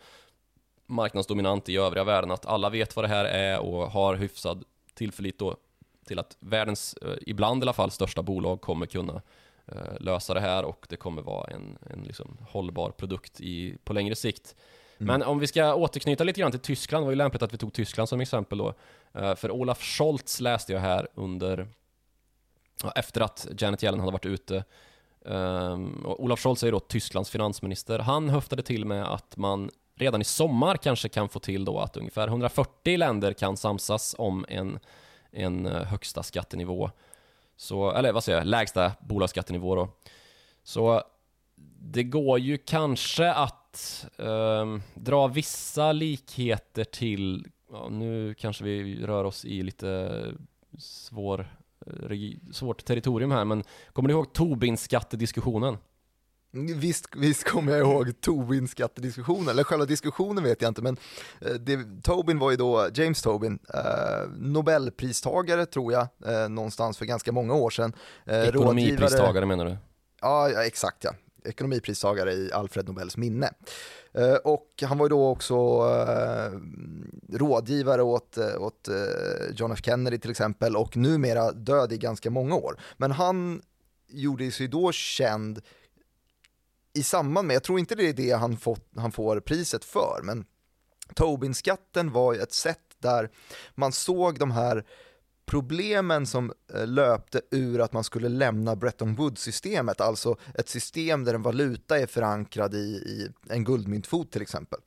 marknadsdominant 0.86 1.70
i 1.70 1.78
övriga 1.78 2.04
världen 2.04 2.32
att 2.32 2.46
alla 2.46 2.70
vet 2.70 2.96
vad 2.96 3.06
det 3.06 3.10
här 3.10 3.26
är 3.26 3.60
och 3.60 3.92
har 3.92 4.16
hyfsad 4.16 4.64
tillförlit 4.94 5.40
då 5.40 5.56
till 6.06 6.20
att 6.20 6.38
världens, 6.40 6.94
eh, 6.94 7.18
ibland 7.22 7.64
i 7.64 7.66
alla 7.66 7.74
fall, 7.74 7.92
största 7.92 8.24
bolag 8.24 8.62
kommer 8.62 8.86
kunna 8.86 9.22
eh, 9.66 10.00
lösa 10.00 10.34
det 10.34 10.42
här 10.42 10.66
och 10.66 10.86
det 10.90 10.96
kommer 10.96 11.22
vara 11.22 11.52
en, 11.52 11.78
en 11.90 12.04
liksom 12.04 12.38
hållbar 12.50 12.92
produkt 12.92 13.42
i, 13.42 13.78
på 13.84 13.94
längre 13.94 14.16
sikt. 14.16 14.56
Mm. 15.00 15.08
Men 15.08 15.24
om 15.24 15.40
vi 15.40 15.48
ska 15.48 15.74
återknyta 15.74 16.24
lite 16.24 16.40
grann 16.40 16.52
till 16.52 16.60
Tyskland, 16.60 17.04
det 17.04 17.06
var 17.06 17.12
ju 17.12 17.16
lämpligt 17.16 17.42
att 17.42 17.54
vi 17.54 17.58
tog 17.58 17.74
Tyskland 17.74 18.10
som 18.10 18.22
exempel 18.22 18.58
då. 18.58 18.74
Eh, 19.14 19.36
för 19.36 19.52
Olaf 19.52 19.82
Scholz 19.82 20.40
läste 20.40 20.74
jag 20.74 20.80
här 20.80 21.08
under, 21.16 21.68
efter 22.96 23.22
att 23.22 23.48
Janet 23.58 23.84
Yellen 23.84 24.00
hade 24.00 24.12
varit 24.12 24.26
ute. 24.26 24.64
Um, 25.22 26.06
Olaf 26.06 26.40
Scholz 26.40 26.64
är 26.64 26.72
då 26.72 26.80
Tysklands 26.80 27.30
finansminister. 27.30 28.00
Han 28.00 28.30
höftade 28.30 28.64
till 28.64 28.86
med 28.86 29.14
att 29.14 29.38
man 29.38 29.70
redan 29.96 30.22
i 30.22 30.24
sommar 30.24 30.78
kanske 30.78 31.10
kan 31.10 31.30
få 31.30 31.40
till 31.40 31.66
då 31.66 31.80
att 31.80 31.98
ungefär 31.98 32.28
140 32.28 32.98
länder 32.98 33.34
kan 33.34 33.58
samsas 33.58 34.16
om 34.18 34.46
en, 34.50 34.80
en 35.32 35.66
eh, 35.66 35.84
högsta 35.84 36.24
skattenivå. 36.24 36.92
Så, 37.58 37.92
eller 37.92 38.12
vad 38.12 38.24
säger 38.24 38.38
jag, 38.38 38.48
lägsta 38.48 38.92
bolagsskattenivå 39.00 39.76
då. 39.76 39.90
Så 40.64 41.04
det 41.80 42.04
går 42.04 42.40
ju 42.40 42.58
kanske 42.58 43.34
att 43.34 43.69
um, 44.18 44.82
dra 44.96 45.28
vissa 45.28 45.92
likheter 45.92 46.84
till 46.84 47.48
ja, 47.72 47.90
nu 47.90 48.34
kanske 48.34 48.64
vi 48.64 49.06
rör 49.06 49.24
oss 49.24 49.46
i 49.46 49.64
lite 49.64 50.22
svår, 50.78 51.48
svårt 52.52 52.86
territorium 52.86 53.32
här, 53.32 53.46
men 53.46 53.64
kommer 53.94 54.10
du 54.10 54.14
ihåg 54.14 54.34
Tobin-skattediskussionen? 54.34 55.78
Visst, 56.52 57.16
visst 57.16 57.44
kommer 57.44 57.72
jag 57.72 57.80
ihåg 57.80 58.22
Tobin-skattediskussionen, 58.22 59.48
eller 59.48 59.64
själva 59.64 59.86
diskussionen 59.86 60.44
vet 60.44 60.62
jag 60.62 60.70
inte, 60.70 60.82
men 60.82 60.98
eh, 61.42 61.54
det, 61.54 62.04
Tobin 62.04 62.40
var 62.40 62.52
ju 62.52 62.58
då, 62.58 62.90
James 62.94 63.22
Tobin, 63.22 63.60
eh, 63.74 64.30
Nobelpristagare 64.38 65.66
tror 65.66 65.94
jag, 65.94 66.08
eh, 66.26 66.50
någonstans 66.50 66.98
för 66.98 67.06
ganska 67.06 67.32
många 67.32 67.54
år 67.54 67.70
sedan. 67.70 67.94
Eh, 68.26 68.48
Ekonomipristagare 68.48 69.46
menar 69.46 69.66
du? 69.66 69.78
Ja, 70.22 70.50
ja, 70.50 70.64
exakt 70.66 71.04
ja 71.04 71.14
ekonomipristagare 71.44 72.34
i 72.34 72.52
Alfred 72.52 72.88
Nobels 72.88 73.18
minne. 73.18 73.52
Eh, 74.14 74.34
och 74.34 74.84
han 74.84 74.98
var 74.98 75.06
ju 75.06 75.10
då 75.10 75.28
också 75.28 75.56
eh, 76.08 76.52
rådgivare 77.38 78.02
åt, 78.02 78.38
eh, 78.38 78.62
åt 78.62 78.88
eh, 78.88 78.96
John 79.56 79.72
F 79.72 79.80
Kennedy 79.84 80.18
till 80.18 80.32
exempel 80.32 80.76
och 80.76 80.98
numera 80.98 81.52
död 81.52 81.94
i 81.94 81.98
ganska 81.98 82.30
många 82.30 82.56
år. 82.56 82.80
Men 82.98 83.12
han 83.12 83.62
gjorde 84.08 84.52
sig 84.52 84.68
då 84.68 84.92
känd 84.92 85.62
i 86.94 87.04
samband 87.04 87.48
med, 87.48 87.56
jag 87.56 87.64
tror 87.64 87.80
inte 87.80 87.96
det 87.96 88.10
är 88.10 88.14
det 88.14 88.32
han, 88.32 88.58
fått, 88.58 88.88
han 88.96 89.12
får 89.12 89.40
priset 89.40 89.86
för, 89.86 90.20
men 90.24 90.46
Tobinskatten 91.16 92.12
var 92.12 92.34
ju 92.34 92.40
ett 92.40 92.54
sätt 92.54 92.80
där 93.00 93.30
man 93.76 93.92
såg 93.92 94.40
de 94.40 94.52
här 94.52 94.86
problemen 95.50 96.26
som 96.26 96.54
eh, 96.74 96.88
löpte 96.88 97.42
ur 97.52 97.82
att 97.82 97.94
man 97.94 98.04
skulle 98.04 98.30
lämna 98.30 98.76
Bretton 98.76 99.16
Woods-systemet, 99.16 100.02
alltså 100.02 100.38
ett 100.56 100.70
system 100.70 101.24
där 101.24 101.34
en 101.34 101.42
valuta 101.42 102.00
är 102.00 102.08
förankrad 102.08 102.76
i, 102.76 102.78
i 102.78 103.30
en 103.50 103.64
guldmyntfot 103.64 104.32
till 104.32 104.42
exempel. 104.42 104.80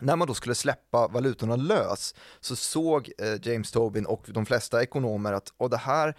När 0.00 0.16
man 0.16 0.28
då 0.28 0.34
skulle 0.34 0.54
släppa 0.54 1.08
valutorna 1.08 1.56
lös 1.56 2.14
så 2.40 2.56
såg 2.56 3.12
eh, 3.18 3.48
James 3.48 3.70
Tobin 3.70 4.06
och 4.06 4.24
de 4.26 4.46
flesta 4.46 4.82
ekonomer 4.82 5.32
att 5.32 5.52
och 5.56 5.70
det 5.70 5.76
här 5.76 6.16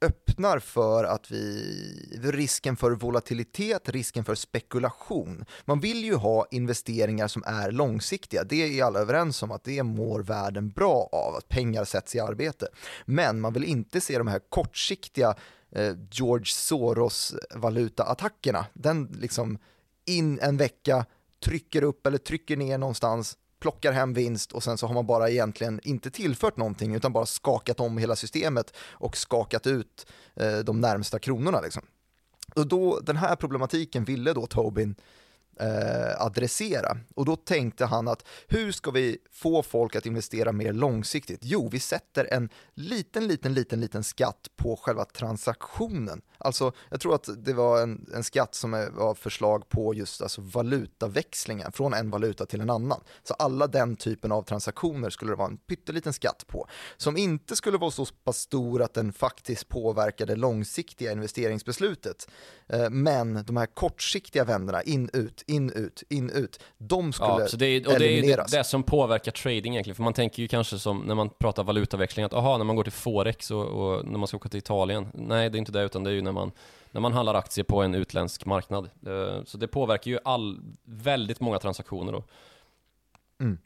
öppnar 0.00 0.58
för 0.58 1.04
att 1.04 1.30
vi, 1.30 2.20
risken 2.22 2.76
för 2.76 2.90
volatilitet, 2.90 3.88
risken 3.88 4.24
för 4.24 4.34
spekulation. 4.34 5.44
Man 5.64 5.80
vill 5.80 6.04
ju 6.04 6.14
ha 6.14 6.46
investeringar 6.50 7.28
som 7.28 7.42
är 7.46 7.70
långsiktiga, 7.70 8.44
det 8.44 8.80
är 8.80 8.84
alla 8.84 9.00
överens 9.00 9.42
om 9.42 9.50
att 9.50 9.64
det 9.64 9.82
mår 9.82 10.20
världen 10.20 10.68
bra 10.68 11.08
av, 11.12 11.34
att 11.34 11.48
pengar 11.48 11.84
sätts 11.84 12.14
i 12.14 12.20
arbete. 12.20 12.66
Men 13.04 13.40
man 13.40 13.52
vill 13.52 13.64
inte 13.64 14.00
se 14.00 14.18
de 14.18 14.26
här 14.26 14.40
kortsiktiga 14.48 15.34
eh, 15.70 15.94
George 16.10 16.46
Soros-valutaattackerna, 16.46 18.66
den 18.72 19.16
liksom 19.20 19.58
in 20.04 20.40
en 20.40 20.56
vecka, 20.56 21.06
trycker 21.44 21.82
upp 21.82 22.06
eller 22.06 22.18
trycker 22.18 22.56
ner 22.56 22.78
någonstans, 22.78 23.36
plockar 23.60 23.92
hem 23.92 24.12
vinst 24.12 24.52
och 24.52 24.62
sen 24.62 24.78
så 24.78 24.86
har 24.86 24.94
man 24.94 25.06
bara 25.06 25.30
egentligen 25.30 25.80
inte 25.82 26.10
tillfört 26.10 26.56
någonting 26.56 26.94
utan 26.94 27.12
bara 27.12 27.26
skakat 27.26 27.80
om 27.80 27.98
hela 27.98 28.16
systemet 28.16 28.74
och 28.78 29.16
skakat 29.16 29.66
ut 29.66 30.06
eh, 30.36 30.58
de 30.58 30.80
närmsta 30.80 31.18
kronorna. 31.18 31.60
Liksom. 31.60 31.82
Och 32.54 32.66
då, 32.66 33.00
den 33.00 33.16
här 33.16 33.36
problematiken 33.36 34.04
ville 34.04 34.32
då 34.32 34.46
Tobin 34.46 34.94
eh, 35.60 36.22
adressera. 36.22 36.96
Och 37.14 37.24
då 37.24 37.36
tänkte 37.36 37.84
han 37.84 38.08
att 38.08 38.24
hur 38.48 38.72
ska 38.72 38.90
vi 38.90 39.18
få 39.32 39.62
folk 39.62 39.96
att 39.96 40.06
investera 40.06 40.52
mer 40.52 40.72
långsiktigt? 40.72 41.40
Jo, 41.42 41.68
vi 41.68 41.80
sätter 41.80 42.28
en 42.32 42.48
liten, 42.74 43.26
liten, 43.26 43.54
liten, 43.54 43.80
liten 43.80 44.04
skatt 44.04 44.48
på 44.56 44.76
själva 44.76 45.04
transaktionen. 45.04 46.22
Alltså, 46.38 46.72
jag 46.90 47.00
tror 47.00 47.14
att 47.14 47.28
det 47.44 47.52
var 47.52 47.82
en, 47.82 48.06
en 48.14 48.24
skatt 48.24 48.54
som 48.54 48.70
var 48.70 49.14
förslag 49.14 49.68
på 49.68 49.94
just 49.94 50.22
alltså 50.22 50.40
valutaväxlingar 50.40 51.70
från 51.70 51.94
en 51.94 52.10
valuta 52.10 52.46
till 52.46 52.60
en 52.60 52.70
annan. 52.70 53.00
Så 53.22 53.34
alla 53.34 53.66
den 53.66 53.96
typen 53.96 54.32
av 54.32 54.42
transaktioner 54.42 55.10
skulle 55.10 55.32
det 55.32 55.36
vara 55.36 55.48
en 55.48 55.56
pytteliten 55.56 56.12
skatt 56.12 56.44
på, 56.46 56.66
som 56.96 57.16
inte 57.16 57.56
skulle 57.56 57.78
vara 57.78 57.90
så 57.90 58.06
pass 58.24 58.38
stor 58.38 58.82
att 58.82 58.94
den 58.94 59.12
faktiskt 59.12 59.68
påverkade 59.68 60.36
långsiktiga 60.36 61.12
investeringsbeslutet. 61.12 62.28
Eh, 62.68 62.90
men 62.90 63.44
de 63.44 63.56
här 63.56 63.66
kortsiktiga 63.66 64.44
vänderna, 64.44 64.82
in, 64.82 65.10
ut, 65.12 65.44
in, 65.50 65.70
ut, 65.70 66.02
in, 66.08 66.30
ut, 66.30 66.60
de 66.78 67.12
skulle 67.12 67.28
ja, 67.28 67.46
så 67.46 67.56
det 67.56 67.66
är, 67.66 67.86
och 67.86 67.92
elimineras. 67.92 68.50
Det 68.50 68.56
är 68.56 68.58
det 68.58 68.64
som 68.64 68.82
påverkar 68.82 69.32
trading 69.32 69.72
egentligen, 69.72 69.94
för 69.94 70.02
man 70.02 70.12
tänker 70.12 70.42
ju 70.42 70.48
kanske 70.48 70.78
som 70.78 70.98
när 70.98 71.14
man 71.14 71.30
pratar 71.30 71.64
valutaväxling, 71.64 72.24
att 72.24 72.34
aha, 72.34 72.58
när 72.58 72.64
man 72.64 72.76
går 72.76 72.84
till 72.84 72.92
Forex 72.92 73.50
och, 73.50 73.64
och 73.64 74.06
när 74.06 74.18
man 74.18 74.28
ska 74.28 74.36
åka 74.36 74.48
till 74.48 74.58
Italien, 74.58 75.08
nej 75.14 75.50
det 75.50 75.56
är 75.56 75.58
inte 75.58 75.72
det, 75.72 75.82
utan 75.82 76.04
det 76.04 76.10
är 76.10 76.14
ju 76.14 76.22
när 76.22 76.32
man 76.32 76.52
när 76.90 77.00
man 77.00 77.12
handlar 77.12 77.34
aktier 77.34 77.64
på 77.64 77.82
en 77.82 77.94
utländsk 77.94 78.46
marknad. 78.46 78.90
Eh, 79.06 79.44
så 79.44 79.58
det 79.58 79.68
påverkar 79.68 80.10
ju 80.10 80.18
all, 80.24 80.60
väldigt 80.84 81.40
många 81.40 81.58
transaktioner 81.58 82.12
då. 82.12 82.24
Mm. 83.40 83.58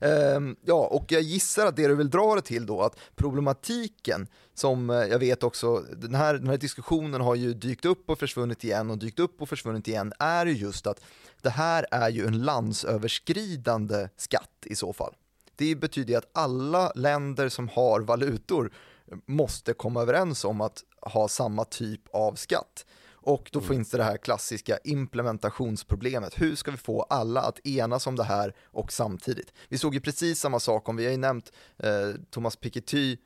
Ehm, 0.00 0.56
ja, 0.64 0.86
och 0.86 1.12
jag 1.12 1.22
gissar 1.22 1.66
att 1.66 1.76
det 1.76 1.88
du 1.88 1.94
vill 1.94 2.10
dra 2.10 2.34
det 2.34 2.42
till 2.42 2.66
då, 2.66 2.82
att 2.82 2.98
problematiken 3.16 4.26
som 4.54 4.90
eh, 4.90 4.96
jag 4.96 5.18
vet 5.18 5.42
också, 5.42 5.76
den 5.96 6.14
här, 6.14 6.34
den 6.34 6.48
här 6.48 6.56
diskussionen 6.56 7.20
har 7.20 7.34
ju 7.34 7.54
dykt 7.54 7.84
upp 7.84 8.10
och 8.10 8.18
försvunnit 8.18 8.64
igen 8.64 8.90
och 8.90 8.98
dykt 8.98 9.18
upp 9.18 9.42
och 9.42 9.48
försvunnit 9.48 9.88
igen, 9.88 10.12
är 10.18 10.46
ju 10.46 10.52
just 10.52 10.86
att 10.86 11.00
det 11.42 11.50
här 11.50 11.86
är 11.90 12.08
ju 12.08 12.26
en 12.26 12.42
landsöverskridande 12.42 14.08
skatt 14.16 14.50
i 14.62 14.76
så 14.76 14.92
fall. 14.92 15.14
Det 15.56 15.74
betyder 15.74 16.10
ju 16.10 16.18
att 16.18 16.30
alla 16.32 16.92
länder 16.94 17.48
som 17.48 17.68
har 17.68 18.00
valutor 18.00 18.72
måste 19.26 19.72
komma 19.72 20.02
överens 20.02 20.44
om 20.44 20.60
att 20.60 20.84
ha 21.00 21.28
samma 21.28 21.64
typ 21.64 22.00
av 22.12 22.34
skatt. 22.34 22.86
Och 23.24 23.50
då 23.52 23.58
mm. 23.58 23.68
finns 23.68 23.90
det 23.90 23.98
det 23.98 24.04
här 24.04 24.16
klassiska 24.16 24.78
implementationsproblemet. 24.84 26.40
Hur 26.40 26.56
ska 26.56 26.70
vi 26.70 26.76
få 26.76 27.02
alla 27.02 27.40
att 27.40 27.66
enas 27.66 28.06
om 28.06 28.16
det 28.16 28.24
här 28.24 28.54
och 28.64 28.92
samtidigt? 28.92 29.52
Vi 29.68 29.78
såg 29.78 29.94
ju 29.94 30.00
precis 30.00 30.40
samma 30.40 30.60
sak 30.60 30.88
om, 30.88 30.96
vi 30.96 31.04
har 31.04 31.12
ju 31.12 31.16
nämnt 31.16 31.52
eh, 31.78 31.90
Thomas 32.30 32.56
Piketty 32.56 33.16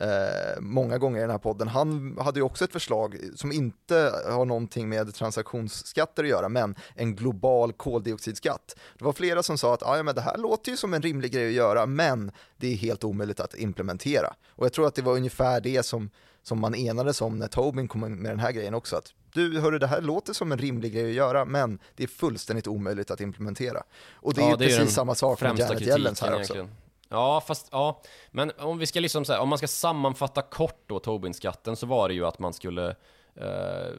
eh, 0.00 0.60
många 0.60 0.98
gånger 0.98 1.18
i 1.18 1.20
den 1.20 1.30
här 1.30 1.38
podden. 1.38 1.68
Han 1.68 2.18
hade 2.20 2.38
ju 2.38 2.42
också 2.42 2.64
ett 2.64 2.72
förslag 2.72 3.18
som 3.34 3.52
inte 3.52 4.12
har 4.26 4.44
någonting 4.44 4.88
med 4.88 5.14
transaktionsskatter 5.14 6.24
att 6.24 6.30
göra, 6.30 6.48
men 6.48 6.74
en 6.94 7.16
global 7.16 7.72
koldioxidskatt. 7.72 8.76
Det 8.98 9.04
var 9.04 9.12
flera 9.12 9.42
som 9.42 9.58
sa 9.58 9.74
att 9.74 9.82
ah, 9.82 9.96
ja, 9.96 10.02
men 10.02 10.14
det 10.14 10.20
här 10.20 10.38
låter 10.38 10.70
ju 10.70 10.76
som 10.76 10.94
en 10.94 11.02
rimlig 11.02 11.32
grej 11.32 11.46
att 11.46 11.52
göra, 11.52 11.86
men 11.86 12.32
det 12.56 12.72
är 12.72 12.76
helt 12.76 13.04
omöjligt 13.04 13.40
att 13.40 13.54
implementera. 13.54 14.34
Och 14.48 14.64
jag 14.64 14.72
tror 14.72 14.86
att 14.86 14.94
det 14.94 15.02
var 15.02 15.16
ungefär 15.16 15.60
det 15.60 15.82
som, 15.82 16.10
som 16.46 16.60
man 16.60 16.74
enades 16.74 17.20
om 17.20 17.38
när 17.38 17.48
Tobin 17.48 17.88
kom 17.88 18.00
med 18.00 18.32
den 18.32 18.40
här 18.40 18.52
grejen 18.52 18.74
också, 18.74 18.96
att 18.96 19.14
du, 19.32 19.60
hörru, 19.60 19.78
det 19.78 19.86
här 19.86 20.00
låter 20.00 20.32
som 20.32 20.52
en 20.52 20.58
rimlig 20.58 20.92
grej 20.92 21.08
att 21.08 21.14
göra, 21.16 21.44
men 21.44 21.78
det 21.96 22.02
är 22.02 22.06
fullständigt 22.06 22.66
omöjligt 22.66 23.10
att 23.10 23.20
implementera. 23.20 23.82
Och 24.12 24.34
det 24.34 24.40
ja, 24.40 24.46
är 24.46 24.50
ju 24.50 24.56
precis 24.56 24.94
samma 24.94 25.14
sak 25.14 25.40
med 25.40 25.58
Janet 25.58 25.82
Yellens 25.82 26.20
här 26.20 26.28
också. 26.28 26.54
Egentligen. 26.54 26.70
Ja, 27.08 27.42
fast 27.46 27.68
ja, 27.70 28.02
men 28.30 28.52
om 28.58 28.78
vi 28.78 28.86
ska 28.86 29.00
liksom 29.00 29.24
säga, 29.24 29.40
om 29.40 29.48
man 29.48 29.58
ska 29.58 29.68
sammanfatta 29.68 30.42
kort 30.42 30.82
då 30.86 30.98
Tobin-skatten 30.98 31.76
så 31.76 31.86
var 31.86 32.08
det 32.08 32.14
ju 32.14 32.26
att 32.26 32.38
man 32.38 32.52
skulle 32.52 32.88
eh, 33.34 33.92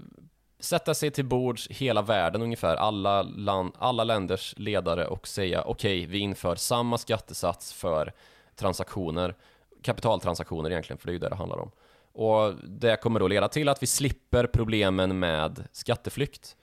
sätta 0.60 0.94
sig 0.94 1.12
till 1.12 1.26
bords 1.26 1.68
hela 1.68 2.02
världen 2.02 2.42
ungefär, 2.42 2.76
alla, 2.76 3.22
land, 3.22 3.74
alla 3.78 4.04
länders 4.04 4.54
ledare 4.58 5.08
och 5.08 5.28
säga 5.28 5.62
okej, 5.62 6.00
okay, 6.00 6.12
vi 6.12 6.18
inför 6.18 6.56
samma 6.56 6.98
skattesats 6.98 7.74
för 7.74 8.14
transaktioner, 8.56 9.36
kapitaltransaktioner 9.82 10.70
egentligen, 10.70 10.98
för 10.98 11.08
det 11.08 11.12
är 11.12 11.14
ju 11.14 11.20
det 11.20 11.30
det 11.30 11.36
handlar 11.36 11.58
om. 11.58 11.72
Och 12.18 12.54
det 12.64 13.02
kommer 13.02 13.20
då 13.20 13.28
leda 13.28 13.48
till 13.48 13.70
att 13.70 13.84
vi 13.84 13.88
slipper 13.88 14.48
problemen 14.48 15.20
med 15.20 15.68
skatteflykt. 15.72 16.56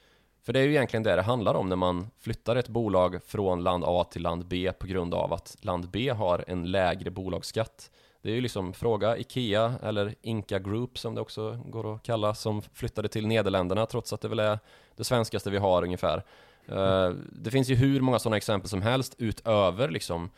För 0.43 0.53
det 0.53 0.61
är 0.61 0.65
ju 0.65 0.71
egentligen 0.71 1.03
det 1.03 1.17
det 1.17 1.23
handlar 1.23 1.55
om 1.55 1.69
när 1.69 1.77
man 1.77 2.07
flyttar 2.21 2.57
ett 2.57 2.69
bolag 2.69 3.21
från 3.27 3.63
land 3.63 3.85
A 3.87 4.05
till 4.11 4.23
land 4.23 4.47
B 4.47 4.73
på 4.79 4.87
grund 4.87 5.15
av 5.15 5.33
att 5.33 5.57
land 5.61 5.89
B 5.91 6.11
har 6.11 6.45
en 6.47 6.71
lägre 6.71 7.11
bolagsskatt. 7.11 7.91
Det 8.23 8.31
är 8.31 8.35
ju 8.35 8.41
liksom 8.41 8.73
fråga 8.73 9.19
Ikea 9.19 9.75
eller 9.83 10.15
Inka 10.23 10.59
Group 10.59 10.99
som 10.99 11.15
det 11.15 11.21
också 11.21 11.61
går 11.67 11.95
att 11.95 12.03
kalla 12.03 12.35
som 12.35 12.63
flyttade 12.63 13.09
till 13.09 13.27
Nederländerna 13.27 13.87
trots 13.87 14.13
att 14.13 14.21
det 14.21 14.29
väl 14.29 14.39
är 14.39 14.59
det 14.97 15.05
svenskaste 15.05 15.51
vi 15.51 15.59
har 15.59 15.83
ungefär. 15.83 16.25
Eh, 16.67 17.11
det 17.33 17.51
finns 17.51 17.69
ju 17.69 17.75
hur 17.75 18.01
många 18.01 18.19
sådana 18.19 18.37
exempel 18.37 18.69
som 18.69 18.83
helst 18.83 19.15
utöver 19.19 19.91
liksom 19.91 20.31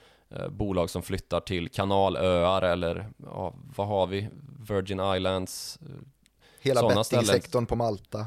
bolag 0.50 0.90
som 0.90 1.02
flyttar 1.02 1.40
till 1.40 1.68
kanalöar 1.68 2.62
eller 2.62 3.10
ja, 3.18 3.54
vad 3.76 3.88
har 3.88 4.06
vi? 4.06 4.28
Virgin 4.68 5.00
Islands. 5.16 5.78
Eh, 5.82 5.88
Hela 6.60 6.88
bettingsektorn 6.88 7.66
på 7.66 7.76
Malta. 7.76 8.26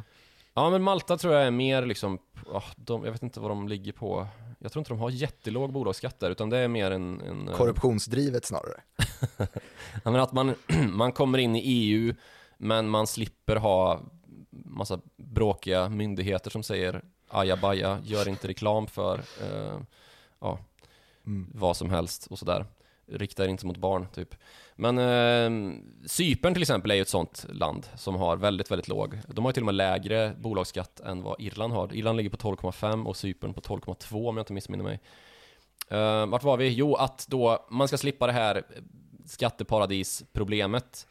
Ja 0.54 0.70
men 0.70 0.84
Malta 0.84 1.18
tror 1.18 1.34
jag 1.34 1.44
är 1.44 1.52
mer 1.52 1.86
liksom, 1.86 2.20
oh, 2.46 2.66
de, 2.76 3.06
jag 3.06 3.12
vet 3.12 3.24
inte 3.24 3.40
vad 3.40 3.52
de 3.52 3.68
ligger 3.68 3.92
på. 3.92 4.28
Jag 4.60 4.72
tror 4.72 4.82
inte 4.82 4.92
de 4.92 5.00
har 5.00 5.10
jättelåg 5.10 5.74
bolagsskatt 5.74 6.20
där, 6.20 6.32
utan 6.32 6.50
det 6.50 6.58
är 6.58 6.68
mer 6.68 6.92
en... 6.92 7.22
en 7.22 7.48
eh, 7.48 7.56
Korruptionsdrivet 7.56 8.46
snarare. 8.46 8.82
ja, 10.04 10.12
men 10.12 10.16
att 10.16 10.32
man, 10.32 10.56
man 10.90 11.12
kommer 11.12 11.38
in 11.38 11.56
i 11.56 11.62
EU, 11.64 12.16
men 12.58 12.90
man 12.90 13.08
slipper 13.08 13.56
ha 13.56 14.02
massa 14.50 15.00
bråkiga 15.18 15.90
myndigheter 15.90 16.50
som 16.50 16.64
säger 16.64 17.02
ajabaja, 17.30 18.00
gör 18.04 18.30
inte 18.30 18.48
reklam 18.48 18.88
för 18.88 19.18
uh, 19.18 19.80
ja, 20.40 20.60
mm. 21.30 21.52
vad 21.54 21.78
som 21.78 21.90
helst 21.90 22.28
och 22.28 22.40
sådär. 22.40 22.66
Riktar 23.12 23.48
inte 23.48 23.66
mot 23.66 23.78
barn, 23.78 24.08
typ. 24.14 24.36
Men 24.76 24.98
eh, 24.98 25.74
Cypern 26.06 26.54
till 26.54 26.64
exempel 26.64 26.92
är 26.92 26.96
ju 26.96 27.02
ett 27.02 27.10
sånt 27.10 27.46
land 27.50 27.88
som 27.96 28.16
har 28.16 28.38
väldigt, 28.38 28.72
väldigt 28.72 28.88
låg. 28.88 29.20
De 29.28 29.46
har 29.46 29.52
ju 29.52 29.54
till 29.54 29.64
och 29.64 29.66
med 29.66 29.76
lägre 29.76 30.36
bolagsskatt 30.40 31.00
än 31.00 31.24
vad 31.24 31.42
Irland 31.42 31.74
har. 31.74 31.96
Irland 31.96 32.18
ligger 32.18 32.30
på 32.30 32.38
12,5 32.38 33.06
och 33.06 33.18
Cypern 33.18 33.54
på 33.54 33.62
12,2 33.62 34.30
om 34.30 34.38
jag 34.38 34.42
inte 34.42 34.54
missminner 34.54 34.84
mig. 34.84 35.00
Eh, 35.90 36.26
vart 36.26 36.44
var 36.44 36.58
vi? 36.58 36.70
Jo, 36.70 36.96
att 36.96 37.26
då 37.30 37.68
man 37.70 37.88
ska 37.88 37.98
slippa 37.98 38.28
det 38.28 38.34
här 38.34 38.64
skatteparadisproblemet. 39.26 41.08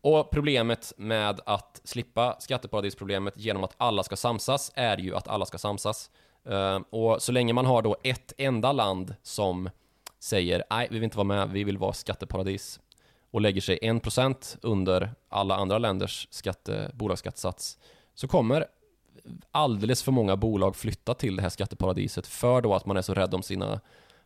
Och 0.00 0.30
problemet 0.30 0.92
med 0.96 1.40
att 1.46 1.80
slippa 1.84 2.36
skatteparadisproblemet 2.40 3.34
genom 3.36 3.64
att 3.64 3.74
alla 3.76 4.02
ska 4.02 4.16
samsas 4.16 4.72
är 4.74 4.98
ju 4.98 5.14
att 5.14 5.28
alla 5.28 5.46
ska 5.46 5.58
samsas. 5.58 6.10
Eh, 6.48 6.80
och 6.90 7.22
så 7.22 7.32
länge 7.32 7.52
man 7.52 7.66
har 7.66 7.82
då 7.82 7.96
ett 8.02 8.32
enda 8.38 8.72
land 8.72 9.14
som 9.22 9.70
säger 10.18 10.64
nej, 10.70 10.88
vi 10.90 10.94
vill 10.94 11.04
inte 11.04 11.16
vara 11.16 11.24
med, 11.24 11.50
vi 11.50 11.64
vill 11.64 11.78
vara 11.78 11.92
skatteparadis 11.92 12.80
och 13.30 13.40
lägger 13.40 13.60
sig 13.60 13.78
1% 13.82 14.56
under 14.62 15.12
alla 15.28 15.56
andra 15.56 15.78
länders 15.78 16.28
skatte, 16.30 16.90
bolagsskattesats 16.94 17.78
så 18.14 18.28
kommer 18.28 18.66
alldeles 19.50 20.02
för 20.02 20.12
många 20.12 20.36
bolag 20.36 20.76
flytta 20.76 21.14
till 21.14 21.36
det 21.36 21.42
här 21.42 21.48
skatteparadiset 21.48 22.26
för 22.26 22.60
då 22.60 22.74
att 22.74 22.86
man 22.86 22.96
är 22.96 23.02
så 23.02 23.14
rädd 23.14 23.34
om 23.34 23.42
sina, 23.42 23.80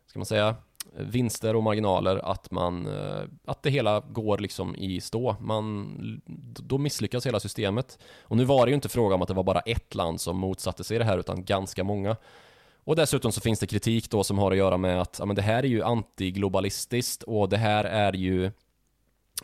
ska 0.07 0.19
man 0.19 0.27
säga, 0.27 0.57
vinster 0.93 1.57
och 1.57 1.63
marginaler 1.63 2.31
att 2.31 2.51
man, 2.51 2.87
eh, 2.87 3.23
att 3.45 3.63
det 3.63 3.71
hela 3.71 4.01
går 4.01 4.39
liksom 4.39 4.77
i 4.77 5.01
stå. 5.01 5.37
Man, 5.41 5.97
då 6.57 6.79
misslyckas 6.79 7.27
hela 7.27 7.41
systemet. 7.41 7.99
Och 8.23 8.37
nu 8.37 8.45
var 8.45 8.67
det 8.67 8.71
ju 8.71 8.75
inte 8.75 8.89
fråga 8.89 9.15
om 9.15 9.23
att 9.23 9.29
det 9.29 9.35
var 9.35 9.45
bara 9.45 9.61
ett 9.61 9.95
land 9.95 10.21
som 10.21 10.39
motsatte 10.39 10.85
sig 10.85 10.99
det 10.99 11.05
här 11.05 11.19
utan 11.19 11.45
ganska 11.45 11.85
många. 11.85 12.17
Och 12.85 12.97
dessutom 12.97 13.33
så 13.33 13.41
finns 13.41 13.59
det 13.59 13.67
kritik 13.67 14.11
då 14.11 14.25
som 14.25 14.39
har 14.39 14.51
att 14.51 14.57
göra 14.57 14.77
med 14.77 15.01
att 15.01 15.17
ja, 15.19 15.27
men 15.27 15.37
det 15.37 15.43
här 15.43 15.63
är 15.63 15.69
ju 15.69 15.83
antiglobalistiskt 15.83 17.23
och 17.23 17.49
det 17.49 17.57
här 17.57 17.85
är 17.85 18.13
ju 18.13 18.51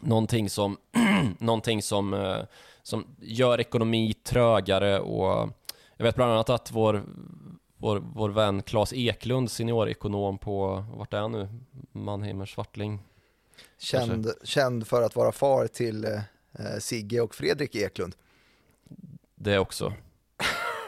någonting 0.01 0.51
som, 0.51 0.76
någonting 1.39 1.82
som, 1.82 2.14
eh, 2.14 2.39
som 2.82 3.07
gör 3.20 3.61
ekonomi 3.61 4.12
trögare 4.12 4.99
och 4.99 5.51
jag 5.97 6.05
vet 6.05 6.16
bland 6.16 6.32
annat 6.32 6.51
att 6.51 6.72
vår, 6.72 7.05
vår, 7.79 8.03
vår 8.14 8.29
vän 8.29 8.62
Claes 8.62 8.93
Eklund, 8.93 9.51
seniorekonom 9.51 10.39
på, 10.39 10.85
vart 10.95 11.14
är 11.14 11.20
han 11.20 11.33
nu? 11.33 11.49
Mannheimer 11.93 12.47
Svartling? 12.47 13.01
Känd, 13.79 14.33
känd 14.45 14.87
för 14.87 15.03
att 15.03 15.16
vara 15.16 15.33
far 15.33 15.66
till 15.66 16.05
eh, 16.05 16.20
Sigge 16.81 17.20
och 17.20 17.35
Fredrik 17.35 17.74
Eklund. 17.74 18.14
Det 19.35 19.59
också. 19.59 19.93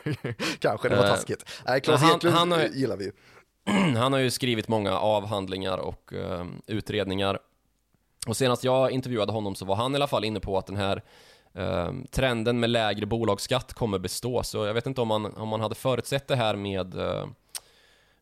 Kanske, 0.59 0.89
det 0.89 0.97
var 0.97 1.05
eh, 1.05 1.11
taskigt. 1.11 1.45
Nej, 1.67 1.81
Claes 1.81 2.15
Eklund 2.15 2.37
han 2.37 2.53
har, 2.53 2.61
gillar 2.61 2.97
vi 2.97 3.05
ju. 3.05 3.13
Han 3.97 4.13
har 4.13 4.21
ju 4.21 4.31
skrivit 4.31 4.69
många 4.69 4.99
avhandlingar 4.99 5.79
och 5.79 6.13
uh, 6.13 6.45
utredningar. 6.67 7.39
Och 8.27 8.37
senast 8.37 8.65
jag 8.65 8.91
intervjuade 8.91 9.33
honom 9.33 9.55
så 9.55 9.65
var 9.65 9.77
han 9.77 9.93
i 9.93 9.97
alla 9.97 10.07
fall 10.07 10.25
inne 10.25 10.41
på 10.41 10.59
att 10.59 10.67
den 10.67 10.77
här 10.77 11.03
Ehm, 11.55 12.07
trenden 12.11 12.61
med 12.61 12.71
lägre 12.71 13.07
bolagsskatt 13.07 13.73
kommer 13.73 13.99
bestå. 13.99 14.43
Så 14.43 14.67
jag 14.67 14.75
vet 14.75 14.87
inte 14.87 15.01
om 15.01 15.09
man, 15.09 15.27
om 15.27 15.49
man 15.49 15.61
hade 15.61 15.75
förutsett 15.75 16.29
det 16.29 16.37
här 16.37 16.57
med 16.57 16.95
eh, 16.95 17.27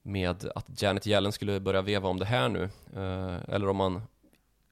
med 0.02 0.50
att 0.54 0.82
Janet 0.82 1.06
Yellen 1.06 1.32
skulle 1.32 1.60
börja 1.60 1.82
veva 1.82 2.08
om 2.08 2.18
det 2.18 2.24
här 2.24 2.48
nu, 2.48 2.62
eh, 2.96 3.54
eller 3.54 3.68
om 3.68 3.76
man 3.76 4.02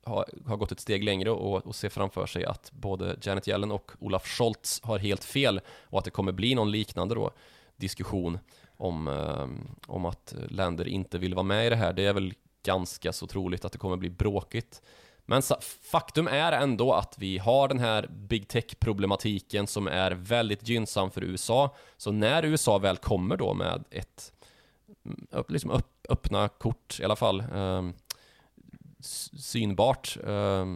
har, 0.04 0.24
har 0.46 0.56
gått 0.56 0.72
ett 0.72 0.80
steg 0.80 1.04
längre 1.04 1.30
och, 1.30 1.66
och 1.66 1.74
ser 1.74 1.88
framför 1.88 2.26
sig 2.26 2.44
att 2.44 2.72
både 2.72 3.16
Janet 3.22 3.48
Yellen 3.48 3.72
och 3.72 3.92
Olaf 3.98 4.26
Scholz 4.26 4.80
har 4.82 4.98
helt 4.98 5.24
fel 5.24 5.60
och 5.82 5.98
att 5.98 6.04
det 6.04 6.10
kommer 6.10 6.32
bli 6.32 6.54
någon 6.54 6.70
liknande 6.70 7.14
då. 7.14 7.30
diskussion 7.76 8.38
om, 8.76 9.08
eh, 9.08 9.48
om 9.86 10.04
att 10.04 10.34
länder 10.48 10.88
inte 10.88 11.18
vill 11.18 11.34
vara 11.34 11.42
med 11.42 11.66
i 11.66 11.70
det 11.70 11.76
här. 11.76 11.92
Det 11.92 12.04
är 12.04 12.12
väl 12.12 12.34
ganska 12.62 13.12
så 13.12 13.26
troligt 13.26 13.64
att 13.64 13.72
det 13.72 13.78
kommer 13.78 13.96
bli 13.96 14.10
bråkigt. 14.10 14.82
Men 15.26 15.42
faktum 15.90 16.28
är 16.28 16.52
ändå 16.52 16.92
att 16.92 17.14
vi 17.18 17.38
har 17.38 17.68
den 17.68 17.78
här 17.78 18.06
big 18.10 18.48
tech-problematiken 18.48 19.66
som 19.66 19.86
är 19.86 20.10
väldigt 20.10 20.68
gynnsam 20.68 21.10
för 21.10 21.24
USA. 21.24 21.74
Så 21.96 22.12
när 22.12 22.44
USA 22.44 22.78
väl 22.78 22.96
kommer 22.96 23.36
då 23.36 23.54
med 23.54 23.84
ett 23.90 24.32
mm, 25.04 25.44
liksom 25.48 25.70
upp, 25.70 26.06
öppna 26.08 26.48
kort 26.48 27.00
i 27.00 27.04
alla 27.04 27.16
fall, 27.16 27.40
eh, 27.40 27.82
synbart 29.38 30.18
eh, 30.26 30.66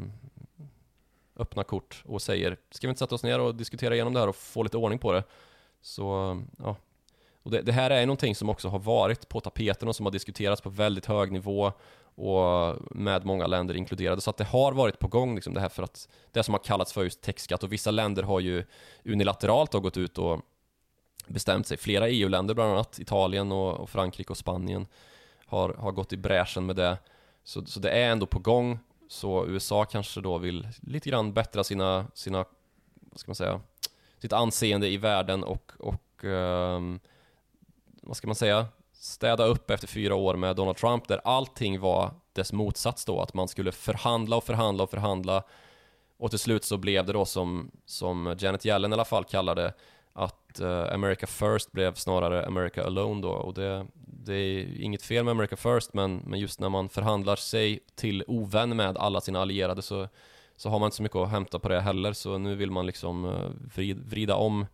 öppna 1.37 1.65
kort 1.65 2.03
och 2.07 2.23
säger 2.23 2.57
ska 2.71 2.87
vi 2.87 2.91
inte 2.91 2.99
sätta 2.99 3.15
oss 3.15 3.23
ner 3.23 3.41
och 3.41 3.55
diskutera 3.55 3.95
igenom 3.95 4.15
det 4.15 4.21
här 4.21 4.29
och 4.29 4.37
få 4.37 4.63
lite 4.63 4.77
ordning 4.77 4.99
på 4.99 5.13
det? 5.13 5.25
Så 5.81 6.37
ja, 6.59 6.77
och 7.43 7.51
det, 7.51 7.63
det, 7.63 7.73
här 7.73 7.91
är 7.91 8.07
någonting 8.07 8.35
som 8.35 8.49
också 8.49 8.69
har 8.69 8.79
varit 8.79 9.29
på 9.29 9.41
tapeten 9.41 9.89
och 9.89 9.97
som 9.97 10.07
har 10.07 10.13
diskuterats 10.13 10.63
på 10.63 10.71
väldigt 10.71 11.07
hög 11.07 11.33
nivå 11.33 11.73
och 12.15 12.77
med 12.91 13.25
många 13.25 13.47
länder 13.47 13.77
inkluderade. 13.77 14.21
Så 14.21 14.31
att 14.31 14.37
det 14.37 14.45
har 14.45 14.73
varit 14.73 14.99
på 14.99 15.09
gång 15.09 15.35
liksom 15.35 15.55
det 15.55 15.61
här 15.61 15.69
för 15.69 15.83
att 15.83 16.09
det 16.33 16.43
som 16.43 16.55
har 16.55 16.59
kallats 16.59 16.93
för 16.93 17.05
just 17.05 17.21
techskatt 17.21 17.63
och 17.63 17.73
vissa 17.73 17.91
länder 17.91 18.23
har 18.23 18.41
ju 18.41 18.65
unilateralt 19.05 19.73
gått 19.73 19.97
ut 19.97 20.19
och 20.19 20.41
bestämt 21.27 21.67
sig. 21.67 21.77
Flera 21.77 22.09
EU-länder, 22.09 22.55
bland 22.55 22.73
annat 22.73 22.99
Italien 22.99 23.53
och, 23.53 23.81
och, 23.81 23.91
Frankrike 23.91 24.31
och 24.31 24.37
Spanien 24.37 24.87
har, 25.47 25.75
har 25.75 25.93
gått 25.93 26.13
i 26.13 26.17
bräschen 26.17 26.67
med 26.67 26.77
det. 26.77 26.99
Så, 27.45 27.67
så 27.67 27.81
det 27.81 27.91
är 27.91 28.11
ändå 28.11 28.27
på 28.27 28.39
gång. 28.39 28.79
Så 29.09 29.47
USA 29.47 29.85
kanske 29.85 30.21
då 30.21 30.39
vill 30.39 30.69
lite 30.81 31.11
grann 31.11 31.33
bättra 31.33 31.65
sina, 31.65 32.07
sina 32.15 32.45
vad 32.95 33.21
ska 33.21 33.31
man 33.31 33.35
säga, 33.35 33.61
sitt 34.19 34.33
anseende 34.33 34.89
i 34.89 34.97
världen 34.97 35.45
och, 35.45 35.73
och 35.79 36.25
um, 36.25 37.01
vad 38.03 38.17
ska 38.17 38.27
man 38.27 38.35
säga, 38.35 38.67
städa 39.01 39.45
upp 39.45 39.71
efter 39.71 39.89
fyra 39.89 40.15
år 40.15 40.37
med 40.37 40.57
Donald 40.57 40.77
Trump 40.77 41.09
där 41.09 41.21
allting 41.25 41.81
var 41.81 42.11
dess 42.33 42.53
motsats 42.53 43.05
då, 43.05 43.21
att 43.21 43.35
man 43.35 43.49
skulle 43.49 43.73
förhandla 43.73 44.37
och 44.37 44.45
förhandla 44.45 44.85
och 44.85 44.91
förhandla. 44.91 45.43
Och 46.19 46.31
till 46.31 46.39
slut 46.39 46.65
så 46.65 46.77
blev 46.77 47.07
det 47.07 47.13
då 47.13 47.25
som, 47.25 47.71
som 47.87 48.37
Janet 48.39 48.67
Yellen 48.67 48.93
i 48.93 48.95
alla 48.95 49.05
fall 49.05 49.25
kallade 49.25 49.73
att 50.13 50.61
uh, 50.61 50.95
America 50.95 51.27
First 51.27 51.73
blev 51.73 51.95
snarare 51.95 52.47
America 52.47 52.85
Alone 52.85 53.23
då. 53.23 53.29
Och 53.29 53.55
det, 53.55 53.87
det 54.05 54.35
är 54.35 54.81
inget 54.81 55.03
fel 55.03 55.25
med 55.25 55.33
America 55.33 55.57
First 55.57 55.95
men, 55.95 56.17
men 56.17 56.41
just 56.41 56.61
när 56.61 56.69
man 56.69 56.89
förhandlar 56.89 57.37
sig 57.37 57.81
till 57.95 58.25
ovän 58.27 58.77
med 58.77 58.97
alla 58.97 59.21
sina 59.21 59.41
allierade 59.41 59.83
så, 59.83 60.09
så 60.57 60.69
har 60.69 60.79
man 60.79 60.87
inte 60.87 60.97
så 60.97 61.03
mycket 61.03 61.17
att 61.17 61.31
hämta 61.31 61.59
på 61.59 61.69
det 61.69 61.81
heller. 61.81 62.13
Så 62.13 62.39
nu 62.39 62.55
vill 62.55 62.71
man 62.71 62.87
liksom 62.87 63.25
uh, 63.25 63.95
vrida 63.95 64.35
om 64.35 64.67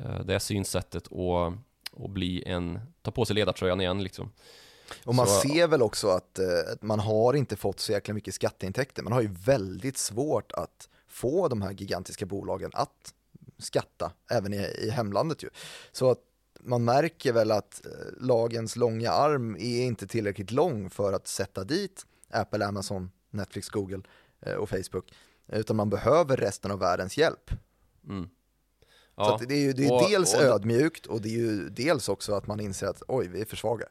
uh, 0.00 0.20
det 0.24 0.40
synsättet 0.40 1.06
och 1.06 1.52
och 1.98 2.10
bli 2.10 2.42
en, 2.46 2.80
ta 3.02 3.10
på 3.10 3.24
sig 3.24 3.34
ledartröjan 3.34 3.80
igen 3.80 4.02
liksom. 4.02 4.32
Och 5.04 5.14
man 5.14 5.26
så, 5.26 5.40
ser 5.40 5.68
väl 5.68 5.82
också 5.82 6.08
att 6.08 6.38
eh, 6.38 6.46
man 6.80 7.00
har 7.00 7.34
inte 7.34 7.56
fått 7.56 7.80
så 7.80 7.92
jäkla 7.92 8.14
mycket 8.14 8.34
skatteintäkter. 8.34 9.02
Man 9.02 9.12
har 9.12 9.20
ju 9.20 9.30
väldigt 9.44 9.98
svårt 9.98 10.52
att 10.52 10.88
få 11.08 11.48
de 11.48 11.62
här 11.62 11.72
gigantiska 11.72 12.26
bolagen 12.26 12.70
att 12.74 13.14
skatta 13.58 14.12
även 14.30 14.54
i, 14.54 14.56
i 14.78 14.90
hemlandet 14.90 15.42
ju. 15.42 15.48
Så 15.92 16.10
att 16.10 16.18
man 16.60 16.84
märker 16.84 17.32
väl 17.32 17.50
att 17.50 17.86
eh, 17.86 17.92
lagens 18.20 18.76
långa 18.76 19.10
arm 19.10 19.56
är 19.56 19.82
inte 19.82 20.06
tillräckligt 20.06 20.50
lång 20.50 20.90
för 20.90 21.12
att 21.12 21.26
sätta 21.26 21.64
dit 21.64 22.06
Apple, 22.30 22.66
Amazon, 22.66 23.10
Netflix, 23.30 23.68
Google 23.68 24.02
eh, 24.40 24.54
och 24.54 24.68
Facebook. 24.68 25.12
Utan 25.46 25.76
man 25.76 25.90
behöver 25.90 26.36
resten 26.36 26.70
av 26.70 26.78
världens 26.78 27.18
hjälp. 27.18 27.50
Mm. 28.08 28.28
Ja. 29.18 29.38
Så 29.38 29.44
det 29.44 29.54
är 29.54 29.60
ju 29.60 29.72
det 29.72 29.86
är 29.86 29.92
och, 29.92 30.10
dels 30.10 30.34
och, 30.34 30.40
ödmjukt 30.40 31.06
och 31.06 31.20
det 31.20 31.28
är 31.28 31.38
ju 31.38 31.68
dels 31.68 32.08
också 32.08 32.34
att 32.34 32.46
man 32.46 32.60
inser 32.60 32.86
att 32.86 33.02
oj, 33.08 33.28
vi 33.28 33.40
är 33.40 33.44
för 33.44 33.56
svaga. 33.56 33.86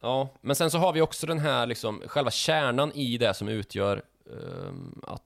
Ja, 0.00 0.28
men 0.40 0.56
sen 0.56 0.70
så 0.70 0.78
har 0.78 0.92
vi 0.92 1.00
också 1.00 1.26
den 1.26 1.38
här 1.38 1.66
liksom, 1.66 2.02
själva 2.06 2.30
kärnan 2.30 2.92
i 2.92 3.18
det 3.18 3.34
som 3.34 3.48
utgör 3.48 4.02
um, 4.24 5.02
att, 5.06 5.22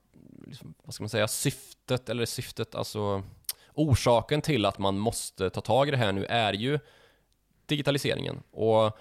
liksom, 0.47 0.73
vad 0.83 0.93
ska 0.93 1.03
man 1.03 1.09
säga, 1.09 1.27
syftet, 1.27 2.09
eller 2.09 2.25
syftet, 2.25 2.75
alltså 2.75 3.23
orsaken 3.73 4.41
till 4.41 4.65
att 4.65 4.77
man 4.77 4.97
måste 4.97 5.49
ta 5.49 5.61
tag 5.61 5.87
i 5.87 5.91
det 5.91 5.97
här 5.97 6.11
nu 6.11 6.25
är 6.25 6.53
ju 6.53 6.79
digitaliseringen. 7.65 8.43
Och 8.51 8.97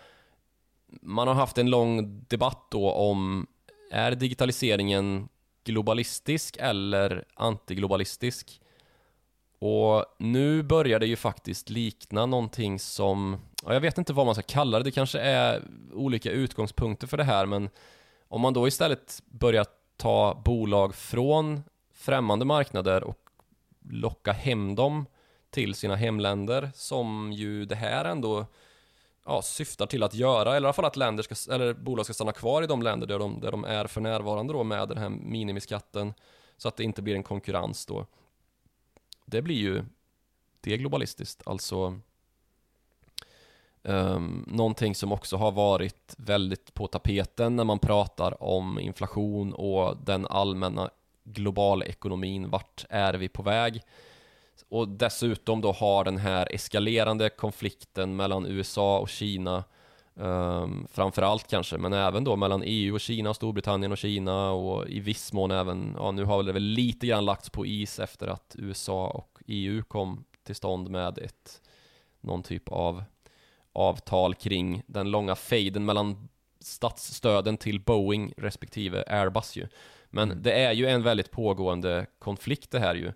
man 1.02 1.28
har 1.28 1.34
haft 1.34 1.58
en 1.58 1.70
lång 1.70 2.24
debatt 2.28 2.66
då 2.70 2.90
om, 2.90 3.46
är 3.90 4.12
digitaliseringen 4.12 5.28
globalistisk 5.64 6.56
eller 6.60 7.24
antiglobalistisk? 7.34 8.60
Och 9.64 10.04
nu 10.18 10.62
börjar 10.62 10.98
det 10.98 11.06
ju 11.06 11.16
faktiskt 11.16 11.70
likna 11.70 12.26
någonting 12.26 12.78
som, 12.78 13.40
ja, 13.64 13.74
jag 13.74 13.80
vet 13.80 13.98
inte 13.98 14.12
vad 14.12 14.26
man 14.26 14.34
ska 14.34 14.42
kalla 14.42 14.78
det, 14.78 14.84
det 14.84 14.90
kanske 14.90 15.20
är 15.20 15.62
olika 15.92 16.30
utgångspunkter 16.30 17.06
för 17.06 17.16
det 17.16 17.24
här, 17.24 17.46
men 17.46 17.70
om 18.28 18.40
man 18.40 18.52
då 18.52 18.68
istället 18.68 19.22
börjar 19.26 19.66
ta 19.96 20.42
bolag 20.44 20.94
från 20.94 21.62
främmande 21.94 22.44
marknader 22.44 23.04
och 23.04 23.18
locka 23.90 24.32
hem 24.32 24.74
dem 24.74 25.06
till 25.50 25.74
sina 25.74 25.96
hemländer, 25.96 26.70
som 26.74 27.32
ju 27.32 27.64
det 27.64 27.76
här 27.76 28.04
ändå 28.04 28.46
ja, 29.26 29.42
syftar 29.42 29.86
till 29.86 30.02
att 30.02 30.14
göra, 30.14 30.56
eller 30.56 30.66
i 30.66 30.68
alla 30.68 30.72
fall 30.72 30.84
att 30.84 30.96
länder 30.96 31.22
ska, 31.22 31.54
eller 31.54 31.74
bolag 31.74 32.04
ska 32.04 32.14
stanna 32.14 32.32
kvar 32.32 32.62
i 32.62 32.66
de 32.66 32.82
länder 32.82 33.06
där 33.06 33.18
de, 33.18 33.40
där 33.40 33.50
de 33.50 33.64
är 33.64 33.86
för 33.86 34.00
närvarande 34.00 34.52
då 34.52 34.64
med 34.64 34.88
den 34.88 34.98
här 34.98 35.08
minimiskatten, 35.08 36.14
så 36.56 36.68
att 36.68 36.76
det 36.76 36.84
inte 36.84 37.02
blir 37.02 37.14
en 37.14 37.22
konkurrens 37.22 37.86
då 37.86 38.06
det 39.24 39.42
blir 39.42 39.56
ju 39.56 39.84
det 40.60 40.76
globalistiskt, 40.76 41.42
alltså 41.46 42.00
um, 43.82 44.44
någonting 44.48 44.94
som 44.94 45.12
också 45.12 45.36
har 45.36 45.52
varit 45.52 46.14
väldigt 46.18 46.74
på 46.74 46.86
tapeten 46.86 47.56
när 47.56 47.64
man 47.64 47.78
pratar 47.78 48.42
om 48.42 48.78
inflation 48.78 49.52
och 49.52 49.96
den 49.96 50.26
allmänna 50.26 50.90
globala 51.24 51.84
ekonomin, 51.84 52.50
vart 52.50 52.84
är 52.88 53.14
vi 53.14 53.28
på 53.28 53.42
väg? 53.42 53.82
Och 54.68 54.88
dessutom 54.88 55.60
då 55.60 55.72
har 55.72 56.04
den 56.04 56.18
här 56.18 56.54
eskalerande 56.54 57.30
konflikten 57.30 58.16
mellan 58.16 58.46
USA 58.46 58.98
och 58.98 59.08
Kina 59.08 59.64
Um, 60.14 60.86
framförallt 60.90 61.48
kanske, 61.48 61.78
men 61.78 61.92
även 61.92 62.24
då 62.24 62.36
mellan 62.36 62.62
EU 62.64 62.94
och 62.94 63.00
Kina, 63.00 63.34
Storbritannien 63.34 63.92
och 63.92 63.98
Kina 63.98 64.50
och 64.50 64.88
i 64.88 65.00
viss 65.00 65.32
mån 65.32 65.50
även, 65.50 65.94
ja 65.98 66.10
nu 66.10 66.24
har 66.24 66.42
det 66.42 66.52
väl 66.52 66.62
lite 66.62 67.06
grann 67.06 67.24
lagts 67.24 67.50
på 67.50 67.66
is 67.66 67.98
efter 67.98 68.26
att 68.26 68.56
USA 68.58 69.06
och 69.06 69.42
EU 69.46 69.82
kom 69.82 70.24
till 70.42 70.54
stånd 70.54 70.90
med 70.90 71.18
ett 71.18 71.60
någon 72.20 72.42
typ 72.42 72.68
av 72.68 73.04
avtal 73.72 74.34
kring 74.34 74.82
den 74.86 75.10
långa 75.10 75.34
fejden 75.34 75.84
mellan 75.84 76.28
statsstöden 76.60 77.56
till 77.56 77.80
Boeing 77.80 78.32
respektive 78.36 79.04
Airbus 79.06 79.56
ju. 79.56 79.68
Men 80.10 80.30
mm. 80.30 80.42
det 80.42 80.52
är 80.52 80.72
ju 80.72 80.86
en 80.86 81.02
väldigt 81.02 81.30
pågående 81.30 82.06
konflikt 82.18 82.70
det 82.70 82.78
här 82.78 82.94
ju. 82.94 83.12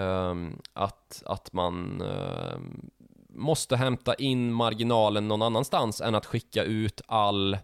Um, 0.00 0.60
att, 0.72 1.22
att 1.26 1.52
man 1.52 2.02
um, 2.02 2.90
måste 3.34 3.76
hämta 3.76 4.14
in 4.14 4.52
marginalen 4.52 5.28
någon 5.28 5.42
annanstans 5.42 6.00
än 6.00 6.14
att 6.14 6.26
skicka 6.26 6.64
ut 6.64 7.00
all 7.06 7.58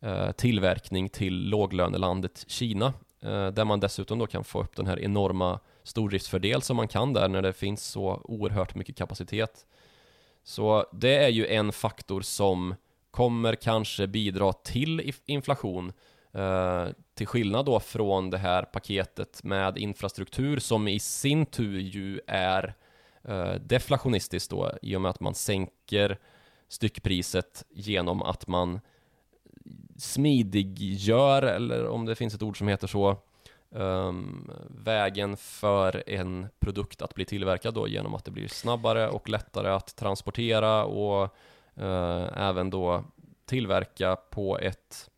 eh, 0.00 0.30
tillverkning 0.30 1.08
till 1.08 1.48
låglönelandet 1.48 2.44
Kina. 2.48 2.92
Eh, 3.22 3.46
där 3.46 3.64
man 3.64 3.80
dessutom 3.80 4.18
då 4.18 4.26
kan 4.26 4.44
få 4.44 4.62
upp 4.62 4.76
den 4.76 4.86
här 4.86 5.00
enorma 5.00 5.60
stordriftsfördel 5.82 6.62
som 6.62 6.76
man 6.76 6.88
kan 6.88 7.12
där 7.12 7.28
när 7.28 7.42
det 7.42 7.52
finns 7.52 7.84
så 7.84 8.20
oerhört 8.24 8.74
mycket 8.74 8.96
kapacitet. 8.96 9.66
Så 10.44 10.86
det 10.92 11.16
är 11.24 11.28
ju 11.28 11.46
en 11.46 11.72
faktor 11.72 12.20
som 12.20 12.74
kommer 13.10 13.54
kanske 13.54 14.06
bidra 14.06 14.52
till 14.52 15.12
inflation 15.26 15.92
eh, 16.32 16.86
till 17.14 17.26
skillnad 17.26 17.66
då 17.66 17.80
från 17.80 18.30
det 18.30 18.38
här 18.38 18.62
paketet 18.62 19.44
med 19.44 19.78
infrastruktur 19.78 20.58
som 20.58 20.88
i 20.88 21.00
sin 21.00 21.46
tur 21.46 21.80
ju 21.80 22.20
är 22.26 22.64
eh, 22.64 22.72
Eh, 23.28 23.54
deflationistiskt 23.54 24.50
då 24.50 24.72
i 24.82 24.96
och 24.96 25.00
med 25.00 25.10
att 25.10 25.20
man 25.20 25.34
sänker 25.34 26.18
styckpriset 26.68 27.64
genom 27.70 28.22
att 28.22 28.46
man 28.46 28.80
smidiggör, 29.98 31.42
eller 31.42 31.86
om 31.86 32.06
det 32.06 32.14
finns 32.14 32.34
ett 32.34 32.42
ord 32.42 32.58
som 32.58 32.68
heter 32.68 32.86
så, 32.86 33.16
um, 33.70 34.50
vägen 34.68 35.36
för 35.36 36.02
en 36.06 36.46
produkt 36.58 37.02
att 37.02 37.14
bli 37.14 37.24
tillverkad 37.24 37.74
då 37.74 37.88
genom 37.88 38.14
att 38.14 38.24
det 38.24 38.30
blir 38.30 38.48
snabbare 38.48 39.08
och 39.08 39.28
lättare 39.28 39.68
att 39.68 39.96
transportera 39.96 40.84
och 40.84 41.36
uh, 41.80 42.28
även 42.38 42.70
då 42.70 43.04
tillverka 43.44 44.16
på 44.16 44.58
ett, 44.58 45.10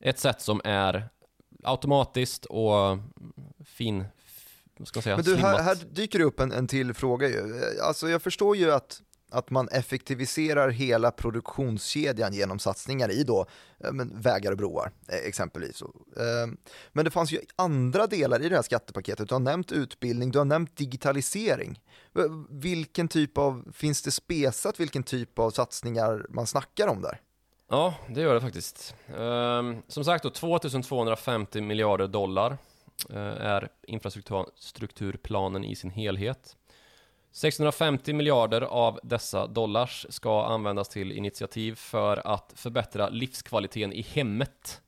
ett 0.00 0.18
sätt 0.18 0.40
som 0.40 0.60
är 0.64 1.08
automatiskt 1.62 2.44
och 2.44 2.98
fin, 3.64 4.04
ska 4.84 5.02
säga, 5.02 5.16
Men 5.16 5.24
du, 5.24 5.36
här, 5.36 5.62
här, 5.62 5.76
dyker 5.90 6.18
det 6.18 6.24
upp 6.24 6.40
en, 6.40 6.52
en 6.52 6.66
till 6.66 6.94
fråga 6.94 7.28
ju. 7.28 7.62
Alltså 7.82 8.08
jag 8.08 8.22
förstår 8.22 8.56
ju 8.56 8.72
att 8.72 9.02
att 9.34 9.50
man 9.50 9.68
effektiviserar 9.68 10.68
hela 10.68 11.10
produktionskedjan 11.10 12.34
genom 12.34 12.58
satsningar 12.58 13.10
i 13.10 13.24
då 13.24 13.46
men, 13.92 14.20
vägar 14.20 14.52
och 14.52 14.58
broar 14.58 14.92
exempelvis. 15.08 15.82
Men 16.92 17.04
det 17.04 17.10
fanns 17.10 17.32
ju 17.32 17.40
andra 17.56 18.06
delar 18.06 18.42
i 18.42 18.48
det 18.48 18.54
här 18.54 18.62
skattepaketet. 18.62 19.28
Du 19.28 19.34
har 19.34 19.40
nämnt 19.40 19.72
utbildning, 19.72 20.30
du 20.30 20.38
har 20.38 20.44
nämnt 20.44 20.76
digitalisering. 20.76 21.80
Vilken 22.50 23.08
typ 23.08 23.38
av, 23.38 23.72
finns 23.72 24.02
det 24.02 24.10
spesat 24.10 24.80
vilken 24.80 25.02
typ 25.02 25.38
av 25.38 25.50
satsningar 25.50 26.26
man 26.28 26.46
snackar 26.46 26.88
om 26.88 27.02
där? 27.02 27.20
Ja, 27.70 27.94
det 28.08 28.20
gör 28.20 28.34
det 28.34 28.40
faktiskt. 28.40 28.94
Um, 29.16 29.82
som 29.88 30.04
sagt 30.04 30.22
då, 30.22 30.30
2250 30.30 31.60
miljarder 31.60 32.08
dollar 32.08 32.58
är 33.40 33.68
infrastrukturplanen 33.82 35.64
i 35.64 35.76
sin 35.76 35.90
helhet. 35.90 36.56
650 37.32 38.12
miljarder 38.12 38.60
av 38.60 39.00
dessa 39.02 39.46
dollars 39.46 40.06
ska 40.08 40.44
användas 40.44 40.88
till 40.88 41.12
initiativ 41.12 41.74
för 41.74 42.26
att 42.26 42.52
förbättra 42.56 43.08
livskvaliteten 43.08 43.92
i 43.92 44.02
hemmet. 44.02 44.80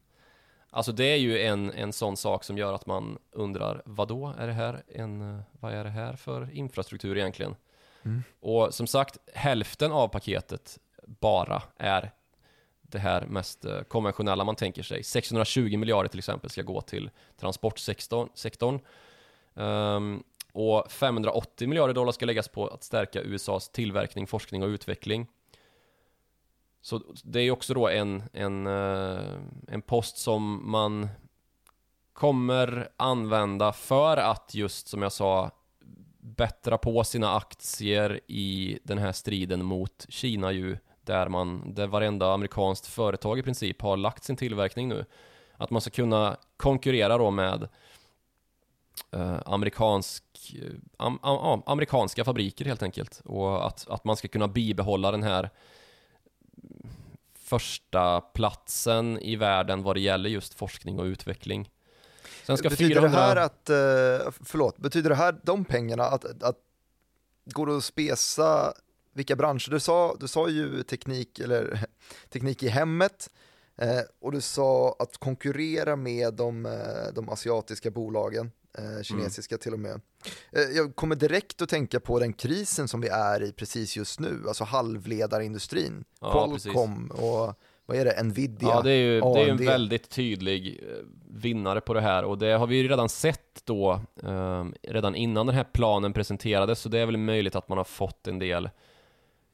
Alltså 0.71 0.93
det 0.93 1.05
är 1.05 1.17
ju 1.17 1.43
en, 1.43 1.73
en 1.73 1.93
sån 1.93 2.17
sak 2.17 2.45
som 2.45 2.59
gör 2.59 2.73
att 2.73 2.87
man 2.87 3.19
undrar, 3.31 3.83
vad 3.85 4.09
då 4.09 4.35
är 4.39 4.47
det 4.47 4.53
här 4.53 4.83
en, 4.89 5.43
vad 5.61 5.73
är 5.73 5.85
det 5.85 5.91
här 5.91 6.17
för 6.17 6.51
infrastruktur 6.53 7.19
egentligen? 7.19 7.57
Mm. 8.03 8.23
Och 8.41 8.75
som 8.75 8.87
sagt, 8.87 9.19
hälften 9.35 9.93
av 9.93 10.09
paketet 10.09 10.79
bara 11.07 11.63
är 11.77 12.13
det 12.91 12.99
här 12.99 13.27
mest 13.27 13.65
eh, 13.65 13.81
konventionella 13.81 14.45
man 14.45 14.57
tänker 14.57 14.83
sig. 14.83 15.03
620 15.03 15.77
miljarder 15.77 16.09
till 16.09 16.19
exempel 16.19 16.51
ska 16.51 16.63
gå 16.63 16.81
till 16.81 17.11
transportsektorn. 17.37 18.81
Um, 19.55 20.23
och 20.53 20.93
580 20.93 21.69
miljarder 21.69 21.95
dollar 21.95 22.13
ska 22.13 22.27
läggas 22.27 22.49
på 22.49 22.67
att 22.67 22.83
stärka 22.83 23.21
USAs 23.23 23.69
tillverkning, 23.69 24.27
forskning 24.27 24.63
och 24.63 24.69
utveckling. 24.69 25.27
Så 26.81 27.03
det 27.25 27.41
är 27.41 27.51
också 27.51 27.75
då 27.75 27.89
en, 27.89 28.23
en, 28.33 28.67
eh, 28.67 29.21
en 29.69 29.83
post 29.83 30.19
som 30.19 30.71
man 30.71 31.09
kommer 32.13 32.89
använda 32.97 33.73
för 33.73 34.17
att 34.17 34.55
just 34.55 34.89
som 34.89 35.03
jag 35.03 35.13
sa 35.13 35.51
bättra 36.21 36.79
på 36.79 37.05
sina 37.05 37.37
aktier 37.37 38.21
i 38.27 38.79
den 38.83 38.99
här 38.99 39.13
striden 39.13 39.65
mot 39.65 40.07
Kina 40.09 40.53
ju 40.53 40.79
där 41.07 41.29
man, 41.29 41.75
där 41.75 41.87
varenda 41.87 42.33
amerikanskt 42.33 42.87
företag 42.87 43.39
i 43.39 43.43
princip 43.43 43.83
har 43.83 43.97
lagt 43.97 44.25
sin 44.25 44.37
tillverkning 44.37 44.89
nu. 44.89 45.05
Att 45.57 45.71
man 45.71 45.81
ska 45.81 45.91
kunna 45.91 46.37
konkurrera 46.57 47.19
då 47.19 47.31
med 47.31 47.69
eh, 49.11 49.39
amerikansk, 49.47 50.25
eh, 50.63 50.73
am, 50.97 51.19
am, 51.23 51.63
amerikanska 51.67 52.25
fabriker 52.25 52.65
helt 52.65 52.83
enkelt. 52.83 53.23
Och 53.25 53.67
att, 53.67 53.89
att 53.89 54.05
man 54.05 54.17
ska 54.17 54.29
kunna 54.29 54.49
bibehålla 54.49 55.11
den 55.11 55.23
här 55.23 55.51
första 57.35 58.21
platsen 58.21 59.19
i 59.19 59.37
världen 59.37 59.83
vad 59.83 59.97
det 59.97 60.01
gäller 60.01 60.31
just 60.31 60.55
forskning 60.55 60.99
och 60.99 61.05
utveckling. 61.05 61.71
Sen 62.45 62.57
ska 62.57 62.69
betyder 62.69 62.95
400... 62.95 63.19
det 63.19 63.25
här 63.25 63.37
att, 63.37 63.71
eh, 63.71 64.33
förlåt, 64.45 64.79
betyder 64.79 65.11
det 65.11 65.17
här 65.17 65.41
de 65.43 65.65
pengarna 65.65 66.05
att, 66.05 66.43
att 66.43 66.57
går 67.45 67.67
det 67.67 67.77
att 67.77 67.85
spesa 67.85 68.73
vilka 69.17 69.37
branscher. 69.37 69.71
Du 69.71 69.81
sa, 69.81 70.17
du 70.21 70.29
sa 70.29 70.49
ju 70.49 70.83
teknik, 70.83 71.39
eller, 71.39 71.81
teknik 72.33 72.63
i 72.63 72.69
hemmet 72.69 73.31
eh, 73.77 74.01
och 74.21 74.33
du 74.33 74.41
sa 74.41 74.97
att 74.99 75.17
konkurrera 75.17 75.97
med 75.97 76.35
de, 76.35 76.67
eh, 76.67 77.15
de 77.15 77.29
asiatiska 77.29 77.91
bolagen, 77.91 78.51
eh, 78.79 79.03
kinesiska 79.03 79.55
mm. 79.55 79.61
till 79.61 79.73
och 79.73 79.79
med. 79.79 80.01
Eh, 80.53 80.63
jag 80.63 80.97
kommer 80.97 81.17
direkt 81.17 81.63
att 81.63 81.69
tänka 81.69 82.01
på 82.01 82.19
den 82.19 82.33
krisen 82.33 82.89
som 82.89 83.01
vi 83.01 83.09
är 83.09 83.43
i 83.43 83.53
precis 83.53 83.97
just 83.97 84.21
nu, 84.21 84.45
alltså 84.49 84.65
halvledarindustrin, 84.65 86.05
ja, 86.21 86.33
Qualcomm 86.33 87.09
precis. 87.09 87.23
och 87.23 87.55
vad 87.87 87.99
är 87.99 88.05
det, 88.05 88.23
Nvidia? 88.23 88.69
Ja, 88.69 88.83
det 88.83 88.91
är 88.91 88.97
ju, 88.97 89.21
det 89.21 89.43
är 89.43 89.49
en 89.49 89.57
väldigt 89.57 90.09
tydlig 90.09 90.81
eh, 90.83 91.05
vinnare 91.29 91.81
på 91.81 91.95
det 91.95 92.01
här 92.01 92.25
och 92.25 92.39
det 92.39 92.53
har 92.53 92.67
vi 92.67 92.77
ju 92.77 92.89
redan 92.89 93.09
sett 93.09 93.63
då, 93.65 94.01
eh, 94.23 94.65
redan 94.83 95.15
innan 95.15 95.47
den 95.47 95.57
här 95.57 95.67
planen 95.73 96.13
presenterades, 96.13 96.81
så 96.81 96.89
det 96.89 96.99
är 96.99 97.07
väl 97.07 97.17
möjligt 97.17 97.57
att 97.57 97.69
man 97.69 97.79
har 97.79 97.85
fått 97.85 98.27
en 98.27 98.39
del 98.39 98.69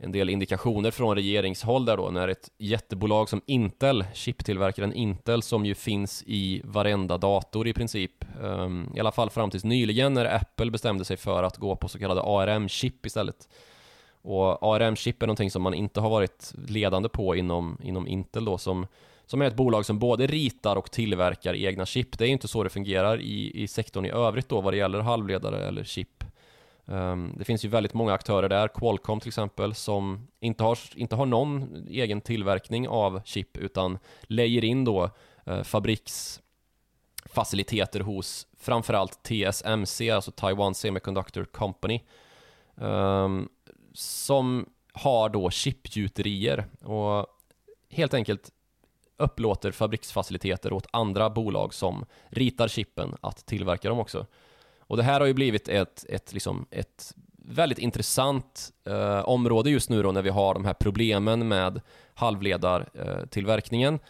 en 0.03 0.13
del 0.13 0.31
indikationer 0.31 0.91
från 0.91 1.15
regeringshåll 1.15 1.85
där 1.85 1.97
då 1.97 2.11
när 2.11 2.29
ett 2.29 2.51
jättebolag 2.59 3.29
som 3.29 3.41
Intel, 3.47 4.05
chiptillverkaren 4.15 4.93
Intel 4.93 5.43
som 5.43 5.67
ju 5.67 5.75
finns 5.75 6.25
i 6.27 6.63
varenda 6.65 7.19
dator 7.19 7.69
i 7.69 7.73
princip, 7.73 8.25
um, 8.41 8.93
i 8.97 9.01
alla 9.01 9.13
fall 9.13 9.31
fram 9.31 9.51
tills 9.51 9.65
nyligen 9.65 10.15
när 10.15 10.35
Apple 10.35 10.71
bestämde 10.71 11.05
sig 11.05 11.17
för 11.17 11.43
att 11.43 11.57
gå 11.57 11.77
på 11.77 11.89
så 11.89 11.99
kallade 11.99 12.23
ARM-chip 12.23 13.07
istället. 13.07 13.49
Och 14.23 14.63
ARM-chip 14.63 15.23
är 15.23 15.27
någonting 15.27 15.51
som 15.51 15.63
man 15.63 15.75
inte 15.75 16.01
har 16.01 16.11
varit 16.11 16.53
ledande 16.69 17.09
på 17.09 17.37
inom, 17.37 17.79
inom 17.83 18.09
Intel 18.09 18.45
då 18.45 18.59
som 18.59 18.87
som 19.27 19.43
är 19.43 19.47
ett 19.47 19.57
bolag 19.57 19.87
som 19.87 19.99
både 19.99 20.27
ritar 20.27 20.77
och 20.77 20.91
tillverkar 20.91 21.55
egna 21.55 21.87
chip. 21.87 22.19
Det 22.19 22.25
är 22.25 22.29
inte 22.29 22.49
så 22.49 22.65
det 22.65 22.71
fungerar 22.71 23.21
i, 23.21 23.63
i 23.63 23.69
sektorn 23.69 24.07
i 24.07 24.11
övrigt 24.11 24.49
då 24.49 24.61
vad 24.61 24.73
det 24.73 24.77
gäller 24.77 25.01
halvledare 25.01 25.67
eller 25.67 25.85
chip. 25.85 26.25
Ehm, 26.87 27.35
det 27.39 27.45
finns 27.45 27.65
ju 27.65 27.69
väldigt 27.69 27.95
många 27.95 28.13
aktörer 28.13 28.49
där, 28.49 28.69
Qualcomm 28.69 29.21
till 29.21 29.29
exempel, 29.29 29.75
som 29.75 30.29
inte 30.41 30.65
har, 30.65 30.79
inte 30.95 31.17
har 31.17 31.27
någon 31.27 31.85
egen 31.89 32.21
tillverkning 32.21 32.89
av 32.89 33.21
chip 33.25 33.57
utan 33.57 33.99
lejer 34.23 34.65
in 34.65 34.85
då 34.85 35.11
eh, 35.47 35.63
fabriksfaciliteter 35.63 38.01
hos 38.01 38.47
framförallt 38.59 39.23
TSMC, 39.23 40.11
alltså 40.11 40.31
Taiwan 40.31 40.75
Semiconductor 40.75 41.45
Company, 41.45 42.01
ehm, 42.77 43.49
som 43.93 44.67
har 44.93 45.29
då 45.29 45.51
chipgjuterier 45.51 46.67
och 46.85 47.27
helt 47.91 48.15
enkelt 48.15 48.51
upplåter 49.17 49.71
fabriksfaciliteter 49.71 50.73
åt 50.73 50.87
andra 50.91 51.31
bolag 51.31 51.75
som 51.75 52.05
ritar 52.29 52.69
chippen 52.69 53.17
att 53.21 53.47
tillverka 53.47 53.89
dem 53.89 53.99
också. 53.99 54.27
Och 54.87 54.97
det 54.97 55.03
här 55.03 55.21
har 55.21 55.27
ju 55.27 55.35
blivit 55.35 55.69
ett, 55.69 56.05
ett, 56.09 56.33
liksom, 56.33 56.67
ett 56.71 57.15
väldigt 57.45 57.79
intressant 57.79 58.73
eh, 58.87 59.29
område 59.29 59.71
just 59.71 59.91
nu 59.91 60.03
då 60.03 60.13
när 60.13 60.23
vi 60.23 60.31
har 60.31 60.55
de 60.55 60.65
här 60.65 60.75
problemen 60.75 61.49
med 61.49 61.81
halvledartillverkningen. 62.15 63.95
Eh, 63.95 64.01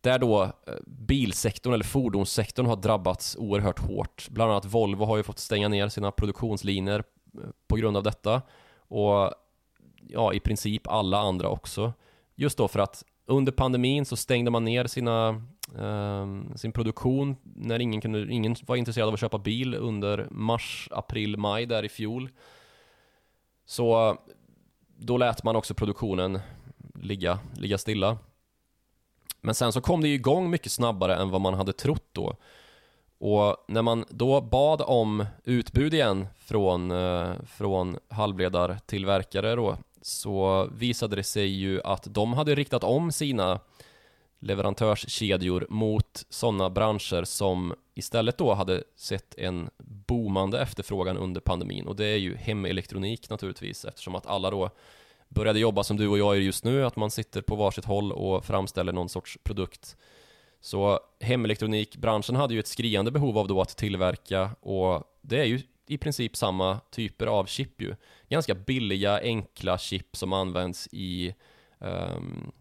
där 0.00 0.18
då 0.18 0.42
eh, 0.42 0.74
bilsektorn 0.86 1.74
eller 1.74 1.84
fordonssektorn 1.84 2.66
har 2.66 2.76
drabbats 2.76 3.36
oerhört 3.36 3.78
hårt. 3.78 4.28
Bland 4.30 4.50
annat 4.50 4.64
Volvo 4.64 5.04
har 5.04 5.16
ju 5.16 5.22
fått 5.22 5.38
stänga 5.38 5.68
ner 5.68 5.88
sina 5.88 6.10
produktionslinjer 6.10 6.98
eh, 7.34 7.50
på 7.68 7.76
grund 7.76 7.96
av 7.96 8.02
detta. 8.02 8.42
Och 8.78 9.32
ja, 10.00 10.32
i 10.32 10.40
princip 10.40 10.88
alla 10.88 11.18
andra 11.18 11.48
också. 11.48 11.92
Just 12.34 12.58
då 12.58 12.68
för 12.68 12.80
att 12.80 13.04
under 13.26 13.52
pandemin 13.52 14.04
så 14.04 14.16
stängde 14.16 14.50
man 14.50 14.64
ner 14.64 14.86
sina 14.86 15.42
Ehm, 15.76 16.56
sin 16.56 16.72
produktion 16.72 17.36
när 17.42 17.78
ingen, 17.78 18.00
kunde, 18.00 18.32
ingen 18.32 18.56
var 18.66 18.76
intresserad 18.76 19.08
av 19.08 19.14
att 19.14 19.20
köpa 19.20 19.38
bil 19.38 19.74
under 19.74 20.28
mars, 20.30 20.88
april, 20.90 21.36
maj 21.36 21.66
där 21.66 21.84
i 21.84 21.88
fjol. 21.88 22.30
Så 23.66 24.18
då 24.96 25.16
lät 25.16 25.44
man 25.44 25.56
också 25.56 25.74
produktionen 25.74 26.40
ligga, 26.94 27.38
ligga 27.56 27.78
stilla. 27.78 28.18
Men 29.40 29.54
sen 29.54 29.72
så 29.72 29.80
kom 29.80 30.00
det 30.00 30.08
igång 30.08 30.50
mycket 30.50 30.72
snabbare 30.72 31.16
än 31.16 31.30
vad 31.30 31.40
man 31.40 31.54
hade 31.54 31.72
trott 31.72 32.08
då. 32.12 32.36
Och 33.18 33.56
när 33.68 33.82
man 33.82 34.04
då 34.08 34.40
bad 34.40 34.82
om 34.86 35.26
utbud 35.44 35.94
igen 35.94 36.26
från, 36.36 36.90
eh, 36.90 37.32
från 37.46 37.98
halvledartillverkare 38.08 39.54
då 39.54 39.76
så 40.02 40.68
visade 40.72 41.16
det 41.16 41.22
sig 41.22 41.46
ju 41.46 41.82
att 41.82 42.06
de 42.14 42.32
hade 42.32 42.54
riktat 42.54 42.84
om 42.84 43.12
sina 43.12 43.60
leverantörskedjor 44.38 45.66
mot 45.68 46.24
sådana 46.28 46.70
branscher 46.70 47.24
som 47.24 47.74
istället 47.94 48.38
då 48.38 48.54
hade 48.54 48.82
sett 48.96 49.34
en 49.38 49.70
boomande 49.78 50.60
efterfrågan 50.60 51.16
under 51.16 51.40
pandemin 51.40 51.86
och 51.86 51.96
det 51.96 52.06
är 52.06 52.16
ju 52.16 52.36
hemelektronik 52.36 53.30
naturligtvis 53.30 53.84
eftersom 53.84 54.14
att 54.14 54.26
alla 54.26 54.50
då 54.50 54.70
började 55.28 55.58
jobba 55.58 55.84
som 55.84 55.96
du 55.96 56.08
och 56.08 56.18
jag 56.18 56.36
gör 56.36 56.42
just 56.42 56.64
nu, 56.64 56.86
att 56.86 56.96
man 56.96 57.10
sitter 57.10 57.42
på 57.42 57.56
varsitt 57.56 57.84
håll 57.84 58.12
och 58.12 58.44
framställer 58.44 58.92
någon 58.92 59.08
sorts 59.08 59.38
produkt. 59.42 59.96
Så 60.60 61.00
hemelektronikbranschen 61.20 62.36
hade 62.36 62.54
ju 62.54 62.60
ett 62.60 62.66
skriande 62.66 63.10
behov 63.10 63.38
av 63.38 63.48
då 63.48 63.60
att 63.60 63.76
tillverka 63.76 64.50
och 64.60 65.04
det 65.20 65.40
är 65.40 65.44
ju 65.44 65.60
i 65.86 65.98
princip 65.98 66.36
samma 66.36 66.80
typer 66.90 67.26
av 67.26 67.46
chip 67.46 67.80
ju. 67.80 67.94
Ganska 68.28 68.54
billiga, 68.54 69.20
enkla 69.20 69.78
chip 69.78 70.16
som 70.16 70.32
används 70.32 70.88
i 70.92 71.34
um, 71.78 72.52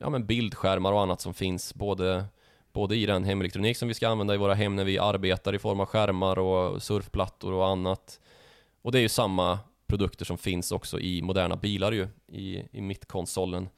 ja, 0.00 0.10
men 0.10 0.26
bildskärmar 0.26 0.92
och 0.92 1.00
annat 1.00 1.20
som 1.20 1.34
finns 1.34 1.74
både, 1.74 2.24
både 2.72 2.96
i 2.96 3.06
den 3.06 3.24
hemelektronik 3.24 3.76
som 3.76 3.88
vi 3.88 3.94
ska 3.94 4.08
använda 4.08 4.34
i 4.34 4.38
våra 4.38 4.54
hem 4.54 4.76
när 4.76 4.84
vi 4.84 4.98
arbetar 4.98 5.54
i 5.54 5.58
form 5.58 5.80
av 5.80 5.86
skärmar 5.86 6.38
och 6.38 6.82
surfplattor 6.82 7.52
och 7.52 7.66
annat. 7.66 8.20
Och 8.82 8.92
det 8.92 8.98
är 8.98 9.02
ju 9.02 9.08
samma 9.08 9.58
produkter 9.86 10.24
som 10.24 10.38
finns 10.38 10.72
också 10.72 11.00
i 11.00 11.22
moderna 11.22 11.56
bilar 11.56 11.92
ju, 11.92 12.08
i, 12.26 12.62
i 12.72 12.80
mittkonsolen. 12.80 13.68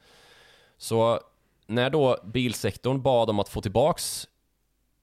Så 0.77 1.19
när 1.67 1.89
då 1.89 2.17
bilsektorn 2.23 3.01
bad 3.01 3.29
om 3.29 3.39
att 3.39 3.49
få 3.49 3.61
tillbaks 3.61 4.27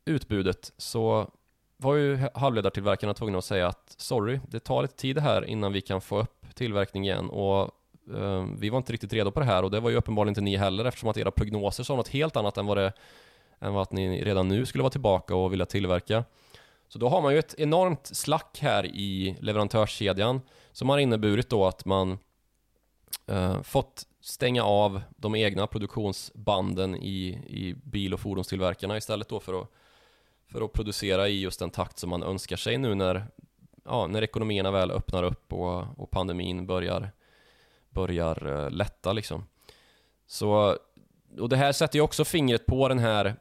utbudet 0.05 0.73
så 0.77 1.31
var 1.77 1.95
ju 1.95 2.29
halvledartillverkarna 2.35 3.15
tvungna 3.15 3.39
att 3.39 3.45
säga 3.45 3.69
att 3.69 3.95
sorry, 3.99 4.41
det 4.49 4.61
tar 4.61 4.83
lite 4.83 4.97
tid 4.97 5.19
här 5.19 5.45
innan 5.45 5.73
vi 5.73 5.81
kan 5.81 6.01
få 6.01 6.21
upp 6.21 6.47
tillverkning 6.55 7.05
igen 7.05 7.31
och 7.31 7.71
Eh, 8.15 8.47
vi 8.59 8.69
var 8.69 8.79
inte 8.79 8.93
riktigt 8.93 9.13
redo 9.13 9.31
på 9.31 9.41
det 9.41 9.47
här 9.47 9.63
och 9.63 9.71
det 9.71 9.81
var 9.81 9.91
ju 9.91 9.97
uppenbarligen 9.97 10.31
inte 10.31 10.41
ni 10.41 10.57
heller 10.57 10.85
eftersom 10.85 11.09
att 11.09 11.17
era 11.17 11.31
prognoser 11.31 11.85
sa 11.85 11.97
något 11.97 12.09
helt 12.09 12.37
annat 12.37 12.59
än 12.59 12.67
vad 12.67 12.77
det 12.77 12.93
än 13.61 13.73
vad 13.73 13.83
att 13.83 13.93
ni 13.93 14.25
redan 14.25 14.49
nu 14.49 14.67
skulle 14.67 14.83
vara 14.83 14.91
tillbaka 14.91 15.35
och 15.35 15.53
vilja 15.53 15.67
tillverka. 15.67 16.25
Så 16.89 16.99
då 16.99 17.09
har 17.09 17.23
man 17.23 17.33
ju 17.33 17.39
ett 17.39 17.55
enormt 17.59 18.07
slack 18.07 18.59
här 18.61 18.87
i 18.87 19.37
leverantörskedjan 19.41 20.41
som 20.73 20.89
har 20.89 20.99
inneburit 20.99 21.49
då 21.49 21.67
att 21.67 21.85
man 21.85 22.19
eh, 23.27 23.63
fått 23.63 24.07
stänga 24.21 24.65
av 24.65 25.01
de 25.17 25.35
egna 25.35 25.67
produktionsbanden 25.67 26.95
i, 26.95 27.27
i 27.47 27.75
bil 27.85 28.15
och 28.15 28.21
fordonstillverkarna 28.21 28.97
istället 28.97 29.29
då 29.29 29.41
för 29.41 29.61
att, 29.61 29.69
för 30.53 30.63
att 30.63 30.73
producera 30.73 31.29
i 31.29 31.41
just 31.41 31.59
den 31.59 31.71
takt 31.71 31.99
som 31.99 32.11
man 32.11 32.23
önskar 32.23 32.57
sig 32.57 32.79
nu 32.79 32.95
när, 32.95 33.27
ja, 33.85 34.07
när 34.07 34.23
ekonomierna 34.23 34.71
väl 34.71 34.91
öppnar 34.91 35.23
upp 35.23 35.53
och, 35.53 35.85
och 35.97 36.11
pandemin 36.11 36.67
börjar, 36.67 37.11
börjar 37.97 38.47
uh, 38.47 38.71
lätta 38.71 39.13
liksom. 39.13 39.47
Så, 40.27 40.77
och 41.39 41.49
det 41.49 41.57
här 41.57 41.73
sätter 41.73 41.99
ju 41.99 42.03
också 42.03 42.25
fingret 42.25 42.67
på 42.67 42.89
den 42.89 42.99
här 42.99 43.37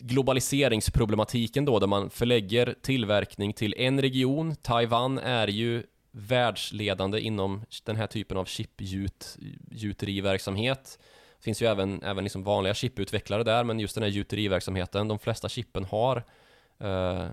globaliseringsproblematiken 0.00 1.64
då, 1.64 1.78
där 1.78 1.86
man 1.86 2.10
förlägger 2.10 2.74
tillverkning 2.82 3.52
till 3.52 3.74
en 3.78 4.00
region. 4.00 4.56
Taiwan 4.56 5.18
är 5.18 5.48
ju 5.48 5.82
världsledande 6.10 7.20
inom 7.20 7.64
den 7.84 7.96
här 7.96 8.06
typen 8.06 8.36
av 8.36 8.44
chipgjuteriverksamhet. 8.44 10.98
Det 11.38 11.44
finns 11.44 11.62
ju 11.62 11.66
även, 11.66 12.02
även 12.02 12.24
liksom 12.24 12.44
vanliga 12.44 12.74
chiputvecklare 12.74 13.44
där, 13.44 13.64
men 13.64 13.80
just 13.80 13.94
den 13.94 14.04
här 14.04 14.10
gjuteriverksamheten, 14.10 15.08
de 15.08 15.18
flesta 15.18 15.48
chippen 15.48 15.84
har 15.84 16.24
eh, 16.78 17.26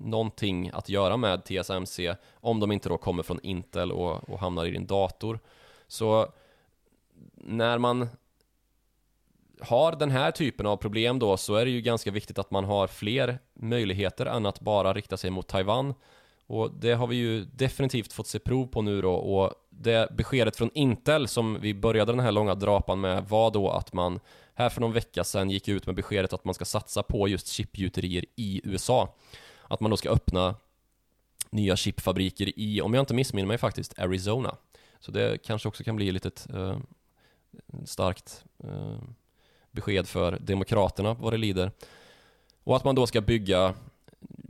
någonting 0.00 0.70
att 0.72 0.88
göra 0.88 1.16
med 1.16 1.44
TSMC, 1.44 2.16
om 2.34 2.60
de 2.60 2.72
inte 2.72 2.88
då 2.88 2.98
kommer 2.98 3.22
från 3.22 3.40
Intel 3.42 3.92
och, 3.92 4.28
och 4.28 4.38
hamnar 4.38 4.66
i 4.66 4.70
din 4.70 4.86
dator. 4.86 5.38
Så 5.86 6.32
när 7.34 7.78
man 7.78 8.08
har 9.60 9.92
den 9.92 10.10
här 10.10 10.30
typen 10.30 10.66
av 10.66 10.76
problem 10.76 11.18
då 11.18 11.36
så 11.36 11.54
är 11.54 11.64
det 11.64 11.70
ju 11.70 11.80
ganska 11.80 12.10
viktigt 12.10 12.38
att 12.38 12.50
man 12.50 12.64
har 12.64 12.86
fler 12.86 13.38
möjligheter 13.54 14.26
än 14.26 14.46
att 14.46 14.60
bara 14.60 14.92
rikta 14.92 15.16
sig 15.16 15.30
mot 15.30 15.48
Taiwan. 15.48 15.94
Och 16.46 16.70
det 16.74 16.92
har 16.92 17.06
vi 17.06 17.16
ju 17.16 17.44
definitivt 17.44 18.12
fått 18.12 18.26
se 18.26 18.38
prov 18.38 18.66
på 18.66 18.82
nu 18.82 19.02
då 19.02 19.12
och 19.14 19.52
det 19.70 20.08
beskedet 20.16 20.56
från 20.56 20.70
Intel 20.74 21.28
som 21.28 21.60
vi 21.60 21.74
började 21.74 22.12
den 22.12 22.20
här 22.20 22.32
långa 22.32 22.54
drapan 22.54 23.00
med 23.00 23.28
var 23.28 23.50
då 23.50 23.70
att 23.70 23.92
man 23.92 24.20
här 24.56 24.68
för 24.68 24.80
någon 24.80 24.92
vecka 24.92 25.24
sedan 25.24 25.50
gick 25.50 25.68
ut 25.68 25.86
med 25.86 25.94
beskedet 25.94 26.32
att 26.32 26.44
man 26.44 26.54
ska 26.54 26.64
satsa 26.64 27.02
på 27.02 27.28
just 27.28 27.46
chipgjuterier 27.46 28.24
i 28.36 28.60
USA. 28.64 29.14
Att 29.62 29.80
man 29.80 29.90
då 29.90 29.96
ska 29.96 30.10
öppna 30.10 30.54
nya 31.50 31.76
chipfabriker 31.76 32.58
i, 32.58 32.80
om 32.80 32.94
jag 32.94 33.02
inte 33.02 33.14
missminner 33.14 33.48
mig 33.48 33.58
faktiskt, 33.58 33.98
Arizona. 33.98 34.56
Så 35.00 35.10
det 35.10 35.42
kanske 35.42 35.68
också 35.68 35.84
kan 35.84 35.96
bli 35.96 36.12
lite 36.12 36.30
eh, 36.54 36.78
starkt 37.84 38.44
eh, 38.64 38.98
besked 39.70 40.08
för 40.08 40.38
Demokraterna 40.38 41.14
vad 41.14 41.32
det 41.32 41.36
lider. 41.36 41.70
Och 42.64 42.76
att 42.76 42.84
man 42.84 42.94
då 42.94 43.06
ska 43.06 43.20
bygga 43.20 43.74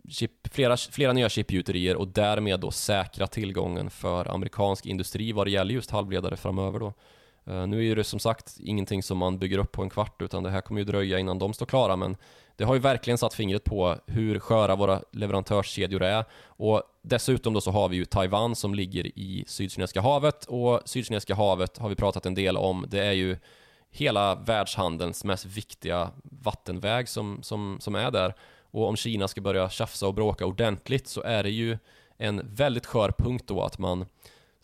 chip, 0.09 0.49
flera, 0.55 0.77
flera 0.77 1.13
nya 1.13 1.29
chipgjuterier 1.29 1.97
och 1.97 2.09
därmed 2.09 2.61
då 2.61 2.71
säkra 2.71 3.27
tillgången 3.27 3.91
för 3.91 4.29
amerikansk 4.35 4.87
industri 4.87 5.33
vad 5.33 5.47
det 5.47 5.51
gäller 5.51 5.75
just 5.75 5.91
halvledare 5.91 6.37
framöver 6.37 6.79
då. 6.79 6.93
Eh, 7.47 7.67
nu 7.67 7.91
är 7.91 7.97
det 7.97 8.05
som 8.05 8.19
sagt 8.19 8.57
ingenting 8.61 9.03
som 9.03 9.19
man 9.19 9.39
bygger 9.39 9.59
upp 9.59 9.73
på 9.73 9.83
en 9.83 9.91
kvart 9.91 10.23
utan 10.23 10.43
det 10.43 10.51
här 10.51 10.61
kommer 10.61 10.81
ju 10.81 10.85
dröja 10.85 11.19
innan 11.19 11.39
de 11.39 11.53
står 11.53 11.67
klara 11.67 11.97
men 11.97 12.17
det 12.57 12.65
har 12.65 12.75
ju 12.75 12.81
verkligen 12.81 13.19
satt 13.19 13.35
fingret 13.35 13.65
på 13.65 13.97
hur 14.07 14.39
sköra 14.39 14.77
våra 14.77 15.03
leverantörskedjor 15.13 16.03
är 16.03 16.25
och 16.45 16.83
dessutom 17.03 17.55
då 17.55 17.61
så 17.61 17.71
har 17.71 17.89
vi 17.89 17.97
ju 17.97 18.05
Taiwan 18.05 18.57
som 18.57 18.75
ligger 18.75 19.19
i 19.19 19.45
Sydkinesiska 19.47 20.01
havet 20.01 20.45
och 20.45 20.81
Sydkinesiska 20.85 21.35
havet 21.35 21.79
har 21.79 21.89
vi 21.89 21.95
pratat 21.95 22.27
en 22.27 22.35
del 22.35 22.57
om. 22.57 22.87
Det 22.89 23.05
är 23.05 23.13
ju 23.13 23.37
hela 23.91 24.35
världshandelns 24.35 25.25
mest 25.25 25.45
viktiga 25.45 26.11
vattenväg 26.25 27.09
som, 27.09 27.39
som, 27.43 27.77
som 27.81 27.95
är 27.95 28.11
där. 28.11 28.35
Och 28.71 28.89
om 28.89 28.97
Kina 28.97 29.29
ska 29.29 29.41
börja 29.41 29.71
tjafsa 29.71 30.07
och 30.07 30.15
bråka 30.15 30.47
ordentligt 30.47 31.09
så 31.09 31.23
är 31.23 31.43
det 31.43 31.51
ju 31.51 31.79
en 32.17 32.43
väldigt 32.55 32.87
skör 32.87 33.13
punkt 33.19 33.45
då 33.47 33.63
att 33.63 33.79
man 33.79 34.07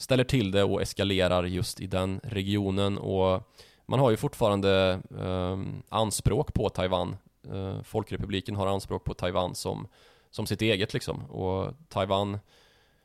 ställer 0.03 0.24
till 0.24 0.50
det 0.50 0.64
och 0.64 0.82
eskalerar 0.82 1.44
just 1.44 1.80
i 1.80 1.86
den 1.86 2.20
regionen. 2.22 2.98
Och 2.98 3.42
man 3.86 4.00
har 4.00 4.11
ju 4.11 4.16
fortfarande 4.16 5.00
eh, 5.20 5.59
anspråk 5.88 6.55
på 6.55 6.68
Taiwan. 6.68 7.16
Eh, 7.53 7.82
Folkrepubliken 7.82 8.57
har 8.57 8.66
anspråk 8.66 9.05
på 9.05 9.14
Taiwan 9.14 9.55
som, 9.55 9.88
som 10.30 10.46
sitt 10.46 10.62
eget 10.62 10.94
liksom. 10.94 11.24
Och 11.24 11.74
Taiwan 11.88 12.38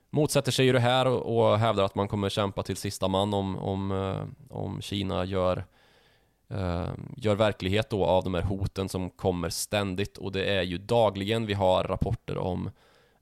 motsätter 0.09 0.51
sig 0.51 0.65
ju 0.65 0.71
det 0.71 0.79
här 0.79 1.07
och, 1.07 1.37
och 1.37 1.59
hävdar 1.59 1.83
att 1.83 1.95
man 1.95 2.07
kommer 2.07 2.29
kämpa 2.29 2.63
till 2.63 2.77
sista 2.77 3.07
man 3.07 3.33
om, 3.33 3.57
om, 3.57 3.91
eh, 3.91 4.55
om 4.57 4.81
Kina 4.81 5.25
gör 5.25 5.63
Eh, 6.49 6.89
gör 7.17 7.35
verklighet 7.35 7.89
då 7.89 8.05
av 8.05 8.23
de 8.23 8.33
här 8.33 8.41
hoten 8.41 8.89
som 8.89 9.09
kommer 9.09 9.49
ständigt. 9.49 10.17
Och 10.17 10.31
det 10.31 10.45
är 10.45 10.61
ju 10.61 10.77
dagligen 10.77 11.45
vi 11.45 11.53
har 11.53 11.83
rapporter 11.83 12.37
om 12.37 12.69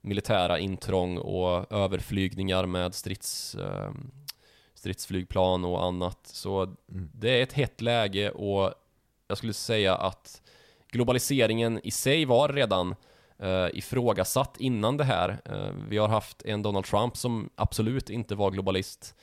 militära 0.06 0.58
intrång 0.58 1.18
och 1.18 1.72
överflygningar 1.72 2.66
med 2.66 2.94
strids, 2.94 3.54
uh, 3.54 3.90
stridsflygplan 4.74 5.64
och 5.64 5.84
annat. 5.84 6.18
Så 6.22 6.62
mm. 6.62 7.10
det 7.14 7.30
är 7.38 7.42
ett 7.42 7.52
hett 7.52 7.80
läge 7.80 8.30
och 8.30 8.74
jag 9.28 9.38
skulle 9.38 9.52
säga 9.52 9.94
att 9.96 10.42
globaliseringen 10.88 11.80
i 11.84 11.90
sig 11.90 12.24
var 12.24 12.48
redan 12.48 12.94
uh, 13.42 13.68
ifrågasatt 13.72 14.56
innan 14.58 14.96
det 14.96 15.04
här. 15.04 15.40
Uh, 15.50 15.70
vi 15.88 15.98
har 15.98 16.08
haft 16.08 16.42
en 16.42 16.62
Donald 16.62 16.84
Trump 16.84 17.16
som 17.16 17.50
absolut 17.54 18.10
inte 18.10 18.34
var 18.34 18.50
globalist 18.50 19.14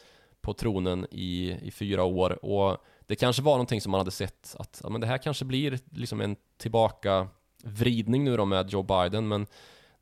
på 0.42 0.54
tronen 0.54 1.08
i, 1.12 1.58
i 1.62 1.72
fyra 1.72 2.04
år 2.04 2.46
och 2.46 2.78
det 3.08 3.16
kanske 3.16 3.42
var 3.42 3.52
någonting 3.52 3.82
som 3.82 3.92
man 3.92 4.00
hade 4.00 4.12
sett 4.12 4.56
att 4.60 4.82
ja, 4.84 4.90
men 4.90 5.02
det 5.02 5.08
här 5.08 5.18
kanske 5.18 5.46
blir 5.46 5.80
liksom 5.92 6.22
en 6.22 6.36
tillbaka 6.58 7.28
vridning 7.64 8.24
nu 8.24 8.38
då 8.38 8.46
med 8.46 8.70
Joe 8.70 8.84
Biden 8.84 9.28
men 9.28 9.48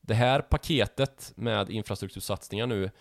det 0.02 0.14
här 0.14 0.42
paketet 0.42 1.34
med 1.36 1.70
infrastruktursatsningar 1.70 2.68
nu 2.68 2.92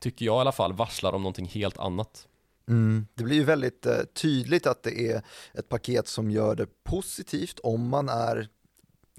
tycker 0.00 0.26
jag 0.26 0.36
i 0.36 0.40
alla 0.40 0.52
fall 0.52 0.72
varslar 0.72 1.12
om 1.12 1.22
någonting 1.22 1.46
helt 1.46 1.78
annat. 1.78 2.28
Mm, 2.68 3.06
det 3.14 3.24
blir 3.24 3.36
ju 3.36 3.44
väldigt 3.44 3.86
eh, 3.86 3.98
tydligt 4.14 4.66
att 4.66 4.82
det 4.82 5.10
är 5.12 5.22
ett 5.54 5.68
paket 5.68 6.08
som 6.08 6.30
gör 6.30 6.54
det 6.54 6.66
positivt 6.84 7.58
om 7.58 7.88
man 7.88 8.08
är 8.08 8.48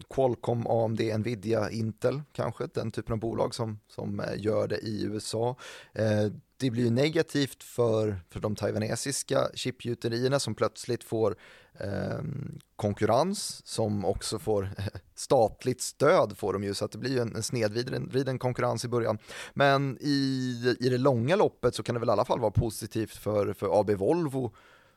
Qualcomm, 0.10 0.68
AMD, 0.68 1.02
Nvidia, 1.02 1.70
Intel 1.70 2.22
kanske, 2.34 2.68
den 2.74 2.92
typen 2.92 3.14
av 3.14 3.20
bolag 3.20 3.56
som, 3.56 3.80
som 3.88 4.20
eh, 4.20 4.26
gör 4.38 4.68
det 4.68 4.78
i 4.78 5.04
USA. 5.04 5.56
Eh, 5.94 6.26
det 6.58 6.72
blir 6.72 6.84
ju 6.84 6.90
negativt 6.90 7.64
för, 7.64 8.20
för 8.30 8.40
de 8.40 8.56
taiwanesiska 8.56 9.50
chipgjuterierna 9.54 10.40
som 10.40 10.56
plötsligt 10.56 11.04
får 11.04 11.36
Ehm, 11.80 12.60
konkurrens 12.76 13.62
som 13.68 14.06
också 14.06 14.40
får 14.40 14.70
statligt 15.16 15.82
stöd 15.82 16.38
får 16.38 16.54
de 16.54 16.64
ju 16.64 16.74
så 16.74 16.86
att 16.86 16.92
det 16.92 16.98
blir 16.98 17.12
ju 17.12 17.20
en, 17.20 17.36
en 17.36 17.44
snedvriden 17.44 18.40
konkurrens 18.40 18.86
i 18.86 18.88
början. 18.88 19.18
Men 19.54 19.98
i, 20.02 20.76
i 20.80 20.90
det 20.90 20.98
långa 20.98 21.36
loppet 21.36 21.76
så 21.76 21.84
kan 21.84 21.96
det 21.96 22.00
väl 22.00 22.10
i 22.10 22.12
alla 22.12 22.26
fall 22.26 22.40
vara 22.40 22.52
positivt 22.52 23.16
för, 23.16 23.54
för 23.54 23.80
AB 23.80 23.90
Volvo 23.92 24.52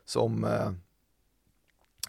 som 0.05 0.43
eh, 0.43 0.71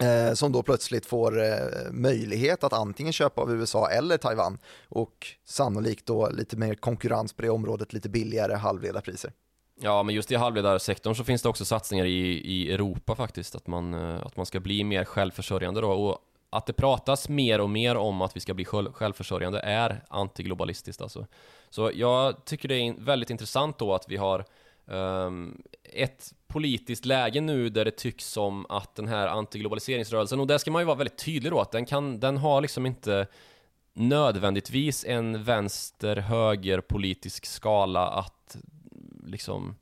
eh, 0.08 0.34
som 0.34 0.52
då 0.52 0.62
plötsligt 0.62 1.06
får 1.06 1.42
eh, 1.42 1.90
möjlighet 1.90 2.64
att 2.64 2.72
antingen 2.72 3.12
köpa 3.12 3.42
av 3.42 3.52
USA 3.52 3.90
eller 3.90 4.16
Taiwan 4.16 4.58
och 4.88 5.26
sannolikt 5.44 6.06
då 6.06 6.28
lite 6.28 6.56
mer 6.56 6.74
konkurrens 6.74 7.32
på 7.32 7.42
det 7.42 7.50
området, 7.50 7.92
lite 7.92 8.08
billigare 8.08 8.54
halvledarpriser. 8.54 9.32
Ja, 9.80 10.02
men 10.02 10.14
just 10.14 10.32
i 10.32 10.34
halvledarsektorn 10.34 11.14
så 11.14 11.24
finns 11.24 11.42
det 11.42 11.48
också 11.48 11.64
satsningar 11.64 12.04
i, 12.04 12.40
i 12.44 12.72
Europa 12.72 13.14
faktiskt, 13.14 13.54
att 13.54 13.66
man, 13.66 13.94
eh, 13.94 14.26
att 14.26 14.36
man 14.36 14.46
ska 14.46 14.60
bli 14.60 14.84
mer 14.84 15.04
självförsörjande 15.04 15.80
då. 15.80 15.90
Och 15.90 16.18
att 16.50 16.66
det 16.66 16.72
pratas 16.72 17.28
mer 17.28 17.60
och 17.60 17.70
mer 17.70 17.96
om 17.96 18.22
att 18.22 18.36
vi 18.36 18.40
ska 18.40 18.54
bli 18.54 18.64
självförsörjande 18.64 19.60
är 19.60 20.04
antiglobalistiskt 20.08 21.02
alltså. 21.02 21.26
Så 21.70 21.90
jag 21.94 22.44
tycker 22.44 22.68
det 22.68 22.74
är 22.74 22.94
väldigt 22.98 23.30
intressant 23.30 23.78
då 23.78 23.94
att 23.94 24.08
vi 24.08 24.16
har 24.16 24.44
um, 24.86 25.62
ett 25.92 26.32
politiskt 26.46 27.04
läge 27.04 27.40
nu 27.40 27.68
där 27.68 27.84
det 27.84 27.90
tycks 27.90 28.26
som 28.26 28.66
att 28.68 28.94
den 28.94 29.08
här 29.08 29.26
antiglobaliseringsrörelsen, 29.28 30.40
och 30.40 30.46
där 30.46 30.58
ska 30.58 30.70
man 30.70 30.82
ju 30.82 30.86
vara 30.86 30.96
väldigt 30.96 31.24
tydlig 31.24 31.52
då, 31.52 31.60
att 31.60 31.70
den, 31.70 31.86
kan, 31.86 32.20
den 32.20 32.36
har 32.36 32.60
liksom 32.60 32.86
inte 32.86 33.26
nödvändigtvis 33.94 35.04
en 35.04 35.44
vänster-höger 35.44 36.80
politisk 36.80 37.46
skala 37.46 38.08
att 38.08 38.43
liksom 39.24 39.76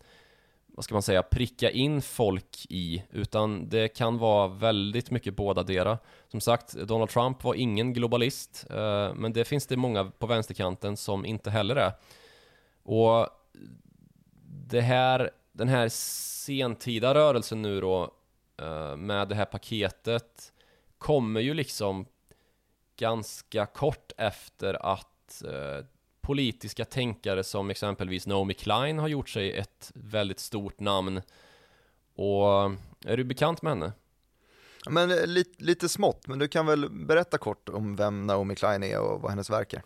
vad 0.75 0.85
ska 0.85 0.95
man 0.95 1.03
säga, 1.03 1.23
pricka 1.23 1.71
in 1.71 2.03
folk 2.03 2.67
i, 2.69 3.05
utan 3.11 3.69
det 3.69 3.89
kan 3.89 4.19
vara 4.19 4.49
väldigt 4.49 5.11
mycket 5.11 5.37
båda 5.37 5.63
Som 6.29 6.41
sagt, 6.41 6.73
Donald 6.73 7.11
Trump 7.11 7.45
var 7.45 7.55
ingen 7.55 7.93
globalist, 7.93 8.67
eh, 8.71 9.15
men 9.15 9.33
det 9.33 9.45
finns 9.45 9.67
det 9.67 9.77
många 9.77 10.05
på 10.05 10.27
vänsterkanten 10.27 10.97
som 10.97 11.27
inte 11.27 11.51
heller 11.51 11.77
är. 11.77 11.93
Och 12.83 13.29
det 14.69 14.81
här, 14.81 15.31
den 15.53 15.69
här 15.69 15.89
sentida 15.89 17.15
rörelsen 17.15 17.63
nu 17.63 17.81
då, 17.81 18.15
eh, 18.57 18.97
med 18.97 19.29
det 19.29 19.35
här 19.35 19.45
paketet, 19.45 20.53
kommer 20.99 21.41
ju 21.41 21.55
liksom 21.55 22.07
ganska 22.97 23.67
kort 23.67 24.13
efter 24.17 24.87
att 24.93 25.43
eh, 25.43 25.85
politiska 26.23 26.85
tänkare 26.85 27.45
som 27.45 27.71
exempelvis 27.71 28.27
Naomi 28.27 28.55
Klein 28.55 28.99
har 28.99 29.09
gjort 29.09 29.29
sig 29.29 29.59
ett 29.59 29.93
väldigt 29.95 30.41
stort 30.41 30.81
namn. 30.81 31.23
Och 32.15 32.47
är 33.05 33.17
du 33.17 33.25
bekant 33.25 33.63
med 33.63 33.73
henne? 33.73 33.93
Men 34.91 35.11
eh, 35.11 35.27
lite, 35.27 35.65
lite 35.65 35.89
smått, 35.89 36.27
men 36.27 36.39
du 36.39 36.49
kan 36.49 36.67
väl 36.67 36.91
berätta 36.91 37.39
kort 37.39 37.69
om 37.69 37.97
vem 37.97 38.27
Naomi 38.27 38.55
Klein 38.55 38.83
är 38.83 39.01
och 39.01 39.21
vad 39.21 39.31
hennes 39.31 39.51
verk 39.51 39.73
är? 39.73 39.83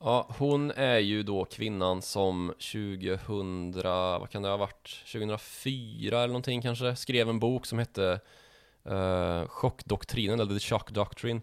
Ja, 0.00 0.28
hon 0.38 0.70
är 0.70 0.98
ju 0.98 1.22
då 1.22 1.44
kvinnan 1.44 2.02
som 2.02 2.52
2000, 2.72 3.72
vad 3.82 4.30
kan 4.30 4.42
det 4.42 4.48
ha 4.48 4.56
varit, 4.56 5.04
2004 5.12 6.18
eller 6.18 6.26
någonting 6.26 6.62
kanske, 6.62 6.96
skrev 6.96 7.28
en 7.28 7.38
bok 7.38 7.66
som 7.66 7.78
hette 7.78 8.20
uh, 8.90 9.46
Chockdoktrinen, 9.48 10.40
eller 10.40 10.54
The 10.54 10.60
Shock 10.60 10.90
Doctrine. 10.90 11.40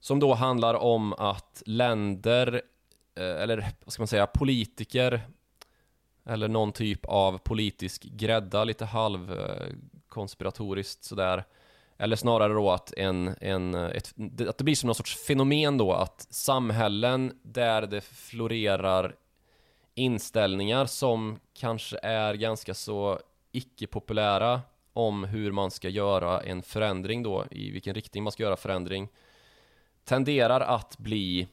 Som 0.00 0.20
då 0.20 0.34
handlar 0.34 0.74
om 0.74 1.12
att 1.12 1.62
länder, 1.66 2.62
Eh, 3.14 3.42
eller 3.42 3.72
vad 3.84 3.92
ska 3.92 4.02
man 4.02 4.08
säga, 4.08 4.26
politiker, 4.26 5.20
eller 6.24 6.48
någon 6.48 6.72
typ 6.72 7.04
av 7.04 7.38
politisk 7.38 8.02
grädda, 8.02 8.64
lite 8.64 8.84
halvkonspiratoriskt 8.84 11.04
eh, 11.04 11.08
sådär, 11.08 11.44
eller 11.98 12.16
snarare 12.16 12.52
då 12.52 12.70
att, 12.70 12.92
en, 12.92 13.34
en, 13.40 13.74
eh, 13.74 13.90
ett, 13.90 14.14
att 14.48 14.58
det 14.58 14.64
blir 14.64 14.74
som 14.74 14.86
någon 14.86 14.94
sorts 14.94 15.26
fenomen 15.26 15.78
då 15.78 15.92
att 15.92 16.26
samhällen 16.30 17.38
där 17.42 17.82
det 17.82 18.00
florerar 18.00 19.16
inställningar 19.94 20.86
som 20.86 21.38
kanske 21.54 21.98
är 22.02 22.34
ganska 22.34 22.74
så 22.74 23.18
icke-populära 23.52 24.60
om 24.92 25.24
hur 25.24 25.52
man 25.52 25.70
ska 25.70 25.88
göra 25.88 26.40
en 26.40 26.62
förändring 26.62 27.22
då, 27.22 27.44
i 27.50 27.70
vilken 27.70 27.94
riktning 27.94 28.24
man 28.24 28.32
ska 28.32 28.42
göra 28.42 28.56
förändring 28.56 29.08
tenderar 30.04 30.60
att 30.60 30.98
bli 30.98 31.48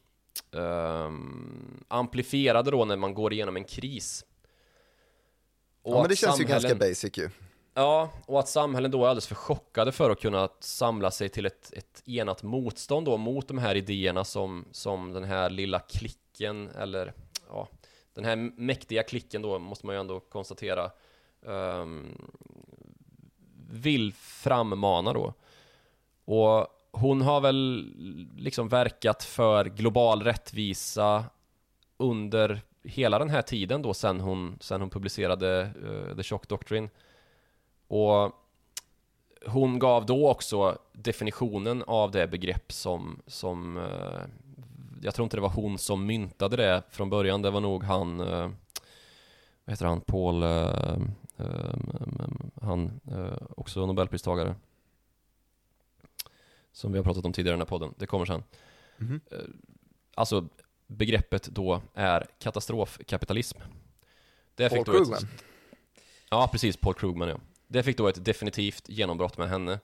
um, 0.52 1.84
amplifierade 1.88 2.72
då 2.72 2.86
när 2.86 2.98
man 2.98 3.14
går 3.14 3.34
igenom 3.34 3.56
en 3.56 3.64
kris. 3.64 4.26
Och 5.82 5.94
ja 5.94 6.00
men 6.02 6.10
det 6.10 6.16
känns 6.16 6.40
ju 6.40 6.44
ganska 6.44 6.76
basic 6.76 7.18
ju. 7.18 7.30
Ja, 7.74 8.10
och 8.26 8.40
att 8.40 8.50
samhällen 8.50 8.92
då 8.92 9.04
är 9.06 9.08
alldeles 9.08 9.28
för 9.28 9.36
chockade 9.36 9.92
för 9.92 10.10
att 10.10 10.22
kunna 10.22 10.50
samla 10.60 11.12
sig 11.12 11.30
till 11.30 11.46
ett, 11.46 11.74
ett 11.74 12.04
enat 12.06 12.44
motstånd 12.44 13.06
då 13.06 13.18
mot 13.18 13.48
de 13.48 13.58
här 13.58 13.76
idéerna 13.76 14.24
som, 14.24 14.66
som 14.72 15.14
den 15.14 15.24
här 15.24 15.50
lilla 15.50 15.80
klicken 15.80 16.70
eller 16.70 17.14
ja, 17.50 17.68
den 18.14 18.26
här 18.26 18.36
mäktiga 18.36 19.04
klicken 19.04 19.42
då 19.42 19.60
måste 19.60 19.86
man 19.86 19.96
ju 19.96 20.00
ändå 20.02 20.20
konstatera 20.20 20.92
um, 21.42 22.32
vill 23.70 24.14
frammana 24.14 25.14
då. 25.14 25.34
Och 26.26 26.68
hon 26.92 27.22
har 27.22 27.42
väl 27.42 27.94
liksom 28.38 28.70
verkat 28.70 29.24
för 29.24 29.66
global 29.66 30.24
rättvisa 30.24 31.26
under 31.98 32.62
hela 32.84 33.20
den 33.20 33.30
här 33.30 33.42
tiden 33.42 33.82
då 33.82 33.94
sen 33.94 34.20
hon, 34.20 34.58
sen 34.62 34.82
hon 34.82 34.90
publicerade 34.90 35.72
uh, 35.84 36.16
The 36.16 36.24
Shock 36.24 36.48
Doctrine. 36.48 36.90
Och 37.88 38.32
hon 39.46 39.80
gav 39.80 40.06
då 40.06 40.30
också 40.30 40.78
definitionen 40.94 41.84
av 41.88 42.12
det 42.12 42.28
begrepp 42.28 42.72
som, 42.72 43.22
som 43.28 43.78
uh, 43.78 44.22
jag 45.02 45.14
tror 45.16 45.24
inte 45.24 45.38
det 45.38 45.42
var 45.42 45.50
hon 45.50 45.78
som 45.78 46.06
myntade 46.06 46.56
det 46.56 46.84
från 46.90 47.10
början, 47.10 47.42
det 47.42 47.52
var 47.52 47.62
nog 47.62 47.84
han, 47.84 48.22
uh, 48.22 48.50
vad 49.66 49.74
heter 49.74 49.86
han, 49.86 50.02
Paul, 50.02 50.44
mm, 50.44 51.12
mm, 51.38 51.82
mm, 52.18 52.52
han, 52.62 53.00
också 53.58 53.86
nobelpristagare. 53.86 54.56
Som 56.80 56.92
vi 56.92 56.98
har 56.98 57.04
pratat 57.04 57.26
om 57.26 57.34
tidigare 57.34 57.54
i 57.54 57.58
den 57.58 57.62
här 57.62 57.66
podden, 57.66 57.94
det 57.98 58.06
kommer 58.06 58.26
sen. 58.26 58.44
Mm. 59.00 59.22
Alltså, 60.16 60.48
begreppet 60.88 61.44
då 61.44 61.82
är 61.94 62.28
katastrofkapitalism. 62.40 63.60
Det 64.56 64.70
Paul 64.70 64.86
Krugman? 64.86 65.24
Ett, 65.24 65.44
ja, 66.30 66.50
precis, 66.52 66.78
Paul 66.78 66.94
Krugman 66.94 67.30
ja. 67.30 67.40
Det 67.68 67.84
fick 67.84 67.98
då 67.98 68.08
ett 68.08 68.26
definitivt 68.26 68.90
genombrott 68.90 69.38
med 69.38 69.50
henne. 69.50 69.80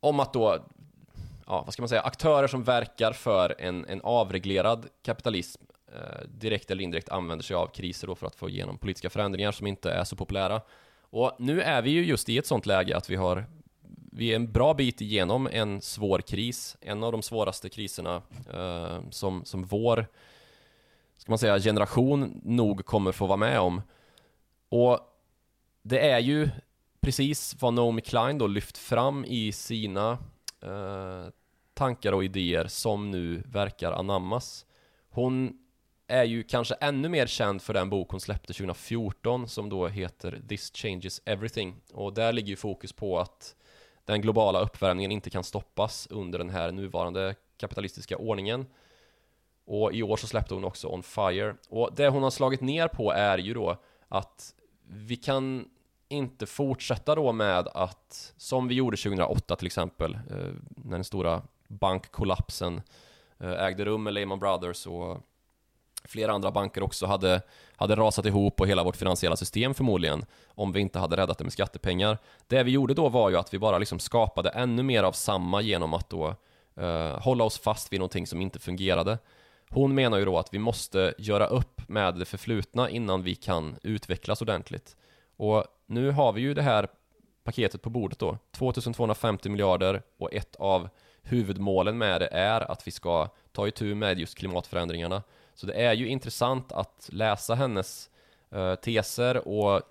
Om 0.00 0.20
att 0.20 0.32
då, 0.32 0.64
ja, 1.46 1.62
vad 1.64 1.72
ska 1.72 1.82
man 1.82 1.88
säga, 1.88 2.02
aktörer 2.02 2.48
som 2.48 2.64
verkar 2.64 3.12
för 3.12 3.54
en, 3.58 3.84
en 3.84 4.00
avreglerad 4.00 4.88
kapitalism 5.02 5.62
eh, 5.94 6.26
direkt 6.28 6.70
eller 6.70 6.84
indirekt 6.84 7.08
använder 7.08 7.42
sig 7.42 7.56
av 7.56 7.66
kriser 7.66 8.06
då 8.06 8.14
för 8.14 8.26
att 8.26 8.34
få 8.34 8.48
igenom 8.48 8.78
politiska 8.78 9.10
förändringar 9.10 9.52
som 9.52 9.66
inte 9.66 9.90
är 9.90 10.04
så 10.04 10.16
populära. 10.16 10.60
Och 11.00 11.32
nu 11.38 11.62
är 11.62 11.82
vi 11.82 11.90
ju 11.90 12.04
just 12.04 12.28
i 12.28 12.38
ett 12.38 12.46
sånt 12.46 12.66
läge 12.66 12.96
att 12.96 13.10
vi 13.10 13.16
har 13.16 13.46
vi 14.10 14.32
är 14.32 14.36
en 14.36 14.52
bra 14.52 14.74
bit 14.74 15.00
igenom 15.00 15.48
en 15.52 15.80
svår 15.80 16.18
kris, 16.18 16.76
en 16.80 17.04
av 17.04 17.12
de 17.12 17.22
svåraste 17.22 17.68
kriserna 17.68 18.22
eh, 18.52 18.98
som, 19.10 19.44
som 19.44 19.64
vår, 19.64 20.06
ska 21.16 21.32
man 21.32 21.38
säga, 21.38 21.58
generation 21.58 22.40
nog 22.44 22.84
kommer 22.84 23.12
få 23.12 23.26
vara 23.26 23.36
med 23.36 23.60
om. 23.60 23.82
Och 24.68 24.98
det 25.82 26.10
är 26.10 26.18
ju 26.18 26.48
precis 27.00 27.56
vad 27.60 27.74
Naomi 27.74 28.02
Klein 28.02 28.38
då 28.38 28.46
lyft 28.46 28.78
fram 28.78 29.24
i 29.24 29.52
sina 29.52 30.18
eh, 30.62 31.26
tankar 31.74 32.12
och 32.12 32.24
idéer 32.24 32.66
som 32.66 33.10
nu 33.10 33.42
verkar 33.46 33.92
anammas. 33.92 34.66
Hon 35.10 35.58
är 36.06 36.24
ju 36.24 36.42
kanske 36.42 36.74
ännu 36.74 37.08
mer 37.08 37.26
känd 37.26 37.62
för 37.62 37.74
den 37.74 37.90
bok 37.90 38.10
hon 38.10 38.20
släppte 38.20 38.52
2014 38.52 39.48
som 39.48 39.68
då 39.68 39.88
heter 39.88 40.40
This 40.48 40.72
Changes 40.74 41.22
Everything 41.24 41.76
och 41.92 42.14
där 42.14 42.32
ligger 42.32 42.48
ju 42.48 42.56
fokus 42.56 42.92
på 42.92 43.18
att 43.18 43.56
den 44.04 44.20
globala 44.20 44.60
uppvärmningen 44.60 45.12
inte 45.12 45.30
kan 45.30 45.44
stoppas 45.44 46.06
under 46.10 46.38
den 46.38 46.50
här 46.50 46.72
nuvarande 46.72 47.34
kapitalistiska 47.56 48.16
ordningen. 48.16 48.66
Och 49.64 49.92
i 49.92 50.02
år 50.02 50.16
så 50.16 50.26
släppte 50.26 50.54
hon 50.54 50.64
också 50.64 50.88
On 50.88 51.02
Fire. 51.02 51.56
Och 51.68 51.90
det 51.94 52.08
hon 52.08 52.22
har 52.22 52.30
slagit 52.30 52.60
ner 52.60 52.88
på 52.88 53.12
är 53.12 53.38
ju 53.38 53.54
då 53.54 53.76
att 54.08 54.54
vi 54.82 55.16
kan 55.16 55.68
inte 56.08 56.46
fortsätta 56.46 57.14
då 57.14 57.32
med 57.32 57.68
att, 57.74 58.34
som 58.36 58.68
vi 58.68 58.74
gjorde 58.74 58.96
2008 58.96 59.56
till 59.56 59.66
exempel, 59.66 60.14
eh, 60.14 60.52
när 60.76 60.96
den 60.96 61.04
stora 61.04 61.42
bankkollapsen 61.68 62.82
eh, 63.38 63.64
ägde 63.64 63.84
rum 63.84 64.02
med 64.02 64.14
Lehman 64.14 64.38
Brothers 64.38 64.86
och 64.86 65.18
flera 66.04 66.32
andra 66.32 66.50
banker 66.50 66.82
också 66.82 67.06
hade, 67.06 67.42
hade 67.76 67.96
rasat 67.96 68.26
ihop 68.26 68.60
och 68.60 68.68
hela 68.68 68.84
vårt 68.84 68.96
finansiella 68.96 69.36
system 69.36 69.74
förmodligen 69.74 70.24
om 70.46 70.72
vi 70.72 70.80
inte 70.80 70.98
hade 70.98 71.16
räddat 71.16 71.38
det 71.38 71.44
med 71.44 71.52
skattepengar. 71.52 72.18
Det 72.46 72.62
vi 72.62 72.70
gjorde 72.70 72.94
då 72.94 73.08
var 73.08 73.30
ju 73.30 73.36
att 73.36 73.54
vi 73.54 73.58
bara 73.58 73.78
liksom 73.78 73.98
skapade 73.98 74.48
ännu 74.48 74.82
mer 74.82 75.02
av 75.02 75.12
samma 75.12 75.60
genom 75.60 75.94
att 75.94 76.10
då 76.10 76.34
eh, 76.76 77.20
hålla 77.20 77.44
oss 77.44 77.58
fast 77.58 77.92
vid 77.92 78.00
någonting 78.00 78.26
som 78.26 78.40
inte 78.40 78.58
fungerade. 78.58 79.18
Hon 79.68 79.94
menar 79.94 80.18
ju 80.18 80.24
då 80.24 80.38
att 80.38 80.54
vi 80.54 80.58
måste 80.58 81.14
göra 81.18 81.46
upp 81.46 81.88
med 81.88 82.14
det 82.14 82.24
förflutna 82.24 82.90
innan 82.90 83.22
vi 83.22 83.34
kan 83.34 83.76
utvecklas 83.82 84.42
ordentligt. 84.42 84.96
Och 85.36 85.64
nu 85.86 86.10
har 86.10 86.32
vi 86.32 86.40
ju 86.40 86.54
det 86.54 86.62
här 86.62 86.88
paketet 87.44 87.82
på 87.82 87.90
bordet 87.90 88.18
då, 88.18 88.38
2250 88.52 89.48
miljarder 89.48 90.02
och 90.18 90.34
ett 90.34 90.56
av 90.56 90.88
huvudmålen 91.22 91.98
med 91.98 92.20
det 92.20 92.26
är 92.26 92.70
att 92.70 92.86
vi 92.86 92.90
ska 92.90 93.28
ta 93.52 93.68
itu 93.68 93.94
med 93.94 94.18
just 94.18 94.38
klimatförändringarna. 94.38 95.22
Så 95.60 95.66
det 95.66 95.72
är 95.72 95.92
ju 95.92 96.08
intressant 96.08 96.72
att 96.72 97.08
läsa 97.12 97.54
hennes 97.54 98.10
uh, 98.54 98.74
teser 98.74 99.48
och 99.48 99.82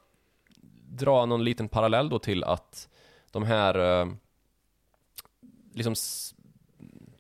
dra 0.90 1.26
någon 1.26 1.44
liten 1.44 1.70
parallell 1.70 2.10
då 2.10 2.20
till 2.20 2.44
att 2.44 2.90
de 3.32 3.44
här 3.44 3.78
uh, 3.78 4.14
liksom 5.74 5.96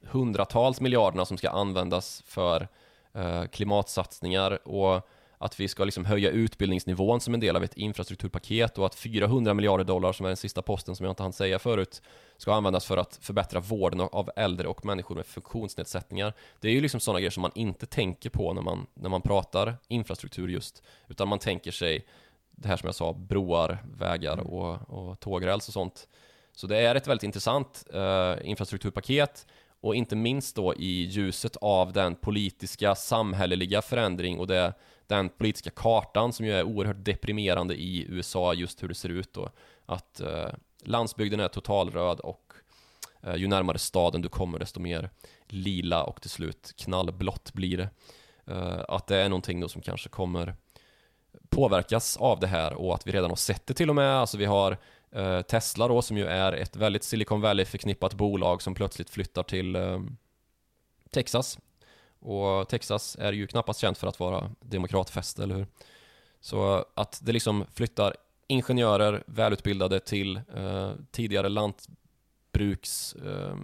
hundratals 0.01 0.81
miljarderna 0.81 1.25
som 1.25 1.37
ska 1.37 1.49
användas 1.49 2.23
för 2.25 2.67
uh, 3.17 3.45
klimatsatsningar 3.45 4.67
och 4.67 5.09
att 5.37 5.59
vi 5.59 5.67
ska 5.67 5.85
liksom 5.85 6.05
höja 6.05 6.29
utbildningsnivån 6.29 7.21
som 7.21 7.33
en 7.33 7.39
del 7.39 7.55
av 7.55 7.63
ett 7.63 7.77
infrastrukturpaket 7.77 8.77
och 8.77 8.85
att 8.85 8.95
400 8.95 9.53
miljarder 9.53 9.83
dollar, 9.83 10.13
som 10.13 10.25
är 10.25 10.29
den 10.29 10.37
sista 10.37 10.61
posten 10.61 10.95
som 10.95 11.03
jag 11.03 11.11
inte 11.11 11.23
hann 11.23 11.33
säga 11.33 11.59
förut, 11.59 12.01
ska 12.39 12.53
användas 12.53 12.85
för 12.85 12.97
att 12.97 13.19
förbättra 13.21 13.59
vården 13.59 14.01
av 14.01 14.31
äldre 14.35 14.67
och 14.67 14.85
människor 14.85 15.15
med 15.15 15.25
funktionsnedsättningar. 15.25 16.33
Det 16.59 16.67
är 16.67 16.71
ju 16.71 16.81
liksom 16.81 16.99
sådana 16.99 17.19
grejer 17.19 17.31
som 17.31 17.41
man 17.41 17.51
inte 17.55 17.85
tänker 17.85 18.29
på 18.29 18.53
när 18.53 18.61
man, 18.61 18.87
när 18.93 19.09
man 19.09 19.21
pratar 19.21 19.75
infrastruktur 19.87 20.47
just, 20.47 20.83
utan 21.07 21.27
man 21.27 21.39
tänker 21.39 21.71
sig 21.71 22.05
det 22.51 22.67
här 22.67 22.77
som 22.77 22.87
jag 22.87 22.95
sa, 22.95 23.13
broar, 23.13 23.77
vägar 23.97 24.33
mm. 24.33 24.45
och, 24.45 24.89
och 24.89 25.19
tågräls 25.19 25.67
och 25.67 25.73
sånt. 25.73 26.07
Så 26.53 26.67
det 26.67 26.77
är 26.77 26.95
ett 26.95 27.07
väldigt 27.07 27.23
intressant 27.23 27.83
uh, 27.95 28.49
infrastrukturpaket 28.49 29.47
och 29.81 29.95
inte 29.95 30.15
minst 30.15 30.55
då 30.55 30.75
i 30.75 31.03
ljuset 31.03 31.55
av 31.61 31.93
den 31.93 32.15
politiska, 32.15 32.95
samhälleliga 32.95 33.81
förändring 33.81 34.39
och 34.39 34.47
det 34.47 34.73
den 35.07 35.29
politiska 35.29 35.69
kartan 35.69 36.33
som 36.33 36.45
ju 36.45 36.53
är 36.53 36.63
oerhört 36.63 37.05
deprimerande 37.05 37.75
i 37.75 38.05
USA 38.09 38.53
just 38.53 38.83
hur 38.83 38.87
det 38.87 38.95
ser 38.95 39.09
ut 39.09 39.33
då. 39.33 39.49
Att 39.85 40.19
eh, 40.19 40.49
landsbygden 40.83 41.39
är 41.39 41.47
totalröd 41.47 42.19
och 42.19 42.53
eh, 43.21 43.35
ju 43.35 43.47
närmare 43.47 43.77
staden 43.77 44.21
du 44.21 44.29
kommer 44.29 44.59
desto 44.59 44.79
mer 44.79 45.09
lila 45.47 46.03
och 46.03 46.21
till 46.21 46.29
slut 46.29 46.73
knallblått 46.77 47.53
blir 47.53 47.77
det. 47.77 47.89
Eh, 48.45 48.79
att 48.87 49.07
det 49.07 49.17
är 49.17 49.29
någonting 49.29 49.59
då 49.59 49.69
som 49.69 49.81
kanske 49.81 50.09
kommer 50.09 50.55
påverkas 51.49 52.17
av 52.17 52.39
det 52.39 52.47
här 52.47 52.73
och 52.73 52.95
att 52.95 53.07
vi 53.07 53.11
redan 53.11 53.31
har 53.31 53.35
sett 53.35 53.67
det 53.67 53.73
till 53.73 53.89
och 53.89 53.95
med. 53.95 54.15
Alltså 54.15 54.37
vi 54.37 54.45
har 54.45 54.77
eh, 55.11 55.41
Tesla 55.41 55.87
då 55.87 56.01
som 56.01 56.17
ju 56.17 56.25
är 56.25 56.53
ett 56.53 56.75
väldigt 56.75 57.03
Silicon 57.03 57.41
Valley 57.41 57.65
förknippat 57.65 58.13
bolag 58.13 58.61
som 58.61 58.75
plötsligt 58.75 59.09
flyttar 59.09 59.43
till 59.43 59.75
eh, 59.75 59.99
Texas 61.11 61.59
Och 62.19 62.69
Texas 62.69 63.17
är 63.19 63.33
ju 63.33 63.47
knappast 63.47 63.79
känt 63.79 63.97
för 63.97 64.07
att 64.07 64.19
vara 64.19 64.51
demokratfäste, 64.59 65.43
eller 65.43 65.55
hur? 65.55 65.67
Så 66.41 66.85
att 66.95 67.19
det 67.23 67.31
liksom 67.31 67.65
flyttar 67.73 68.15
ingenjörer, 68.49 69.23
välutbildade 69.27 69.99
till 69.99 70.41
eh, 70.55 70.93
tidigare 71.11 71.49
lantbruks 71.49 73.13
eh, 73.13 73.57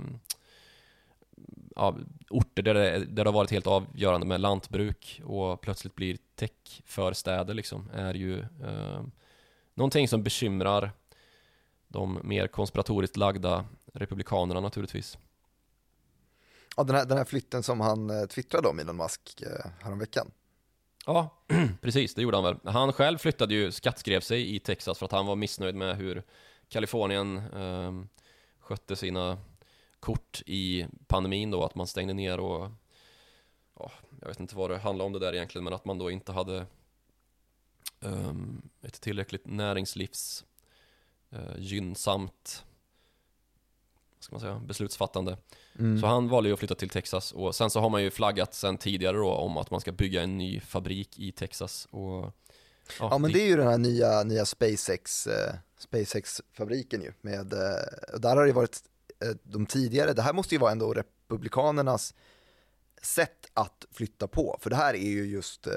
ja, 1.76 1.98
orter 2.30 2.64
där 2.64 2.74
det, 2.74 3.00
där 3.00 3.24
det 3.24 3.30
har 3.30 3.34
varit 3.34 3.52
helt 3.52 3.68
avgörande 3.68 4.28
med 4.28 4.42
lantbruk 4.42 5.22
och 5.26 5.62
plötsligt 5.62 5.96
blir 5.96 6.18
tech 6.36 6.82
för 6.86 7.14
städer 7.14 7.54
liksom, 7.54 7.90
är 7.94 8.14
ju 8.14 8.40
eh, 8.40 9.04
någonting 9.74 10.08
som 10.08 10.24
bekymrar 10.24 10.92
de 11.88 12.20
mer 12.24 12.48
konspiratoriskt 12.48 13.18
lagda 13.18 13.66
republikanerna 13.94 14.60
naturligtvis. 14.60 15.18
Ja, 16.78 16.84
den 16.84 16.96
här, 16.96 17.06
den 17.06 17.18
här 17.18 17.26
flytten 17.26 17.64
som 17.64 17.80
han 17.80 18.10
eh, 18.10 18.26
twittrade 18.26 18.68
om, 18.68 18.80
Elon 18.80 18.98
Musk, 18.98 19.42
eh, 19.42 19.72
häromveckan. 19.82 20.32
Ja, 21.06 21.30
precis, 21.82 22.16
det 22.16 22.22
gjorde 22.22 22.38
han 22.38 22.44
väl. 22.44 22.58
Han 22.64 22.94
själv 22.94 23.18
flyttade 23.18 23.54
ju, 23.54 23.72
skattskrev 23.72 24.20
sig 24.20 24.56
i 24.56 24.60
Texas 24.60 25.00
för 25.00 25.06
att 25.06 25.12
han 25.12 25.26
var 25.26 25.36
missnöjd 25.36 25.76
med 25.76 25.98
hur 25.98 26.24
Kalifornien 26.70 27.38
eh, 27.38 27.94
skötte 28.60 28.96
sina 28.96 29.38
kort 30.00 30.42
i 30.46 30.86
pandemin 31.08 31.52
då, 31.52 31.64
att 31.64 31.76
man 31.76 31.88
stängde 31.88 32.14
ner 32.14 32.40
och 32.40 32.72
ja, 33.80 33.92
jag 34.22 34.28
vet 34.28 34.40
inte 34.40 34.56
vad 34.56 34.70
det 34.70 34.78
handlade 34.78 35.06
om 35.06 35.14
det 35.14 35.20
där 35.20 35.34
egentligen, 35.34 35.64
men 35.64 35.74
att 35.74 35.86
man 35.86 35.98
då 35.98 36.12
inte 36.12 36.32
hade 36.32 36.66
um, 38.00 38.70
ett 38.82 39.02
tillräckligt 39.02 39.46
näringslivs 39.46 40.46
uh, 41.34 41.58
gynnsamt 41.58 42.66
ska 44.26 44.36
man 44.36 44.42
säga, 44.42 44.60
beslutsfattande. 44.60 45.38
Mm. 45.80 46.02
Så 46.02 46.08
han 46.08 46.30
valde 46.30 46.50
ju 46.50 46.54
att 46.54 46.60
flytta 46.60 46.76
till 46.76 46.90
Texas 46.90 47.32
och 47.32 47.56
sen 47.56 47.70
så 47.70 47.80
har 47.80 47.90
man 47.90 48.04
ju 48.04 48.12
flaggat 48.12 48.54
sen 48.54 48.78
tidigare 48.78 49.18
då 49.18 49.32
om 49.32 49.58
att 49.58 49.72
man 49.72 49.82
ska 49.82 49.92
bygga 49.92 50.22
en 50.22 50.38
ny 50.38 50.60
fabrik 50.60 51.20
i 51.20 51.32
Texas 51.32 51.88
och 51.92 52.34
Ja, 53.00 53.08
ja 53.12 53.18
men 53.18 53.32
det 53.32 53.42
är 53.42 53.48
ju 53.48 53.56
den 53.56 53.68
här 53.68 53.78
nya, 53.78 54.24
nya 54.24 54.46
SpaceX, 54.46 55.28
eh, 55.28 55.54
SpaceX-fabriken 55.78 57.02
ju 57.02 57.14
med, 57.22 57.54
eh, 57.54 58.20
där 58.20 58.36
har 58.36 58.46
det 58.46 58.54
varit 58.54 58.82
Eh, 59.20 59.36
de 59.44 59.66
tidigare, 59.66 60.14
det 60.14 60.22
här 60.22 60.34
måste 60.34 60.56
ju 60.56 60.60
vara 60.60 60.72
ändå 60.72 60.94
republikanernas 60.94 62.14
sätt 63.02 63.46
att 63.54 63.86
flytta 63.92 64.28
på, 64.28 64.58
för 64.62 64.70
det 64.70 64.76
här 64.76 64.94
är 64.94 65.10
ju 65.10 65.26
just, 65.26 65.68
eh, 65.68 65.74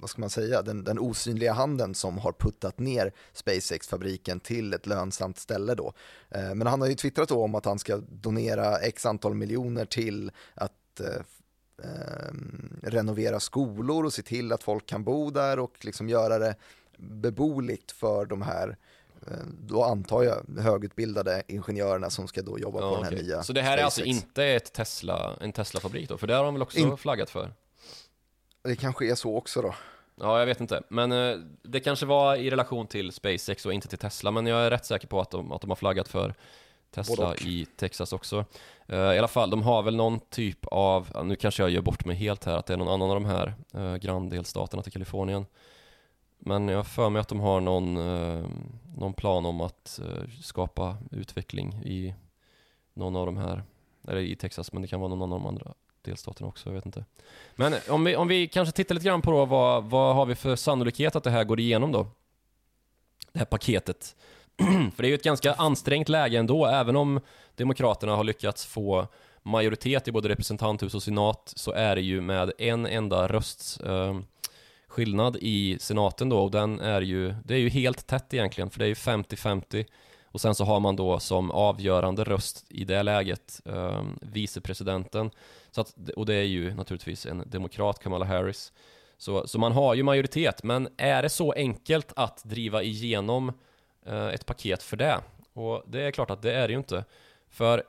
vad 0.00 0.10
ska 0.10 0.20
man 0.20 0.30
säga, 0.30 0.62
den, 0.62 0.84
den 0.84 0.98
osynliga 0.98 1.52
handen 1.52 1.94
som 1.94 2.18
har 2.18 2.32
puttat 2.32 2.78
ner 2.78 3.12
SpaceX-fabriken 3.32 4.40
till 4.40 4.74
ett 4.74 4.86
lönsamt 4.86 5.38
ställe 5.38 5.74
då. 5.74 5.92
Eh, 6.30 6.54
men 6.54 6.66
han 6.66 6.80
har 6.80 6.88
ju 6.88 6.94
twittrat 6.94 7.28
då 7.28 7.44
om 7.44 7.54
att 7.54 7.64
han 7.64 7.78
ska 7.78 7.96
donera 7.96 8.78
x 8.78 9.06
antal 9.06 9.34
miljoner 9.34 9.84
till 9.84 10.30
att 10.54 11.00
eh, 11.00 11.06
eh, 11.84 12.34
renovera 12.82 13.40
skolor 13.40 14.04
och 14.04 14.12
se 14.12 14.22
till 14.22 14.52
att 14.52 14.62
folk 14.62 14.86
kan 14.86 15.04
bo 15.04 15.30
där 15.30 15.58
och 15.58 15.84
liksom 15.84 16.08
göra 16.08 16.38
det 16.38 16.54
beboeligt 16.98 17.92
för 17.92 18.26
de 18.26 18.42
här 18.42 18.76
Eh, 19.26 19.32
då 19.60 19.84
antar 19.84 20.22
jag 20.22 20.62
högutbildade 20.62 21.42
ingenjörerna 21.48 22.10
som 22.10 22.28
ska 22.28 22.42
då 22.42 22.58
jobba 22.58 22.80
ja, 22.80 22.90
på 22.90 23.02
den 23.02 23.04
här 23.04 23.22
nya 23.22 23.42
Så 23.42 23.52
det 23.52 23.62
här 23.62 23.78
är 23.78 23.82
alltså 23.82 24.04
inte 24.04 24.44
ett 24.44 24.72
Tesla, 24.72 25.36
en 25.40 25.52
Tesla-fabrik 25.52 26.08
då? 26.08 26.18
För 26.18 26.26
det 26.26 26.34
har 26.34 26.44
de 26.44 26.54
väl 26.54 26.62
också 26.62 26.78
In... 26.78 26.96
flaggat 26.96 27.30
för? 27.30 27.52
Det 28.62 28.76
kanske 28.76 29.10
är 29.10 29.14
så 29.14 29.36
också 29.36 29.62
då 29.62 29.74
Ja, 30.22 30.38
jag 30.38 30.46
vet 30.46 30.60
inte. 30.60 30.82
Men 30.88 31.12
eh, 31.12 31.36
det 31.62 31.80
kanske 31.80 32.06
var 32.06 32.36
i 32.36 32.50
relation 32.50 32.86
till 32.86 33.12
SpaceX 33.12 33.66
och 33.66 33.72
inte 33.72 33.88
till 33.88 33.98
Tesla. 33.98 34.30
Men 34.30 34.46
jag 34.46 34.60
är 34.60 34.70
rätt 34.70 34.86
säker 34.86 35.08
på 35.08 35.20
att 35.20 35.30
de, 35.30 35.52
att 35.52 35.60
de 35.60 35.70
har 35.70 35.76
flaggat 35.76 36.08
för 36.08 36.34
Tesla 36.90 37.34
i 37.36 37.66
Texas 37.76 38.12
också. 38.12 38.44
Uh, 38.92 38.98
I 38.98 39.18
alla 39.18 39.28
fall, 39.28 39.50
de 39.50 39.62
har 39.62 39.82
väl 39.82 39.96
någon 39.96 40.20
typ 40.20 40.66
av, 40.66 41.24
nu 41.24 41.36
kanske 41.36 41.62
jag 41.62 41.70
gör 41.70 41.82
bort 41.82 42.04
mig 42.04 42.16
helt 42.16 42.44
här, 42.44 42.56
att 42.56 42.66
det 42.66 42.72
är 42.72 42.76
någon 42.76 42.88
annan 42.88 43.10
av 43.10 43.14
de 43.14 43.24
här 43.24 43.54
uh, 43.74 43.96
granndelstaterna 43.96 44.82
till 44.82 44.92
Kalifornien 44.92 45.46
men 46.42 46.68
jag 46.68 46.78
har 46.78 46.84
för 46.84 47.10
mig 47.10 47.20
att 47.20 47.28
de 47.28 47.40
har 47.40 47.60
någon, 47.60 47.96
eh, 47.96 48.44
någon 48.96 49.12
plan 49.12 49.46
om 49.46 49.60
att 49.60 50.00
eh, 50.04 50.28
skapa 50.42 50.96
utveckling 51.10 51.74
i 51.74 52.14
någon 52.94 53.16
av 53.16 53.26
de 53.26 53.36
här, 53.36 53.62
eller 54.08 54.20
i 54.20 54.36
Texas, 54.36 54.72
men 54.72 54.82
det 54.82 54.88
kan 54.88 55.00
vara 55.00 55.08
någon 55.08 55.32
av 55.32 55.40
de 55.40 55.46
andra 55.46 55.74
delstaterna 56.02 56.48
också, 56.48 56.68
jag 56.68 56.74
vet 56.74 56.86
inte. 56.86 57.04
Men 57.54 57.74
om 57.88 58.04
vi, 58.04 58.16
om 58.16 58.28
vi 58.28 58.48
kanske 58.48 58.72
tittar 58.72 58.94
lite 58.94 59.06
grann 59.06 59.22
på 59.22 59.30
då, 59.30 59.44
vad, 59.44 59.84
vad 59.84 60.14
har 60.14 60.26
vi 60.26 60.34
för 60.34 60.56
sannolikhet 60.56 61.16
att 61.16 61.24
det 61.24 61.30
här 61.30 61.44
går 61.44 61.60
igenom 61.60 61.92
då? 61.92 62.06
Det 63.32 63.38
här 63.38 63.46
paketet. 63.46 64.16
för 64.96 65.02
det 65.02 65.06
är 65.06 65.10
ju 65.10 65.14
ett 65.14 65.24
ganska 65.24 65.54
ansträngt 65.54 66.08
läge 66.08 66.38
ändå, 66.38 66.66
även 66.66 66.96
om 66.96 67.20
Demokraterna 67.54 68.16
har 68.16 68.24
lyckats 68.24 68.66
få 68.66 69.06
majoritet 69.42 70.08
i 70.08 70.12
både 70.12 70.28
representanthus 70.28 70.94
och 70.94 71.02
senat, 71.02 71.52
så 71.56 71.72
är 71.72 71.96
det 71.96 72.02
ju 72.02 72.20
med 72.20 72.52
en 72.58 72.86
enda 72.86 73.28
rösts 73.28 73.80
eh, 73.80 74.18
skillnad 74.88 75.36
i 75.40 75.78
senaten 75.80 76.28
då 76.28 76.38
och 76.38 76.50
den 76.50 76.80
är 76.80 77.00
ju, 77.00 77.34
det 77.44 77.54
är 77.54 77.58
ju 77.58 77.68
helt 77.68 78.06
tätt 78.06 78.34
egentligen 78.34 78.70
för 78.70 78.78
det 78.78 78.84
är 78.84 78.88
ju 78.88 78.94
50-50 78.94 79.84
och 80.32 80.40
sen 80.40 80.54
så 80.54 80.64
har 80.64 80.80
man 80.80 80.96
då 80.96 81.18
som 81.18 81.50
avgörande 81.50 82.24
röst 82.24 82.66
i 82.68 82.84
det 82.84 83.02
läget 83.02 83.60
eh, 83.64 84.02
vicepresidenten 84.20 85.30
så 85.70 85.80
att, 85.80 85.94
och 86.16 86.26
det 86.26 86.34
är 86.34 86.44
ju 86.44 86.74
naturligtvis 86.74 87.26
en 87.26 87.42
demokrat, 87.46 87.98
Kamala 87.98 88.24
Harris 88.24 88.72
så, 89.16 89.46
så 89.46 89.58
man 89.58 89.72
har 89.72 89.94
ju 89.94 90.02
majoritet, 90.02 90.62
men 90.62 90.88
är 90.96 91.22
det 91.22 91.28
så 91.28 91.52
enkelt 91.52 92.12
att 92.16 92.44
driva 92.44 92.82
igenom 92.82 93.52
eh, 94.06 94.26
ett 94.26 94.46
paket 94.46 94.82
för 94.82 94.96
det? 94.96 95.20
Och 95.52 95.82
det 95.86 96.02
är 96.02 96.10
klart 96.10 96.30
att 96.30 96.42
det 96.42 96.52
är 96.52 96.68
det 96.68 96.72
ju 96.72 96.78
inte. 96.78 97.04
För 97.48 97.84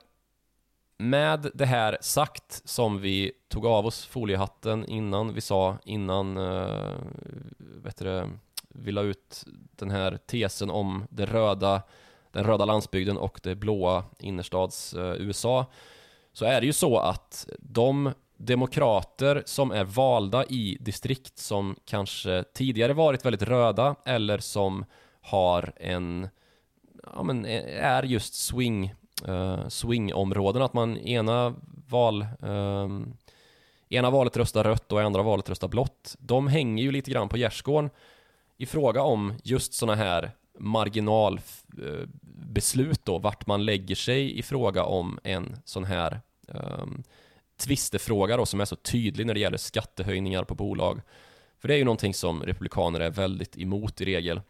med 1.02 1.50
det 1.54 1.66
här 1.66 1.98
sagt 2.00 2.62
som 2.64 3.00
vi 3.00 3.32
tog 3.48 3.66
av 3.66 3.86
oss 3.86 4.06
foliehatten 4.06 4.86
innan 4.86 5.34
vi 5.34 5.40
sa, 5.40 5.78
innan 5.84 6.36
uh, 6.36 6.96
vet 7.58 7.96
du, 7.96 8.28
vi 8.68 8.92
la 8.92 9.02
ut 9.02 9.44
den 9.76 9.90
här 9.90 10.18
tesen 10.26 10.70
om 10.70 11.06
det 11.10 11.26
röda, 11.26 11.82
den 12.32 12.44
röda 12.44 12.64
landsbygden 12.64 13.16
och 13.16 13.40
det 13.42 13.54
blåa 13.54 14.04
innerstads 14.18 14.94
eh, 14.94 15.14
USA 15.18 15.66
så 16.32 16.44
är 16.44 16.60
det 16.60 16.66
ju 16.66 16.72
så 16.72 16.98
att 16.98 17.48
de 17.58 18.12
demokrater 18.36 19.42
som 19.46 19.70
är 19.70 19.84
valda 19.84 20.44
i 20.44 20.76
distrikt 20.80 21.38
som 21.38 21.76
kanske 21.84 22.44
tidigare 22.54 22.92
varit 22.92 23.24
väldigt 23.24 23.42
röda 23.42 23.94
eller 24.04 24.38
som 24.38 24.84
har 25.20 25.72
en 25.76 26.28
ja 27.14 27.22
men 27.22 27.44
eh, 27.44 27.84
är 27.84 28.02
just 28.02 28.34
swing 28.34 28.94
uh, 29.28 29.68
swingområden, 29.68 30.62
att 30.62 30.72
man 30.72 30.98
ena 30.98 31.54
val 31.88 32.26
um, 32.40 33.16
ena 33.88 34.10
valet 34.10 34.36
röstar 34.36 34.64
rött 34.64 34.92
och 34.92 35.00
andra 35.00 35.22
valet 35.22 35.48
röstar 35.48 35.68
blått. 35.68 36.16
De 36.18 36.48
hänger 36.48 36.84
ju 36.84 36.92
lite 36.92 37.10
grann 37.10 37.28
på 37.28 37.36
gärdsgården 37.36 37.90
i 38.56 38.66
fråga 38.66 39.02
om 39.02 39.34
just 39.44 39.74
sådana 39.74 39.94
här 39.94 40.30
marginalbeslut 40.62 42.98
eh, 42.98 43.04
då, 43.04 43.18
vart 43.18 43.46
man 43.46 43.64
lägger 43.64 43.94
sig 43.94 44.38
i 44.38 44.42
fråga 44.42 44.84
om 44.84 45.18
en 45.22 45.56
sån 45.64 45.84
här 45.84 46.20
um, 46.48 47.02
tvistefråga 47.56 48.36
då 48.36 48.46
som 48.46 48.60
är 48.60 48.64
så 48.64 48.76
tydlig 48.76 49.26
när 49.26 49.34
det 49.34 49.40
gäller 49.40 49.58
skattehöjningar 49.58 50.44
på 50.44 50.54
bolag. 50.54 51.00
För 51.58 51.68
det 51.68 51.74
är 51.74 51.78
ju 51.78 51.84
någonting 51.84 52.14
som 52.14 52.42
republikaner 52.42 53.00
är 53.00 53.10
väldigt 53.10 53.58
emot 53.58 54.00
i 54.00 54.04
regel. 54.04 54.40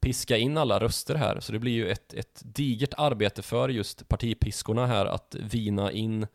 piska 0.00 0.36
in 0.36 0.58
alla 0.58 0.80
röster 0.80 1.14
här, 1.14 1.40
så 1.40 1.52
det 1.52 1.58
blir 1.58 1.72
ju 1.72 1.88
ett, 1.88 2.14
ett 2.14 2.42
digert 2.44 2.94
arbete 2.96 3.42
för 3.42 3.68
just 3.68 4.08
partipiskorna 4.08 4.86
här 4.86 5.06
att 5.06 5.36
vina 5.40 5.92
in 5.92 6.26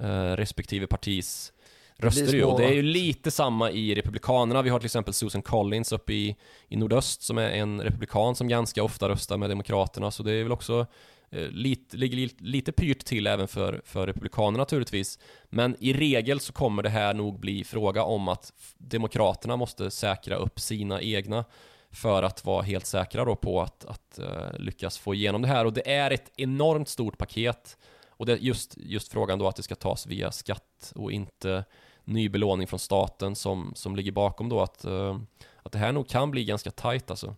eh, 0.00 0.36
respektive 0.36 0.86
partis 0.86 1.52
röster 2.00 2.34
ju. 2.34 2.44
Och 2.44 2.60
det 2.60 2.66
är 2.66 2.72
ju 2.72 2.82
lite 2.82 3.30
samma 3.30 3.70
i 3.70 3.94
Republikanerna. 3.94 4.62
Vi 4.62 4.70
har 4.70 4.78
till 4.78 4.86
exempel 4.86 5.14
Susan 5.14 5.42
Collins 5.42 5.92
uppe 5.92 6.12
i, 6.12 6.36
i 6.68 6.76
nordöst 6.76 7.22
som 7.22 7.38
är 7.38 7.50
en 7.50 7.80
republikan 7.80 8.34
som 8.34 8.48
ganska 8.48 8.82
ofta 8.82 9.08
röstar 9.08 9.36
med 9.36 9.50
Demokraterna, 9.50 10.10
så 10.10 10.22
det 10.22 10.32
är 10.32 10.42
väl 10.42 10.52
också 10.52 10.86
eh, 11.30 11.48
lite, 11.48 11.96
ligger 11.96 12.28
lite 12.38 12.72
pyrt 12.72 13.04
till 13.04 13.26
även 13.26 13.48
för, 13.48 13.82
för 13.84 14.06
Republikanerna 14.06 14.58
naturligtvis. 14.58 15.18
Men 15.48 15.76
i 15.80 15.92
regel 15.92 16.40
så 16.40 16.52
kommer 16.52 16.82
det 16.82 16.88
här 16.88 17.14
nog 17.14 17.40
bli 17.40 17.64
fråga 17.64 18.04
om 18.04 18.28
att 18.28 18.52
Demokraterna 18.78 19.56
måste 19.56 19.90
säkra 19.90 20.36
upp 20.36 20.60
sina 20.60 21.00
egna 21.00 21.44
för 21.90 22.22
att 22.22 22.44
vara 22.44 22.62
helt 22.62 22.86
säkra 22.86 23.24
då 23.24 23.36
på 23.36 23.60
att, 23.60 23.84
att 23.84 24.18
uh, 24.18 24.58
lyckas 24.58 24.98
få 24.98 25.14
igenom 25.14 25.42
det 25.42 25.48
här. 25.48 25.64
Och 25.64 25.72
det 25.72 25.92
är 25.92 26.10
ett 26.10 26.32
enormt 26.36 26.88
stort 26.88 27.18
paket. 27.18 27.76
Och 28.08 28.26
det 28.26 28.32
är 28.32 28.36
just, 28.36 28.74
just 28.76 29.12
frågan 29.12 29.38
då 29.38 29.48
att 29.48 29.56
det 29.56 29.62
ska 29.62 29.74
tas 29.74 30.06
via 30.06 30.32
skatt 30.32 30.92
och 30.94 31.12
inte 31.12 31.64
ny 32.04 32.28
belåning 32.28 32.66
från 32.66 32.78
staten 32.78 33.36
som, 33.36 33.72
som 33.74 33.96
ligger 33.96 34.12
bakom 34.12 34.48
då 34.48 34.60
att, 34.60 34.84
eh, 34.84 35.20
att 35.62 35.72
det 35.72 35.78
här 35.78 35.92
nog 35.92 36.08
kan 36.08 36.30
bli 36.30 36.44
ganska 36.44 36.70
tajt 36.70 37.10
alltså. 37.10 37.34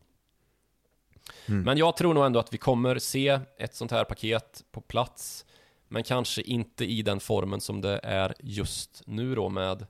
Mm. 1.46 1.62
Men 1.62 1.78
jag 1.78 1.96
tror 1.96 2.14
nog 2.14 2.26
ändå 2.26 2.38
att 2.38 2.54
vi 2.54 2.58
kommer 2.58 2.98
se 2.98 3.40
ett 3.58 3.74
sånt 3.74 3.90
här 3.90 4.04
paket 4.04 4.64
på 4.70 4.80
plats 4.80 5.44
men 5.88 6.02
kanske 6.02 6.42
inte 6.42 6.84
i 6.84 7.02
den 7.02 7.20
formen 7.20 7.60
som 7.60 7.80
det 7.80 8.00
är 8.02 8.34
just 8.40 9.02
nu 9.06 9.34
då 9.34 9.48
med, 9.48 9.86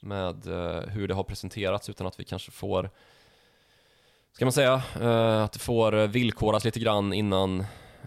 med 0.00 0.46
uh, 0.46 0.80
hur 0.80 1.08
det 1.08 1.14
har 1.14 1.24
presenterats 1.24 1.88
utan 1.88 2.06
att 2.06 2.20
vi 2.20 2.24
kanske 2.24 2.50
får 2.50 2.90
Ska 4.32 4.44
man 4.44 4.52
säga, 4.52 4.82
uh, 5.00 5.42
att 5.42 5.52
det 5.52 5.58
får 5.58 6.06
villkoras 6.06 6.64
lite 6.64 6.80
grann 6.80 7.12
innan, 7.12 7.64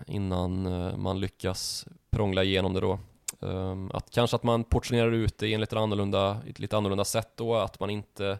innan 0.08 0.64
man 1.02 1.20
lyckas 1.20 1.88
prångla 2.10 2.44
igenom 2.44 2.74
det 2.74 2.80
då. 2.80 3.00
Um, 3.40 3.92
att 3.94 4.12
kanske 4.12 4.36
att 4.36 4.44
man 4.44 4.64
portionerar 4.64 5.12
ut 5.12 5.38
det 5.38 5.48
i 5.48 5.54
en 5.54 5.62
lite 5.62 5.80
annorlunda, 5.80 6.42
ett 6.48 6.60
lite 6.60 6.78
annorlunda 6.78 7.06
sätt 7.06 7.32
då, 7.36 7.56
att 7.56 7.80
man 7.80 7.90
inte 7.90 8.40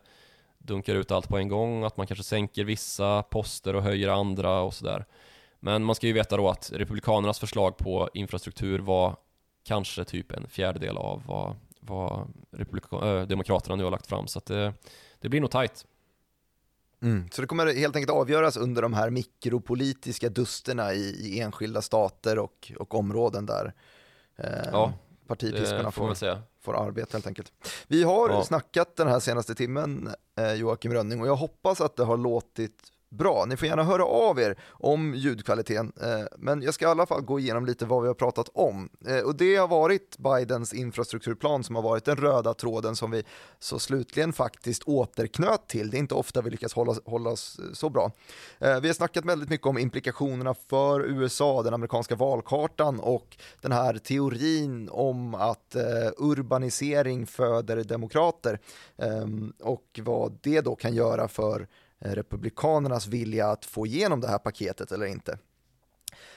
dunkar 0.58 0.96
ut 0.96 1.12
allt 1.12 1.30
på 1.30 1.38
en 1.38 1.48
gång, 1.48 1.84
att 1.84 1.98
man 1.98 2.08
kanske 2.08 2.24
sänker 2.24 2.64
vissa 2.64 3.24
poster 3.24 3.76
och 3.76 3.84
höjer 3.84 4.10
andra 4.10 4.62
och 4.62 4.74
sådär. 4.74 5.06
Men 5.60 5.84
man 5.84 5.96
ska 5.96 6.08
ju 6.08 6.14
veta 6.14 6.38
då 6.38 6.50
att 6.50 6.72
Republikanernas 6.74 7.40
förslag 7.40 7.78
på 7.78 8.10
infrastruktur 8.14 8.80
var 8.80 9.16
kanske 9.64 10.04
typ 10.04 10.32
en 10.32 10.48
fjärdedel 10.48 10.98
av 10.98 11.24
vad, 11.26 11.56
vad 11.80 12.28
äh, 13.04 13.28
Demokraterna 13.28 13.76
nu 13.76 13.84
har 13.84 13.92
lagt 13.92 14.08
fram, 14.08 14.28
så 14.28 14.40
att 14.40 14.46
det, 14.46 14.74
det 15.20 15.30
blir 15.30 15.42
nog 15.42 15.52
tajt. 15.52 15.86
Mm. 17.02 17.30
Så 17.32 17.42
det 17.42 17.48
kommer 17.48 17.74
helt 17.74 17.96
enkelt 17.96 18.18
avgöras 18.18 18.58
under 18.58 18.82
de 18.82 18.94
här 18.94 19.10
mikropolitiska 19.10 20.30
dusterna 20.30 20.94
i, 20.94 21.00
i 21.00 21.40
enskilda 21.40 21.82
stater 21.82 22.40
och, 22.40 22.72
och 22.78 22.96
områden 22.96 23.46
där 23.46 23.74
eh, 24.38 24.70
ja, 24.72 24.94
partipiskorna 25.28 25.92
får, 25.92 26.16
får 26.62 26.86
arbeta 26.86 27.18
helt 27.18 27.28
enkelt. 27.28 27.54
Vi 27.88 28.04
har 28.04 28.30
ja. 28.30 28.44
snackat 28.44 28.96
den 28.96 29.08
här 29.08 29.20
senaste 29.20 29.56
timmen, 29.56 30.10
eh, 30.38 30.54
Joakim 30.54 30.94
Rönning, 30.94 31.22
och 31.22 31.28
jag 31.28 31.36
hoppas 31.36 31.82
att 31.82 31.96
det 31.96 32.04
har 32.04 32.18
låtit 32.18 32.92
bra. 33.18 33.46
Ni 33.46 33.58
får 33.58 33.68
gärna 33.68 33.84
höra 33.84 34.06
av 34.06 34.40
er 34.40 34.56
om 34.70 35.14
ljudkvaliteten, 35.16 35.92
eh, 36.02 36.26
men 36.38 36.62
jag 36.62 36.74
ska 36.74 36.86
i 36.86 36.88
alla 36.88 37.06
fall 37.06 37.22
gå 37.22 37.40
igenom 37.40 37.66
lite 37.66 37.86
vad 37.86 38.02
vi 38.02 38.08
har 38.08 38.16
pratat 38.16 38.50
om. 38.54 38.90
Eh, 39.08 39.20
och 39.20 39.36
det 39.36 39.56
har 39.56 39.68
varit 39.68 40.18
Bidens 40.18 40.74
infrastrukturplan 40.74 41.64
som 41.64 41.76
har 41.76 41.84
varit 41.84 42.06
den 42.06 42.16
röda 42.16 42.54
tråden 42.54 42.96
som 42.96 43.12
vi 43.12 43.24
så 43.60 43.80
slutligen 43.80 44.34
faktiskt 44.34 44.84
återknöt 44.84 45.68
till. 45.68 45.90
Det 45.90 45.98
är 45.98 46.00
inte 46.00 46.16
ofta 46.16 46.42
vi 46.42 46.50
lyckas 46.50 46.74
hålla, 46.74 46.96
hålla 47.06 47.30
oss 47.30 47.60
eh, 47.60 47.74
så 47.74 47.90
bra. 47.90 48.12
Vi 48.60 48.88
har 48.88 48.94
snackat 48.94 49.26
väldigt 49.26 49.50
mycket 49.50 49.68
om 49.68 49.78
implikationerna 49.78 50.54
för 50.54 51.02
USA, 51.02 51.64
den 51.64 51.74
amerikanska 51.74 52.16
valkartan 52.16 53.00
och 53.00 53.38
den 53.62 53.72
här 53.72 53.98
teorin 53.98 54.90
om 54.92 55.36
att 55.36 55.76
urbanisering 56.18 57.26
föder 57.26 57.84
demokrater 57.84 58.60
ehm, 58.98 59.54
och 59.60 60.00
vad 60.04 60.38
det 60.42 60.62
då 60.62 60.76
kan 60.76 60.94
göra 60.94 61.28
för 61.28 61.68
Eh, 62.02 62.12
republikanernas 62.12 63.08
vilja 63.08 63.48
att 63.48 63.66
få 63.66 63.86
igenom 63.86 64.22
det 64.22 64.28
här 64.28 64.38
paketet 64.38 64.92
eller 64.92 65.06
inte. 65.06 65.38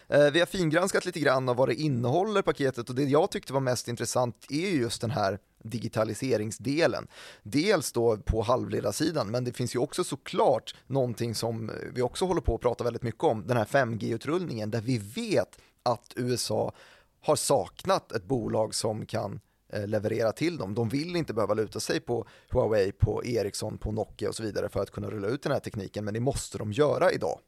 Eh, 0.08 0.30
vi 0.30 0.38
har 0.38 0.46
fingranskat 0.46 1.04
lite 1.04 1.20
grann 1.20 1.48
av 1.48 1.56
vad 1.56 1.68
det 1.68 1.74
innehåller 1.74 2.42
paketet 2.42 2.88
och 2.88 2.94
det 2.94 3.04
jag 3.04 3.30
tyckte 3.30 3.52
var 3.52 3.60
mest 3.60 3.88
intressant 3.88 4.46
är 4.48 4.70
just 4.70 5.00
den 5.00 5.10
här 5.10 5.38
digitaliseringsdelen. 5.62 7.06
Dels 7.42 7.92
då 7.92 8.16
på 8.16 8.42
halvledarsidan, 8.42 9.30
men 9.30 9.44
det 9.44 9.52
finns 9.52 9.74
ju 9.74 9.78
också 9.78 10.04
såklart 10.04 10.74
någonting 10.86 11.34
som 11.34 11.70
vi 11.94 12.02
också 12.02 12.24
håller 12.24 12.40
på 12.40 12.54
att 12.54 12.60
prata 12.60 12.84
väldigt 12.84 13.02
mycket 13.02 13.24
om, 13.24 13.46
den 13.46 13.56
här 13.56 13.64
5G-utrullningen 13.64 14.70
där 14.70 14.80
vi 14.80 14.98
vet 14.98 15.58
att 15.82 16.12
USA 16.16 16.72
har 17.20 17.36
saknat 17.36 18.12
ett 18.12 18.24
bolag 18.24 18.74
som 18.74 19.06
kan 19.06 19.40
Eh, 19.72 19.86
leverera 19.86 20.32
till 20.32 20.56
dem. 20.58 20.74
De 20.74 20.88
vill 20.88 21.16
inte 21.16 21.34
behöva 21.34 21.54
luta 21.54 21.80
sig 21.80 22.00
på 22.00 22.26
Huawei, 22.50 22.92
på 22.92 23.24
Ericsson, 23.24 23.78
på 23.78 23.92
Nokia 23.92 24.28
och 24.28 24.34
så 24.34 24.42
vidare 24.42 24.68
för 24.68 24.80
att 24.80 24.90
kunna 24.90 25.10
rulla 25.10 25.28
ut 25.28 25.42
den 25.42 25.52
här 25.52 25.60
tekniken, 25.60 26.04
men 26.04 26.14
det 26.14 26.20
måste 26.20 26.58
de 26.58 26.72
göra 26.72 27.12
idag. 27.12 27.40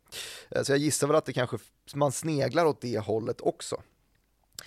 Eh, 0.51 0.63
så 0.63 0.73
jag 0.73 0.79
gissar 0.79 1.07
väl 1.07 1.17
att 1.17 1.25
det 1.25 1.33
kanske 1.33 1.59
man 1.95 2.13
sneglar 2.13 2.65
åt 2.65 2.81
det 2.81 2.99
hållet 2.99 3.41
också. 3.41 3.83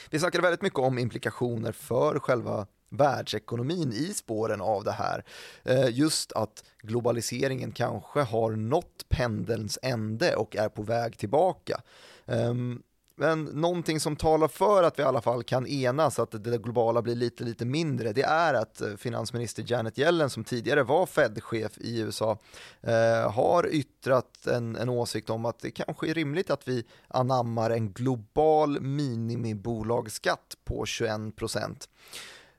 Vi 0.10 0.20
snackade 0.20 0.42
väldigt 0.42 0.62
mycket 0.62 0.80
om 0.80 0.98
implikationer 1.00 1.72
för 1.72 2.20
själva 2.20 2.68
världsekonomin 2.90 3.94
i 3.94 4.14
spåren 4.14 4.62
av 4.62 4.84
det 4.84 4.92
här. 4.92 5.26
Eh, 5.64 5.90
just 5.90 6.32
att 6.32 6.64
globaliseringen 6.82 7.72
kanske 7.72 8.22
har 8.22 8.52
nått 8.52 9.06
pendelns 9.10 9.80
ände 9.82 10.36
och 10.36 10.56
är 10.56 10.70
på 10.70 10.82
väg 10.82 11.18
tillbaka. 11.18 11.82
Ehm, 12.26 12.82
men 13.16 13.44
någonting 13.44 14.00
som 14.00 14.16
talar 14.16 14.48
för 14.48 14.84
att 14.84 15.00
vi 15.00 15.04
i 15.04 15.06
alla 15.06 15.22
fall 15.22 15.44
kan 15.44 15.68
enas, 15.68 16.20
att 16.20 16.44
det 16.44 16.58
globala 16.58 17.02
blir 17.02 17.16
lite, 17.16 17.44
lite 17.44 17.66
mindre, 17.66 18.14
det 18.14 18.24
är 18.24 18.54
att 18.54 18.82
eh, 18.82 18.96
finansminister 18.96 19.64
Janet 19.68 20.00
Yellen, 20.00 20.30
som 20.30 20.44
tidigare 20.44 20.84
var 20.84 21.06
Fed-chef 21.06 21.78
i 21.78 22.00
USA, 22.00 22.38
eh, 22.82 23.32
har 23.32 23.68
yttrat 23.72 24.48
en, 24.48 24.76
en 24.76 24.90
åsikt 24.90 25.30
om 25.30 25.46
att 25.46 25.60
det 25.60 25.72
kanske 25.72 26.10
är 26.10 26.14
rimligt 26.14 26.50
att 26.50 26.68
vi 26.68 26.86
anammar 27.08 27.70
en 27.70 27.92
global 27.92 28.82
minimibolagsskatt 28.82 30.58
på 30.66 30.86
21 30.86 31.36
procent. 31.36 31.90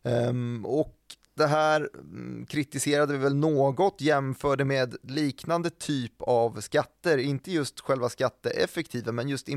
Um, 0.03 0.67
och 0.67 1.04
det 1.37 1.47
här 1.47 1.89
mm, 1.95 2.47
kritiserade 2.47 3.13
vi 3.13 3.19
väl 3.19 3.35
något, 3.35 4.01
jämförde 4.01 4.65
med 4.65 4.97
liknande 5.03 5.71
typ 5.71 6.23
av 6.23 6.61
skatter, 6.61 7.19
inte 7.19 7.53
just 7.53 7.81
själva 7.81 8.09
skatteeffektiva, 8.09 9.13
men 9.13 9.29
just 9.29 9.49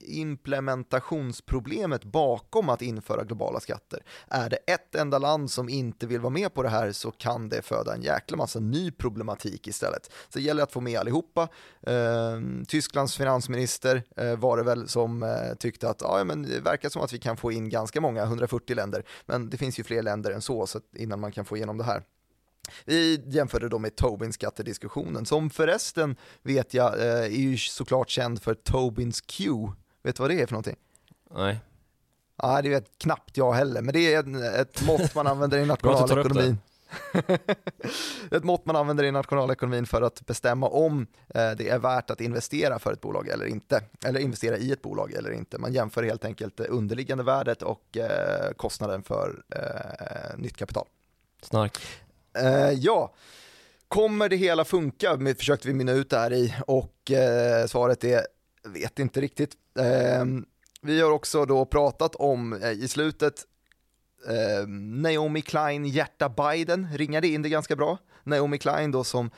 implementationsproblemet 0.00 2.04
bakom 2.04 2.68
att 2.68 2.82
införa 2.82 3.24
globala 3.24 3.60
skatter. 3.60 4.02
Är 4.28 4.50
det 4.50 4.56
ett 4.56 4.94
enda 4.94 5.18
land 5.18 5.50
som 5.50 5.68
inte 5.68 6.06
vill 6.06 6.20
vara 6.20 6.30
med 6.30 6.54
på 6.54 6.62
det 6.62 6.68
här 6.68 6.92
så 6.92 7.10
kan 7.10 7.48
det 7.48 7.62
föda 7.62 7.94
en 7.94 8.02
jäkla 8.02 8.36
massa 8.36 8.60
ny 8.60 8.90
problematik 8.90 9.66
istället. 9.66 10.12
Så 10.28 10.38
det 10.38 10.44
gäller 10.44 10.62
att 10.62 10.72
få 10.72 10.80
med 10.80 11.00
allihopa. 11.00 11.48
Eh, 11.82 12.40
Tysklands 12.68 13.16
finansminister 13.16 14.02
eh, 14.16 14.36
var 14.36 14.56
det 14.56 14.62
väl 14.62 14.88
som 14.88 15.22
eh, 15.22 15.54
tyckte 15.58 15.88
att 15.88 16.00
ja, 16.00 16.24
men 16.24 16.42
det 16.42 16.60
verkar 16.60 16.88
som 16.88 17.02
att 17.02 17.12
vi 17.12 17.18
kan 17.18 17.36
få 17.36 17.52
in 17.52 17.68
ganska 17.68 18.00
många, 18.00 18.22
140 18.22 18.76
länder, 18.76 19.04
men 19.26 19.50
det 19.50 19.56
finns 19.56 19.78
ju 19.78 19.84
fler 19.84 20.02
länder 20.02 20.30
än 20.30 20.42
så, 20.42 20.66
så 20.66 20.80
innan 20.96 21.17
innan 21.18 21.20
man 21.20 21.32
kan 21.32 21.44
få 21.44 21.56
igenom 21.56 21.78
det 21.78 21.84
här. 21.84 22.02
Vi 22.84 23.22
jämförde 23.26 23.68
då 23.68 23.78
med 23.78 23.96
Tobins 23.96 24.34
skattediskussionen, 24.34 25.26
som 25.26 25.50
förresten 25.50 26.16
vet 26.42 26.74
jag 26.74 27.00
eh, 27.00 27.24
är 27.24 27.28
ju 27.28 27.56
såklart 27.56 28.10
känd 28.10 28.42
för 28.42 28.54
Tobins 28.54 29.20
Q. 29.20 29.50
Vet 30.02 30.16
du 30.16 30.22
vad 30.22 30.30
det 30.30 30.40
är 30.40 30.46
för 30.46 30.52
någonting? 30.52 30.76
Nej. 31.30 31.60
Ja, 32.42 32.62
det 32.62 32.68
vet 32.68 32.98
knappt 32.98 33.36
jag 33.36 33.52
heller, 33.52 33.82
men 33.82 33.92
det 33.92 34.14
är 34.14 34.60
ett 34.60 34.82
mått 34.86 35.14
man 35.14 35.26
använder 35.26 35.58
i 35.58 35.66
nationalekonomin. 35.74 36.58
ett 38.30 38.44
mått 38.44 38.66
man 38.66 38.76
använder 38.76 39.04
i 39.04 39.10
nationalekonomin 39.10 39.86
för 39.86 40.02
att 40.02 40.26
bestämma 40.26 40.68
om 40.68 41.06
eh, 41.28 41.50
det 41.50 41.68
är 41.68 41.78
värt 41.78 42.10
att 42.10 42.20
investera 42.20 42.78
för 42.78 42.92
ett 42.92 43.00
bolag 43.00 43.28
eller 43.28 43.46
inte, 43.46 43.82
eller 44.04 44.20
investera 44.20 44.56
i 44.56 44.72
ett 44.72 44.82
bolag 44.82 45.12
eller 45.12 45.30
inte. 45.30 45.58
Man 45.58 45.72
jämför 45.72 46.02
helt 46.02 46.24
enkelt 46.24 46.60
underliggande 46.60 47.24
värdet 47.24 47.62
och 47.62 47.96
eh, 47.96 48.52
kostnaden 48.56 49.02
för 49.02 49.42
nytt 50.36 50.56
kapital. 50.56 50.86
Snark. 51.42 51.78
Uh, 52.42 52.72
ja, 52.72 53.14
kommer 53.88 54.28
det 54.28 54.36
hela 54.36 54.64
funka? 54.64 55.16
Vi 55.16 55.34
försökte 55.34 55.68
vi 55.68 55.74
minna 55.74 55.92
ut 55.92 56.10
det 56.10 56.18
här 56.18 56.32
i 56.32 56.54
och 56.66 57.10
uh, 57.10 57.66
svaret 57.66 58.04
är, 58.04 58.26
vet 58.64 58.98
inte 58.98 59.20
riktigt. 59.20 59.52
Uh, 59.78 60.24
vi 60.82 61.00
har 61.00 61.10
också 61.10 61.44
då 61.44 61.64
pratat 61.64 62.14
om 62.14 62.62
i 62.76 62.88
slutet 62.88 63.44
Naomi 64.66 65.42
Klein, 65.42 65.86
hjärta 65.86 66.28
Biden, 66.28 66.88
ringade 66.94 67.28
in 67.28 67.42
det 67.42 67.48
ganska 67.48 67.76
bra. 67.76 67.98
Naomi 68.24 68.58
Klein 68.58 68.90
då 68.90 69.04
som 69.04 69.30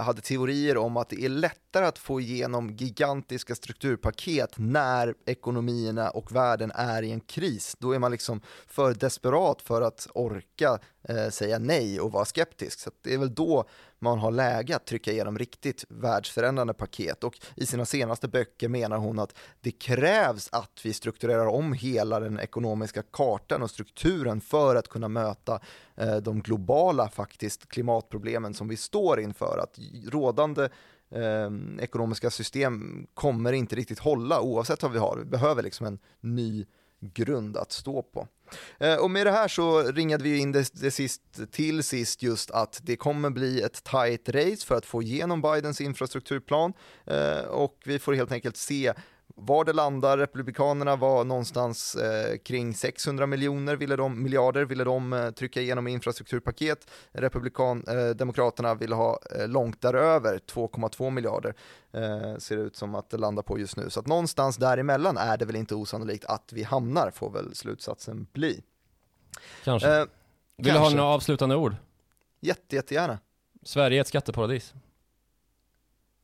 hade 0.00 0.20
teorier 0.20 0.76
om 0.76 0.96
att 0.96 1.08
det 1.08 1.24
är 1.24 1.28
lätt 1.28 1.61
lättare 1.72 1.86
att 1.86 1.98
få 1.98 2.20
igenom 2.20 2.70
gigantiska 2.70 3.54
strukturpaket 3.54 4.54
när 4.56 5.14
ekonomierna 5.26 6.10
och 6.10 6.32
världen 6.32 6.72
är 6.74 7.02
i 7.02 7.12
en 7.12 7.20
kris. 7.20 7.76
Då 7.78 7.92
är 7.92 7.98
man 7.98 8.10
liksom 8.10 8.40
för 8.66 8.94
desperat 8.94 9.62
för 9.62 9.82
att 9.82 10.08
orka 10.14 10.78
eh, 11.08 11.28
säga 11.28 11.58
nej 11.58 12.00
och 12.00 12.12
vara 12.12 12.24
skeptisk. 12.24 12.80
Så 12.80 12.90
det 13.02 13.14
är 13.14 13.18
väl 13.18 13.34
då 13.34 13.64
man 13.98 14.18
har 14.18 14.30
läge 14.30 14.76
att 14.76 14.86
trycka 14.86 15.12
igenom 15.12 15.38
riktigt 15.38 15.84
världsförändrande 15.88 16.74
paket 16.74 17.24
och 17.24 17.38
i 17.56 17.66
sina 17.66 17.84
senaste 17.84 18.28
böcker 18.28 18.68
menar 18.68 18.96
hon 18.96 19.18
att 19.18 19.34
det 19.60 19.70
krävs 19.70 20.48
att 20.52 20.80
vi 20.84 20.92
strukturerar 20.92 21.46
om 21.46 21.72
hela 21.72 22.20
den 22.20 22.40
ekonomiska 22.40 23.02
kartan 23.02 23.62
och 23.62 23.70
strukturen 23.70 24.40
för 24.40 24.76
att 24.76 24.88
kunna 24.88 25.08
möta 25.08 25.60
eh, 25.96 26.16
de 26.16 26.42
globala 26.42 27.08
faktiskt 27.08 27.68
klimatproblemen 27.68 28.54
som 28.54 28.68
vi 28.68 28.76
står 28.76 29.20
inför. 29.20 29.58
Att 29.58 29.78
rådande 30.12 30.68
eh, 31.14 31.82
ekonomiska 31.84 32.30
system 32.30 33.06
kommer 33.14 33.52
inte 33.52 33.76
riktigt 33.76 33.98
hålla 33.98 34.40
oavsett 34.40 34.82
vad 34.82 34.92
vi 34.92 34.98
har. 34.98 35.16
Vi 35.18 35.24
behöver 35.24 35.62
liksom 35.62 35.86
en 35.86 35.98
ny 36.20 36.66
grund 37.02 37.56
att 37.56 37.72
stå 37.72 38.02
på. 38.02 38.28
Eh, 38.78 38.96
och 38.96 39.10
med 39.10 39.26
det 39.26 39.32
här 39.32 39.48
så 39.48 39.82
ringade 39.82 40.24
vi 40.24 40.38
in 40.38 40.52
det, 40.52 40.70
det 40.72 40.90
sist, 40.90 41.22
till 41.50 41.82
sist 41.82 42.22
just 42.22 42.50
att 42.50 42.80
det 42.82 42.96
kommer 42.96 43.30
bli 43.30 43.62
ett 43.62 43.84
tight 43.84 44.28
race 44.28 44.66
för 44.66 44.74
att 44.74 44.86
få 44.86 45.02
igenom 45.02 45.42
Bidens 45.42 45.80
infrastrukturplan 45.80 46.72
eh, 47.06 47.44
och 47.44 47.82
vi 47.84 47.98
får 47.98 48.12
helt 48.12 48.32
enkelt 48.32 48.56
se 48.56 48.92
var 49.34 49.64
det 49.64 49.72
landar. 49.72 50.18
Republikanerna 50.18 50.96
var 50.96 51.24
någonstans 51.24 51.94
eh, 51.94 52.36
kring 52.38 52.74
600 52.74 53.26
miljoner, 53.26 53.76
ville 53.76 53.96
de, 53.96 54.22
miljarder 54.22 54.64
ville 54.64 54.84
de 54.84 55.12
eh, 55.12 55.30
trycka 55.30 55.60
igenom 55.60 55.86
infrastrukturpaket. 55.86 56.90
Republikan, 57.12 57.84
eh, 57.88 58.08
Demokraterna 58.08 58.74
ville 58.74 58.94
ha 58.94 59.18
eh, 59.38 59.48
långt 59.48 59.80
däröver, 59.80 60.38
2,2 60.52 61.10
miljarder 61.10 61.54
eh, 61.92 62.36
ser 62.38 62.56
det 62.56 62.62
ut 62.62 62.76
som 62.76 62.94
att 62.94 63.10
det 63.10 63.16
landar 63.18 63.42
på 63.42 63.58
just 63.58 63.76
nu. 63.76 63.90
Så 63.90 64.00
att 64.00 64.06
någonstans 64.06 64.56
däremellan 64.56 65.16
är 65.16 65.36
det 65.36 65.44
väl 65.44 65.56
inte 65.56 65.74
osannolikt 65.74 66.24
att 66.24 66.52
vi 66.52 66.62
hamnar, 66.62 67.10
får 67.10 67.30
väl 67.30 67.54
slutsatsen 67.54 68.26
bli. 68.32 68.62
Kanske. 69.64 69.88
Eh, 69.96 70.04
Vill 70.56 70.64
du 70.66 70.70
ha 70.72 70.78
kanske. 70.78 70.96
några 70.96 71.10
avslutande 71.10 71.56
ord? 71.56 71.76
jätte, 72.40 72.76
jättegärna. 72.76 73.18
Sverige 73.62 73.98
är 73.98 74.00
ett 74.00 74.08
skatteparadis. 74.08 74.74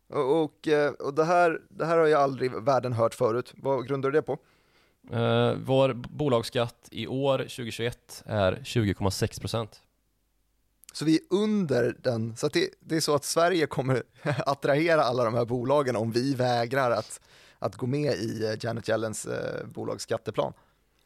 Och, 0.09 0.43
och, 0.43 0.69
eh, 0.69 0.93
och 0.93 1.15
det, 1.15 1.25
här, 1.25 1.61
det 1.69 1.87
här 1.87 1.99
har 1.99 2.07
jag 2.07 2.21
aldrig 2.21 2.53
världen 2.53 2.93
hört 2.93 3.15
förut. 3.15 3.53
Vad 3.57 3.87
grundar 3.87 4.11
du 4.11 4.19
det 4.19 4.23
på? 4.23 4.39
Eh, 5.13 5.55
vår 5.65 5.93
bolagsskatt 5.95 6.89
i 6.91 7.07
år, 7.07 7.39
2021, 7.39 8.23
är 8.27 8.53
20,6 8.53 9.41
procent. 9.41 9.83
Så 10.93 11.05
vi 11.05 11.15
är 11.15 11.21
under 11.31 11.97
den, 12.03 12.37
så 12.37 12.49
det, 12.49 12.69
det 12.81 12.97
är 12.97 13.01
så 13.01 13.15
att 13.15 13.25
Sverige 13.25 13.67
kommer 13.67 14.03
attrahera 14.47 15.03
alla 15.03 15.25
de 15.25 15.35
här 15.35 15.45
bolagen 15.45 15.97
om 15.97 16.13
vi 16.13 16.35
vägrar 16.35 16.91
att, 16.91 17.21
att 17.59 17.77
gå 17.77 17.87
med 17.87 18.15
i 18.15 18.45
eh, 18.45 18.53
Janet 18.61 18.89
Yellens 18.89 19.27
eh, 19.27 19.67
bolagsskatteplan. 19.67 20.53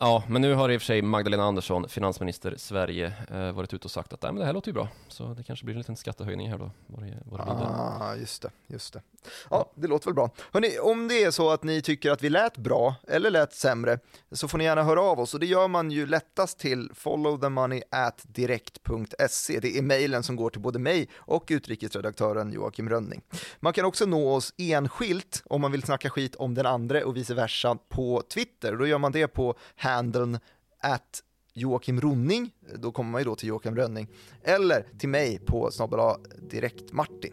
Ja, 0.04 0.22
men 0.28 0.42
nu 0.42 0.54
har 0.54 0.70
i 0.70 0.76
och 0.76 0.80
för 0.80 0.86
sig 0.86 1.02
Magdalena 1.02 1.44
Andersson, 1.44 1.88
finansminister 1.88 2.54
Sverige, 2.56 3.12
eh, 3.30 3.52
varit 3.52 3.74
ute 3.74 3.84
och 3.84 3.90
sagt 3.90 4.12
att 4.12 4.22
Nej, 4.22 4.32
men 4.32 4.40
det 4.40 4.46
här 4.46 4.52
låter 4.52 4.68
ju 4.68 4.72
bra. 4.72 4.88
Så 5.08 5.34
det 5.34 5.42
kanske 5.42 5.64
blir 5.64 5.74
en 5.74 5.80
liten 5.80 5.96
skattehöjning 5.96 6.50
här 6.50 6.58
då, 6.58 6.70
vad 6.86 7.02
det, 7.02 7.18
vad 7.24 7.40
det. 7.40 7.44
Ah, 7.44 8.16
just 8.16 8.42
det, 8.42 8.50
just 8.66 8.92
det. 8.92 9.02
Ja, 9.50 9.70
det 9.74 9.86
låter 9.86 10.06
väl 10.06 10.14
bra. 10.14 10.30
Hörrni, 10.52 10.78
om 10.78 11.08
det 11.08 11.24
är 11.24 11.30
så 11.30 11.50
att 11.50 11.62
ni 11.62 11.82
tycker 11.82 12.10
att 12.10 12.22
vi 12.22 12.30
lät 12.30 12.56
bra 12.56 12.94
eller 13.08 13.30
lät 13.30 13.54
sämre 13.54 13.98
så 14.32 14.48
får 14.48 14.58
ni 14.58 14.64
gärna 14.64 14.82
höra 14.82 15.00
av 15.00 15.20
oss 15.20 15.34
och 15.34 15.40
det 15.40 15.46
gör 15.46 15.68
man 15.68 15.90
ju 15.90 16.06
lättast 16.06 16.58
till 16.58 16.90
followthemoney@direkt.se. 16.94 19.60
Det 19.60 19.78
är 19.78 19.82
mejlen 19.82 20.22
som 20.22 20.36
går 20.36 20.50
till 20.50 20.60
både 20.60 20.78
mig 20.78 21.08
och 21.14 21.44
utrikesredaktören 21.48 22.52
Joakim 22.52 22.88
Rönning. 22.88 23.22
Man 23.60 23.72
kan 23.72 23.84
också 23.84 24.06
nå 24.06 24.34
oss 24.34 24.54
enskilt 24.56 25.42
om 25.46 25.60
man 25.60 25.72
vill 25.72 25.82
snacka 25.82 26.10
skit 26.10 26.34
om 26.34 26.54
den 26.54 26.66
andra 26.66 27.06
och 27.06 27.16
vice 27.16 27.34
versa 27.34 27.78
på 27.88 28.22
Twitter. 28.34 28.76
Då 28.76 28.86
gör 28.86 28.98
man 28.98 29.12
det 29.12 29.28
på 29.28 29.54
handeln 29.93 30.39
at 30.81 31.23
Joakim 31.55 32.01
Ronning, 32.01 32.51
då 32.74 32.93
kommer 32.93 33.10
man 33.10 33.20
ju 33.20 33.24
då 33.24 33.35
till 33.35 33.48
Joakim 33.48 33.77
Rönning, 33.77 34.09
eller 34.43 34.86
till 34.98 35.09
mig 35.09 35.39
på 35.39 35.70
snabbla 35.70 36.16
direkt 36.51 36.93
Martin. 36.93 37.32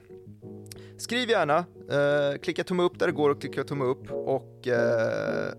Skriv 0.97 1.29
gärna, 1.29 1.57
eh, 1.91 2.39
klicka 2.41 2.63
tumme 2.63 2.83
upp 2.83 2.99
där 2.99 3.07
det 3.07 3.13
går 3.13 3.29
och 3.29 3.41
klicka 3.41 3.63
tumme 3.63 3.85
upp 3.85 4.11
och, 4.11 4.67
eh, 4.67 5.53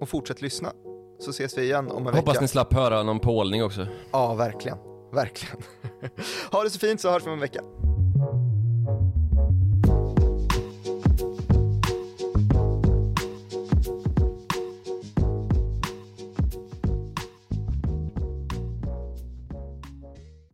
och 0.00 0.08
fortsätt 0.08 0.42
lyssna. 0.42 0.72
Så 1.18 1.30
ses 1.30 1.58
vi 1.58 1.62
igen 1.62 1.90
om 1.90 2.06
en 2.06 2.14
Hoppas 2.14 2.34
vecka. 2.34 2.40
ni 2.40 2.48
slapp 2.48 2.72
höra 2.74 3.02
någon 3.02 3.20
pålning 3.20 3.64
också. 3.64 3.86
Ja, 4.12 4.34
verkligen. 4.34 4.78
Verkligen. 5.12 5.56
ha 6.50 6.62
det 6.62 6.70
så 6.70 6.78
fint 6.78 7.00
så 7.00 7.10
hörs 7.10 7.22
vi 7.22 7.26
om 7.26 7.32
en 7.32 7.40
vecka. 7.40 7.62